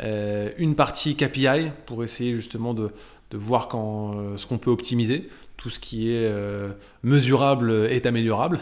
une 0.00 0.74
partie 0.74 1.16
KPI 1.16 1.70
pour 1.86 2.04
essayer 2.04 2.34
justement 2.34 2.74
de, 2.74 2.90
de 3.30 3.36
voir 3.36 3.68
quand, 3.68 4.14
euh, 4.16 4.36
ce 4.36 4.46
qu'on 4.46 4.58
peut 4.58 4.70
optimiser. 4.70 5.28
Tout 5.56 5.70
ce 5.70 5.80
qui 5.80 6.10
est 6.10 6.26
euh, 6.26 6.70
mesurable 7.02 7.86
est 7.90 8.06
améliorable. 8.06 8.60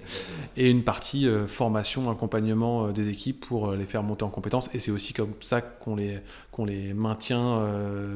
et 0.56 0.70
une 0.70 0.84
partie 0.84 1.26
euh, 1.26 1.46
formation, 1.46 2.10
accompagnement 2.10 2.92
des 2.92 3.08
équipes 3.08 3.44
pour 3.44 3.72
les 3.72 3.84
faire 3.84 4.02
monter 4.02 4.24
en 4.24 4.30
compétences. 4.30 4.70
Et 4.72 4.78
c'est 4.78 4.90
aussi 4.90 5.12
comme 5.12 5.32
ça 5.40 5.60
qu'on 5.60 5.96
les, 5.96 6.20
les 6.66 6.94
maintient 6.94 7.66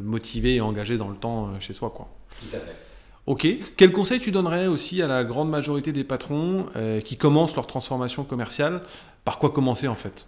motivés 0.03 0.57
et 0.57 0.61
engagés 0.61 0.97
dans 0.97 1.09
le 1.09 1.17
temps 1.17 1.59
chez 1.59 1.75
soi. 1.75 1.91
Quoi. 1.91 2.09
Tout 2.41 2.57
à 2.57 2.61
fait. 2.61 2.90
Ok. 3.27 3.47
Quel 3.77 3.93
conseil 3.93 4.21
tu 4.21 4.31
donnerais 4.33 4.67
aussi 4.67 5.03
à 5.03 5.07
la 5.07 5.25
grande 5.25 5.51
majorité 5.51 5.93
des 5.93 6.05
patrons 6.05 6.67
qui 7.05 7.17
commencent 7.17 7.55
leur 7.55 7.67
transformation 7.67 8.25
commerciale? 8.25 8.83
Par 9.25 9.39
quoi 9.39 9.51
commencer 9.51 9.87
en 9.87 9.95
fait? 9.95 10.27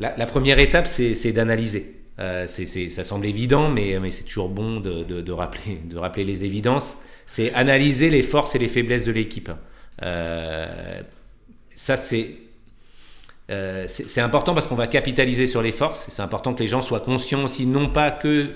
La, 0.00 0.26
première 0.26 0.58
étape, 0.58 0.86
c'est 0.86 1.32
d'analyser. 1.32 1.96
Euh, 2.20 2.46
ça 2.46 3.04
semble 3.04 3.26
évident, 3.26 3.68
mais, 3.68 3.98
c'est 4.10 4.24
toujours 4.24 4.48
bon 4.48 4.80
de, 4.80 5.02
de, 5.02 5.32
rappeler, 5.32 5.80
de 5.84 5.96
rappeler 5.96 6.24
les 6.24 6.44
évidences. 6.44 6.98
C'est 7.26 7.52
analyser 7.54 8.10
les 8.10 8.22
forces 8.22 8.54
et 8.54 8.58
les 8.58 8.68
faiblesses 8.68 9.04
de 9.04 9.12
l'équipe. 9.12 9.50
Euh, 10.02 11.00
ça, 11.74 11.94
euh, 11.94 13.84
c'est 13.88 14.08
c'est 14.08 14.20
important 14.20 14.54
parce 14.54 14.66
qu'on 14.66 14.76
va 14.76 14.86
capitaliser 14.86 15.46
sur 15.46 15.62
les 15.62 15.72
forces. 15.72 16.06
C'est 16.10 16.22
important 16.22 16.54
que 16.54 16.60
les 16.60 16.66
gens 16.66 16.80
soient 16.80 17.00
conscients 17.00 17.44
aussi, 17.44 17.66
non 17.66 17.88
pas 17.88 18.10
que 18.10 18.50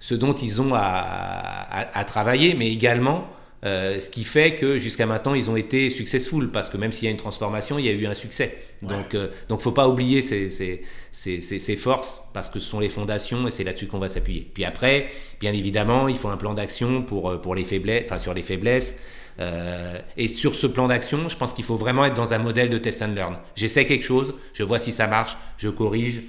ce 0.00 0.14
dont 0.14 0.34
ils 0.34 0.60
ont 0.60 0.74
à, 0.74 0.80
à, 0.80 1.98
à 1.98 2.04
travailler, 2.04 2.54
mais 2.54 2.72
également 2.72 3.28
euh, 3.64 4.00
ce 4.00 4.08
qui 4.08 4.24
fait 4.24 4.56
que 4.56 4.78
jusqu'à 4.78 5.04
maintenant 5.04 5.34
ils 5.34 5.50
ont 5.50 5.56
été 5.56 5.90
successful 5.90 6.50
parce 6.50 6.70
que 6.70 6.78
même 6.78 6.92
s'il 6.92 7.04
y 7.04 7.08
a 7.08 7.10
une 7.10 7.18
transformation, 7.18 7.78
il 7.78 7.84
y 7.84 7.88
a 7.88 7.92
eu 7.92 8.06
un 8.06 8.14
succès. 8.14 8.64
Donc, 8.82 9.14
euh, 9.14 9.28
donc 9.50 9.60
faut 9.60 9.72
pas 9.72 9.88
oublier 9.88 10.22
ces, 10.22 10.48
ces, 10.48 10.82
ces, 11.12 11.40
ces, 11.40 11.76
forces 11.76 12.22
parce 12.32 12.48
que 12.48 12.58
ce 12.58 12.66
sont 12.66 12.80
les 12.80 12.88
fondations 12.88 13.46
et 13.46 13.50
c'est 13.50 13.64
là-dessus 13.64 13.86
qu'on 13.86 13.98
va 13.98 14.08
s'appuyer. 14.08 14.50
Puis 14.54 14.64
après, 14.64 15.08
bien 15.38 15.52
évidemment, 15.52 16.08
il 16.08 16.16
faut 16.16 16.28
un 16.28 16.38
plan 16.38 16.54
d'action 16.54 17.02
pour 17.02 17.28
euh, 17.28 17.36
pour 17.36 17.54
les 17.54 17.64
faiblesses, 17.64 18.04
enfin 18.06 18.18
sur 18.18 18.32
les 18.32 18.42
faiblesses. 18.42 18.98
Euh, 19.38 19.98
et 20.16 20.28
sur 20.28 20.54
ce 20.54 20.66
plan 20.66 20.88
d'action, 20.88 21.28
je 21.28 21.36
pense 21.36 21.52
qu'il 21.52 21.64
faut 21.64 21.76
vraiment 21.76 22.04
être 22.04 22.14
dans 22.14 22.32
un 22.32 22.38
modèle 22.38 22.68
de 22.70 22.78
test 22.78 23.02
and 23.02 23.14
learn. 23.14 23.36
J'essaie 23.54 23.86
quelque 23.86 24.04
chose, 24.04 24.34
je 24.52 24.62
vois 24.64 24.78
si 24.78 24.92
ça 24.92 25.06
marche, 25.06 25.36
je 25.58 25.68
corrige. 25.68 26.22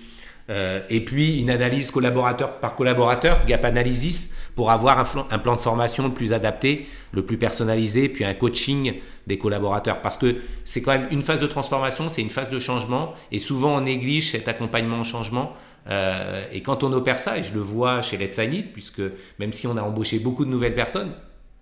Euh, 0.51 0.81
et 0.89 0.99
puis 0.99 1.39
une 1.39 1.49
analyse 1.49 1.91
collaborateur 1.91 2.59
par 2.59 2.75
collaborateur, 2.75 3.45
gap 3.45 3.63
analysis, 3.63 4.35
pour 4.53 4.69
avoir 4.69 4.99
un, 4.99 5.39
plan 5.39 5.55
de 5.55 5.61
formation 5.61 6.07
le 6.07 6.13
plus 6.13 6.33
adapté, 6.33 6.87
le 7.13 7.23
plus 7.23 7.37
personnalisé, 7.37 8.09
puis 8.09 8.25
un 8.25 8.33
coaching 8.33 8.95
des 9.25 9.37
collaborateurs. 9.37 10.01
Parce 10.01 10.17
que 10.17 10.41
c'est 10.65 10.81
quand 10.81 10.91
même 10.91 11.07
une 11.09 11.21
phase 11.23 11.39
de 11.39 11.47
transformation, 11.47 12.09
c'est 12.09 12.21
une 12.21 12.29
phase 12.29 12.49
de 12.49 12.59
changement, 12.59 13.13
et 13.31 13.39
souvent 13.39 13.77
on 13.77 13.81
néglige 13.81 14.31
cet 14.31 14.49
accompagnement 14.49 14.99
au 14.99 15.03
changement. 15.05 15.53
Euh, 15.89 16.43
et 16.51 16.61
quand 16.61 16.83
on 16.83 16.91
opère 16.91 17.17
ça, 17.17 17.37
et 17.37 17.43
je 17.43 17.53
le 17.53 17.61
vois 17.61 18.01
chez 18.01 18.17
Let's 18.17 18.37
It, 18.37 18.73
puisque 18.73 19.01
même 19.39 19.53
si 19.53 19.67
on 19.67 19.77
a 19.77 19.81
embauché 19.81 20.19
beaucoup 20.19 20.43
de 20.43 20.49
nouvelles 20.49 20.75
personnes, 20.75 21.11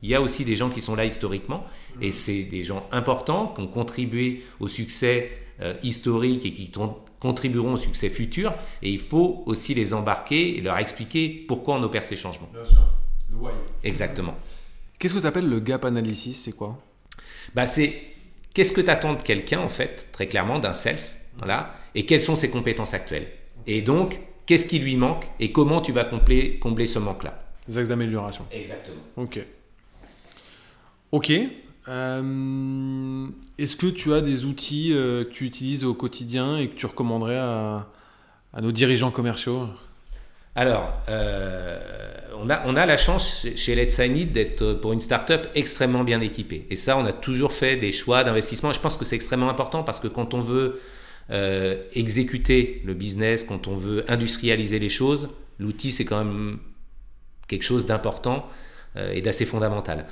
il 0.01 0.09
y 0.09 0.15
a 0.15 0.21
aussi 0.21 0.45
des 0.45 0.55
gens 0.55 0.69
qui 0.69 0.81
sont 0.81 0.95
là 0.95 1.05
historiquement, 1.05 1.63
et 2.01 2.11
c'est 2.11 2.43
des 2.43 2.63
gens 2.63 2.87
importants 2.91 3.53
qui 3.53 3.61
ont 3.61 3.67
contribué 3.67 4.43
au 4.59 4.67
succès 4.67 5.29
euh, 5.61 5.73
historique 5.83 6.45
et 6.45 6.53
qui 6.53 6.71
contribueront 7.19 7.73
au 7.73 7.77
succès 7.77 8.09
futur. 8.09 8.53
Et 8.81 8.89
il 8.89 8.99
faut 8.99 9.43
aussi 9.45 9.73
les 9.73 9.93
embarquer 9.93 10.57
et 10.57 10.61
leur 10.61 10.77
expliquer 10.77 11.29
pourquoi 11.47 11.75
on 11.75 11.83
opère 11.83 12.05
ces 12.05 12.15
changements. 12.15 12.49
Bien 12.53 12.63
sûr. 12.65 12.83
Le 13.29 13.37
why. 13.37 13.51
Exactement. 13.83 14.35
Qu'est-ce 14.97 15.13
que 15.13 15.19
tu 15.19 15.27
appelles 15.27 15.49
le 15.49 15.59
gap 15.59 15.85
analysis? 15.85 16.43
C'est 16.43 16.55
quoi? 16.55 16.77
Bah, 17.55 17.67
C'est 17.67 18.01
qu'est-ce 18.53 18.71
que 18.73 18.81
tu 18.81 18.89
attends 18.89 19.13
de 19.13 19.21
quelqu'un, 19.21 19.59
en 19.59 19.69
fait, 19.69 20.07
très 20.11 20.27
clairement, 20.27 20.59
d'un 20.59 20.73
sales, 20.73 20.99
voilà, 21.37 21.75
et 21.95 22.05
quelles 22.05 22.21
sont 22.21 22.35
ses 22.35 22.49
compétences 22.49 22.93
actuelles? 22.93 23.27
Et 23.67 23.81
donc, 23.81 24.19
qu'est-ce 24.45 24.65
qui 24.65 24.79
lui 24.79 24.95
manque 24.95 25.25
et 25.39 25.51
comment 25.51 25.81
tu 25.81 25.91
vas 25.91 26.03
combler, 26.03 26.59
combler 26.59 26.85
ce 26.85 26.99
manque-là? 26.99 27.43
Les 27.67 27.77
axes 27.77 27.87
d'amélioration. 27.89 28.45
Exactement. 28.51 29.01
Ok. 29.15 29.39
Ok. 31.11 31.31
Euh, 31.89 33.27
est-ce 33.57 33.75
que 33.75 33.87
tu 33.87 34.13
as 34.13 34.21
des 34.21 34.45
outils 34.45 34.93
euh, 34.93 35.23
que 35.23 35.29
tu 35.29 35.45
utilises 35.45 35.83
au 35.83 35.93
quotidien 35.93 36.57
et 36.57 36.69
que 36.69 36.75
tu 36.75 36.85
recommanderais 36.85 37.37
à, 37.37 37.87
nos 38.61 38.71
dirigeants 38.71 39.11
commerciaux? 39.11 39.67
Alors, 40.55 40.93
euh, 41.09 41.79
on, 42.39 42.49
a, 42.49 42.61
on 42.65 42.75
a 42.75 42.85
la 42.85 42.97
chance 42.97 43.47
chez 43.55 43.75
Let's 43.75 43.95
Sign 43.95 44.31
d'être 44.31 44.73
pour 44.73 44.93
une 44.93 44.99
startup 44.99 45.47
extrêmement 45.55 46.03
bien 46.03 46.21
équipée. 46.21 46.67
Et 46.69 46.75
ça, 46.75 46.97
on 46.97 47.05
a 47.05 47.13
toujours 47.13 47.53
fait 47.53 47.75
des 47.75 47.91
choix 47.91 48.23
d'investissement. 48.23 48.71
Je 48.71 48.79
pense 48.79 48.97
que 48.97 49.05
c'est 49.05 49.15
extrêmement 49.15 49.49
important 49.49 49.83
parce 49.83 49.99
que 49.99 50.07
quand 50.07 50.33
on 50.33 50.39
veut 50.39 50.79
exécuter 51.93 52.81
le 52.85 52.95
business, 52.95 53.43
quand 53.43 53.67
on 53.67 53.75
veut 53.75 54.03
industrialiser 54.11 54.79
les 54.79 54.89
choses, 54.89 55.29
l'outil, 55.59 55.91
c'est 55.91 56.03
quand 56.03 56.23
même 56.25 56.57
quelque 57.47 57.61
chose 57.61 57.85
d'important 57.85 58.49
et 58.97 59.21
d'assez 59.21 59.45
fondamental. 59.45 60.07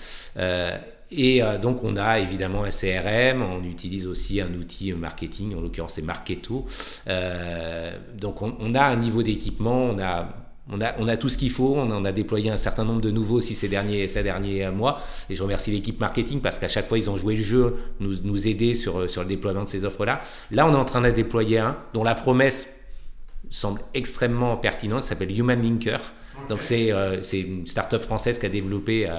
Et 1.11 1.41
euh, 1.41 1.57
donc, 1.57 1.83
on 1.83 1.95
a 1.95 2.19
évidemment 2.19 2.63
un 2.63 2.69
CRM, 2.69 3.41
on 3.41 3.63
utilise 3.63 4.07
aussi 4.07 4.41
un 4.41 4.53
outil 4.53 4.91
marketing, 4.93 5.55
en 5.55 5.61
l'occurrence 5.61 5.93
c'est 5.93 6.01
Marketo. 6.01 6.65
Euh, 7.07 7.97
donc, 8.17 8.41
on, 8.41 8.75
a 8.75 8.83
un 8.83 8.95
niveau 8.97 9.23
d'équipement, 9.23 9.85
on 9.85 9.99
a, 9.99 10.27
on, 10.69 10.81
a, 10.81 10.95
on 10.99 11.07
a 11.07 11.15
tout 11.15 11.29
ce 11.29 11.37
qu'il 11.37 11.51
faut, 11.51 11.75
on 11.77 11.89
en 11.91 12.03
a 12.03 12.11
déployé 12.11 12.51
un 12.51 12.57
certain 12.57 12.83
nombre 12.83 12.99
de 12.99 13.11
nouveaux 13.11 13.37
aussi 13.37 13.55
ces 13.55 13.69
derniers, 13.69 14.09
ces 14.09 14.21
derniers 14.21 14.69
mois. 14.69 15.01
Et 15.29 15.35
je 15.35 15.41
remercie 15.41 15.71
l'équipe 15.71 15.99
marketing 15.99 16.41
parce 16.41 16.59
qu'à 16.59 16.67
chaque 16.67 16.89
fois, 16.89 16.97
ils 16.97 17.09
ont 17.09 17.15
joué 17.15 17.37
le 17.37 17.43
jeu, 17.43 17.77
nous, 18.01 18.15
nous 18.23 18.47
aider 18.47 18.73
sur, 18.73 19.09
sur 19.09 19.21
le 19.21 19.29
déploiement 19.29 19.63
de 19.63 19.69
ces 19.69 19.85
offres-là. 19.85 20.19
Là, 20.51 20.67
on 20.67 20.73
est 20.73 20.77
en 20.77 20.85
train 20.85 21.01
de 21.01 21.11
déployer 21.11 21.59
un 21.59 21.77
dont 21.93 22.03
la 22.03 22.15
promesse 22.15 22.67
semble 23.49 23.79
extrêmement 23.93 24.57
pertinente, 24.57 25.05
s'appelle 25.05 25.37
Human 25.37 25.61
Linker. 25.61 26.01
Donc, 26.49 26.61
c'est 26.61 26.91
euh, 26.91 27.23
une 27.31 27.65
start-up 27.65 28.03
française 28.03 28.39
qui 28.39 28.45
a 28.45 28.49
développé 28.49 29.09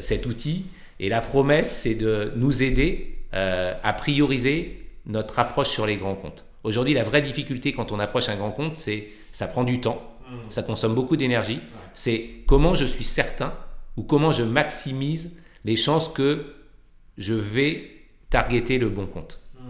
cet 0.00 0.24
outil. 0.24 0.66
Et 0.98 1.08
la 1.08 1.20
promesse, 1.20 1.70
c'est 1.70 1.94
de 1.94 2.32
nous 2.36 2.62
aider 2.62 3.18
euh, 3.34 3.74
à 3.82 3.92
prioriser 3.92 4.86
notre 5.06 5.38
approche 5.38 5.68
sur 5.68 5.86
les 5.86 5.96
grands 5.96 6.14
comptes. 6.14 6.44
Aujourd'hui, 6.64 6.94
la 6.94 7.04
vraie 7.04 7.22
difficulté 7.22 7.72
quand 7.72 7.92
on 7.92 7.98
approche 7.98 8.28
un 8.28 8.36
grand 8.36 8.50
compte, 8.50 8.76
c'est 8.76 9.08
ça 9.30 9.46
prend 9.46 9.62
du 9.62 9.80
temps, 9.80 10.02
mmh. 10.28 10.34
ça 10.48 10.62
consomme 10.62 10.94
beaucoup 10.94 11.16
d'énergie. 11.16 11.60
C'est 11.94 12.28
comment 12.46 12.74
je 12.74 12.84
suis 12.84 13.04
certain 13.04 13.52
ou 13.96 14.02
comment 14.02 14.32
je 14.32 14.42
maximise 14.42 15.36
les 15.64 15.76
chances 15.76 16.08
que 16.08 16.54
je 17.18 17.34
vais 17.34 17.90
targeter 18.30 18.78
le 18.78 18.88
bon 18.88 19.06
compte. 19.06 19.40
Mmh. 19.54 19.66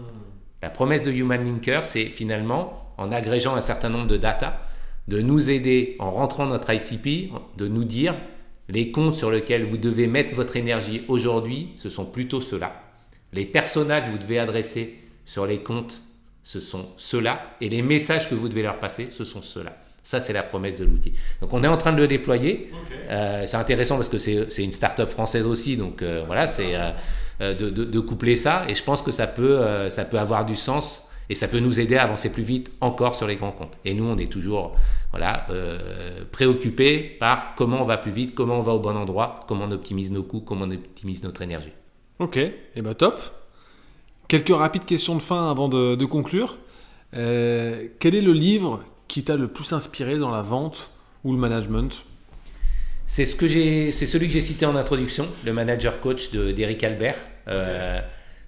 La 0.63 0.69
promesse 0.69 1.03
de 1.03 1.11
Human 1.11 1.43
Linker, 1.43 1.85
c'est 1.85 2.05
finalement 2.05 2.93
en 2.97 3.11
agrégeant 3.11 3.55
un 3.55 3.61
certain 3.61 3.89
nombre 3.89 4.07
de 4.07 4.17
data, 4.17 4.61
de 5.07 5.21
nous 5.21 5.49
aider 5.49 5.95
en 5.99 6.11
rentrant 6.11 6.45
notre 6.45 6.73
ICP, 6.73 7.31
de 7.57 7.67
nous 7.67 7.83
dire 7.83 8.15
les 8.69 8.91
comptes 8.91 9.15
sur 9.15 9.31
lesquels 9.31 9.65
vous 9.65 9.77
devez 9.77 10.07
mettre 10.07 10.35
votre 10.35 10.55
énergie 10.57 11.03
aujourd'hui, 11.07 11.69
ce 11.75 11.89
sont 11.89 12.05
plutôt 12.05 12.41
ceux-là. 12.41 12.83
Les 13.33 13.45
personas 13.45 14.01
que 14.01 14.11
vous 14.11 14.17
devez 14.17 14.39
adresser 14.39 14.95
sur 15.25 15.45
les 15.45 15.59
comptes, 15.59 16.01
ce 16.43 16.59
sont 16.59 16.87
ceux-là. 16.97 17.55
Et 17.61 17.69
les 17.69 17.81
messages 17.81 18.29
que 18.29 18.35
vous 18.35 18.49
devez 18.49 18.63
leur 18.63 18.79
passer, 18.79 19.09
ce 19.11 19.25
sont 19.25 19.41
ceux-là. 19.41 19.75
Ça, 20.03 20.21
c'est 20.21 20.31
la 20.31 20.43
promesse 20.43 20.79
de 20.79 20.85
l'outil. 20.85 21.13
Donc, 21.41 21.53
on 21.53 21.63
est 21.63 21.67
en 21.67 21.75
train 21.75 21.91
de 21.91 21.97
le 21.97 22.07
déployer. 22.07 22.71
Euh, 23.09 23.45
c'est 23.45 23.57
intéressant 23.57 23.97
parce 23.97 24.07
que 24.07 24.17
c'est 24.17 24.63
une 24.63 24.71
start-up 24.71 25.09
française 25.09 25.45
aussi. 25.45 25.75
Donc, 25.75 26.01
euh, 26.01 26.23
voilà, 26.25 26.47
c'est 26.47 26.75
euh, 27.41 27.53
de, 27.53 27.69
de, 27.69 27.99
coupler 27.99 28.37
ça. 28.37 28.65
Et 28.69 28.75
je 28.75 28.83
pense 28.83 29.01
que 29.01 29.11
ça 29.11 29.27
peut, 29.27 29.89
ça 29.89 30.05
peut 30.05 30.17
avoir 30.17 30.45
du 30.45 30.55
sens 30.55 31.06
et 31.29 31.35
ça 31.35 31.47
peut 31.47 31.59
nous 31.59 31.79
aider 31.79 31.95
à 31.97 32.03
avancer 32.03 32.31
plus 32.31 32.43
vite 32.43 32.71
encore 32.81 33.15
sur 33.15 33.27
les 33.27 33.35
grands 33.35 33.51
comptes. 33.51 33.77
Et 33.85 33.93
nous, 33.93 34.05
on 34.05 34.17
est 34.17 34.31
toujours 34.31 34.75
voilà, 35.11 35.45
euh, 35.49 36.23
préoccupés 36.31 36.99
par 37.19 37.55
comment 37.55 37.81
on 37.81 37.85
va 37.85 37.97
plus 37.97 38.11
vite, 38.11 38.33
comment 38.33 38.59
on 38.59 38.61
va 38.61 38.73
au 38.73 38.79
bon 38.79 38.95
endroit, 38.95 39.41
comment 39.47 39.65
on 39.65 39.71
optimise 39.71 40.11
nos 40.11 40.23
coûts, 40.23 40.41
comment 40.41 40.65
on 40.65 40.71
optimise 40.71 41.23
notre 41.23 41.41
énergie. 41.41 41.73
Ok, 42.19 42.37
et 42.37 42.53
eh 42.75 42.81
ben 42.81 42.93
top. 42.93 43.19
Quelques 44.27 44.55
rapides 44.55 44.85
questions 44.85 45.15
de 45.15 45.21
fin 45.21 45.49
avant 45.49 45.69
de, 45.69 46.03
conclure. 46.05 46.57
Euh, 47.13 47.87
quel 47.99 48.15
est 48.15 48.21
le 48.21 48.33
livre 48.33 48.83
qui 49.07 49.23
t'a 49.23 49.37
le 49.37 49.47
plus 49.47 49.71
inspiré 49.71 50.17
dans 50.17 50.31
la 50.31 50.41
vente 50.41 50.91
ou 51.23 51.31
le 51.31 51.37
management? 51.37 52.03
C'est 53.05 53.23
ce 53.23 53.37
que 53.37 53.47
j'ai, 53.47 53.93
c'est 53.93 54.05
celui 54.05 54.27
que 54.27 54.33
j'ai 54.33 54.41
cité 54.41 54.65
en 54.65 54.75
introduction, 54.75 55.27
le 55.45 55.53
manager 55.53 56.01
coach 56.01 56.31
d'Eric 56.31 56.83
Albert. 56.83 57.15
Euh, 57.47 58.01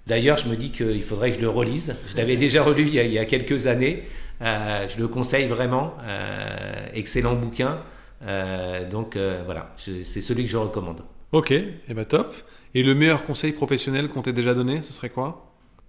D'ailleurs, 0.06 0.38
je 0.38 0.48
me 0.48 0.56
dis 0.56 0.70
qu'il 0.70 1.02
faudrait 1.02 1.30
que 1.30 1.36
je 1.36 1.42
le 1.42 1.48
relise. 1.48 1.94
Je 2.08 2.16
l'avais 2.16 2.36
déjà 2.36 2.62
relu 2.62 2.88
il 2.88 2.94
y 2.94 3.18
a, 3.18 3.24
quelques 3.24 3.66
années. 3.66 4.02
Euh, 4.42 4.88
je 4.88 4.98
le 4.98 5.08
conseille 5.08 5.46
vraiment. 5.46 5.94
Euh, 6.02 6.86
excellent 6.94 7.34
bouquin. 7.34 7.78
Euh, 8.22 8.88
donc 8.88 9.16
voilà, 9.44 9.74
c'est 9.76 10.04
celui 10.04 10.44
que 10.44 10.50
je 10.50 10.56
recommande. 10.56 11.02
Ok, 11.32 11.52
et 11.52 11.74
eh 11.88 11.94
ben 11.94 12.04
top. 12.04 12.34
Et 12.74 12.82
le 12.82 12.94
meilleur 12.94 13.24
conseil 13.24 13.52
professionnel 13.52 14.08
qu'on 14.08 14.22
t'ait 14.22 14.32
déjà 14.32 14.54
donné, 14.54 14.82
ce 14.82 14.92
serait 14.92 15.10
quoi? 15.10 15.46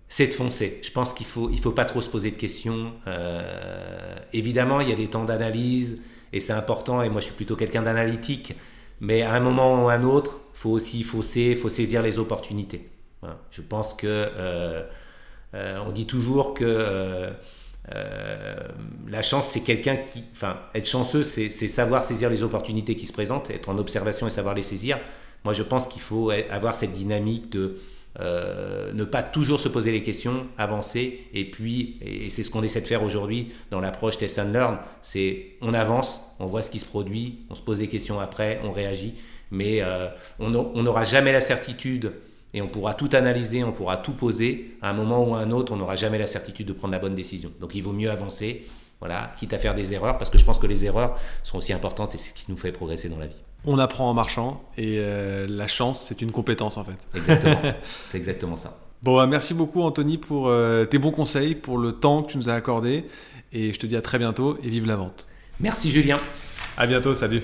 C'est 0.07 0.27
de 0.27 0.33
foncer. 0.33 0.79
Je 0.83 0.91
pense 0.91 1.13
qu'il 1.13 1.25
faut, 1.25 1.49
il 1.49 1.59
faut 1.59 1.71
pas 1.71 1.85
trop 1.85 2.01
se 2.01 2.09
poser 2.09 2.31
de 2.31 2.37
questions. 2.37 2.93
évidemment, 4.33 4.81
il 4.81 4.89
y 4.89 4.93
a 4.93 4.95
des 4.95 5.07
temps 5.07 5.23
d'analyse 5.25 5.99
et 6.33 6.39
c'est 6.39 6.53
important. 6.53 7.01
Et 7.01 7.09
moi, 7.09 7.21
je 7.21 7.27
suis 7.27 7.35
plutôt 7.35 7.55
quelqu'un 7.55 7.81
d'analytique. 7.81 8.55
Mais 8.99 9.23
à 9.23 9.33
un 9.33 9.39
moment 9.39 9.83
ou 9.83 9.89
à 9.89 9.93
un 9.93 10.03
autre, 10.03 10.41
faut 10.53 10.69
aussi 10.69 11.01
fausser, 11.01 11.55
faut 11.55 11.69
saisir 11.69 12.03
les 12.03 12.19
opportunités. 12.19 12.90
Je 13.51 13.61
pense 13.61 13.93
que 13.93 14.07
euh, 14.07 14.83
euh, 15.53 15.83
on 15.85 15.91
dit 15.91 16.07
toujours 16.07 16.53
que 16.53 16.63
euh, 17.93 18.55
la 19.07 19.21
chance, 19.21 19.47
c'est 19.47 19.61
quelqu'un 19.61 19.97
qui, 19.97 20.23
enfin, 20.31 20.57
être 20.73 20.87
chanceux, 20.87 21.23
c'est 21.23 21.49
savoir 21.49 22.03
saisir 22.03 22.29
les 22.29 22.43
opportunités 22.43 22.95
qui 22.95 23.05
se 23.05 23.13
présentent, 23.13 23.49
être 23.49 23.69
en 23.69 23.77
observation 23.77 24.27
et 24.27 24.31
savoir 24.31 24.55
les 24.55 24.61
saisir. 24.61 24.99
Moi, 25.43 25.53
je 25.53 25.63
pense 25.63 25.87
qu'il 25.87 26.01
faut 26.01 26.31
avoir 26.49 26.75
cette 26.75 26.93
dynamique 26.93 27.51
de 27.51 27.77
ne 28.19 29.03
pas 29.03 29.23
toujours 29.23 29.59
se 29.59 29.67
poser 29.67 29.91
les 29.91 30.03
questions, 30.03 30.45
avancer, 30.57 31.27
et 31.33 31.49
puis, 31.49 31.97
et 32.01 32.29
c'est 32.29 32.43
ce 32.43 32.51
qu'on 32.51 32.61
essaie 32.61 32.81
de 32.81 32.87
faire 32.87 33.03
aujourd'hui 33.03 33.51
dans 33.71 33.79
l'approche 33.81 34.17
test 34.17 34.37
and 34.37 34.51
learn, 34.51 34.77
c'est 35.01 35.47
on 35.61 35.73
avance, 35.73 36.21
on 36.39 36.45
voit 36.45 36.61
ce 36.61 36.69
qui 36.69 36.79
se 36.79 36.85
produit, 36.85 37.39
on 37.49 37.55
se 37.55 37.61
pose 37.61 37.79
des 37.79 37.87
questions 37.87 38.19
après, 38.19 38.61
on 38.63 38.71
réagit, 38.71 39.15
mais 39.49 39.81
on 40.39 40.49
n'aura 40.49 41.03
jamais 41.03 41.31
la 41.31 41.41
certitude 41.41 42.13
et 42.53 42.61
on 42.61 42.67
pourra 42.67 42.93
tout 42.93 43.09
analyser, 43.13 43.63
on 43.63 43.71
pourra 43.71 43.97
tout 43.97 44.13
poser. 44.13 44.77
À 44.81 44.89
un 44.89 44.93
moment 44.93 45.23
ou 45.23 45.35
à 45.35 45.39
un 45.39 45.51
autre, 45.51 45.71
on 45.71 45.77
n'aura 45.77 45.95
jamais 45.95 46.17
la 46.17 46.27
certitude 46.27 46.67
de 46.67 46.73
prendre 46.73 46.91
la 46.91 46.99
bonne 46.99 47.15
décision. 47.15 47.51
Donc 47.59 47.75
il 47.75 47.81
vaut 47.81 47.93
mieux 47.93 48.11
avancer, 48.11 48.67
voilà, 48.99 49.31
quitte 49.37 49.53
à 49.53 49.57
faire 49.57 49.73
des 49.73 49.93
erreurs, 49.93 50.17
parce 50.17 50.29
que 50.29 50.37
je 50.37 50.45
pense 50.45 50.59
que 50.59 50.67
les 50.67 50.85
erreurs 50.85 51.17
sont 51.43 51.57
aussi 51.57 51.73
importantes 51.73 52.15
et 52.15 52.17
c'est 52.17 52.29
ce 52.29 52.33
qui 52.33 52.45
nous 52.49 52.57
fait 52.57 52.71
progresser 52.71 53.09
dans 53.09 53.19
la 53.19 53.27
vie. 53.27 53.41
On 53.63 53.77
apprend 53.77 54.09
en 54.09 54.13
marchant 54.13 54.63
et 54.77 54.97
euh, 54.99 55.45
la 55.47 55.67
chance, 55.67 56.05
c'est 56.07 56.21
une 56.21 56.31
compétence 56.31 56.77
en 56.77 56.83
fait. 56.83 56.97
Exactement, 57.15 57.61
c'est 58.09 58.17
exactement 58.17 58.55
ça. 58.55 58.79
Bon, 59.03 59.15
bah, 59.15 59.27
merci 59.27 59.53
beaucoup 59.53 59.81
Anthony 59.81 60.17
pour 60.17 60.47
euh, 60.47 60.85
tes 60.85 60.97
bons 60.97 61.11
conseils, 61.11 61.55
pour 61.55 61.77
le 61.77 61.93
temps 61.93 62.23
que 62.23 62.31
tu 62.31 62.37
nous 62.37 62.49
as 62.49 62.53
accordé 62.53 63.05
et 63.53 63.73
je 63.73 63.79
te 63.79 63.85
dis 63.85 63.95
à 63.95 64.01
très 64.01 64.17
bientôt 64.17 64.57
et 64.63 64.69
vive 64.69 64.87
la 64.87 64.95
vente. 64.95 65.27
Merci 65.59 65.91
Julien. 65.91 66.17
À 66.77 66.87
bientôt, 66.87 67.13
salut. 67.15 67.43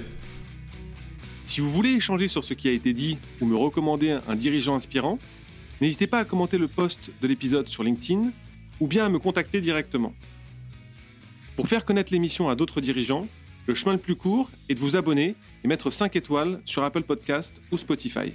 Si 1.48 1.62
vous 1.62 1.70
voulez 1.72 1.92
échanger 1.92 2.28
sur 2.28 2.44
ce 2.44 2.54
qui 2.54 2.68
a 2.68 2.74
été 2.74 2.94
dit 2.94 3.18
ou 3.40 3.46
me 3.46 3.56
recommander 3.56 4.20
un 4.28 4.36
dirigeant 4.36 4.76
inspirant, 4.76 5.18
n'hésitez 5.80 6.06
pas 6.06 6.20
à 6.20 6.26
commenter 6.26 6.58
le 6.58 6.68
post 6.68 7.12
de 7.22 7.28
l'épisode 7.28 7.70
sur 7.70 7.84
LinkedIn 7.84 8.32
ou 8.82 8.86
bien 8.86 9.06
à 9.06 9.10
me 9.10 9.18
contacter 9.18 9.62
directement. 9.62 10.14
Pour 11.56 11.70
faire 11.70 11.86
connaître 11.86 12.12
l'émission 12.12 12.50
à 12.50 12.56
d'autres 12.56 12.82
dirigeants, 12.82 13.28
le 13.66 13.74
chemin 13.74 13.94
le 13.94 13.98
plus 13.98 14.16
court 14.16 14.52
est 14.68 14.76
de 14.76 14.80
vous 14.80 14.98
abonner 14.98 15.36
et 15.64 15.68
mettre 15.70 15.90
5 15.90 16.18
étoiles 16.18 16.60
sur 16.66 16.84
Apple 16.84 17.04
Podcast 17.04 17.62
ou 17.72 17.78
Spotify. 17.78 18.34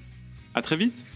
À 0.54 0.62
très 0.62 0.76
vite 0.76 1.06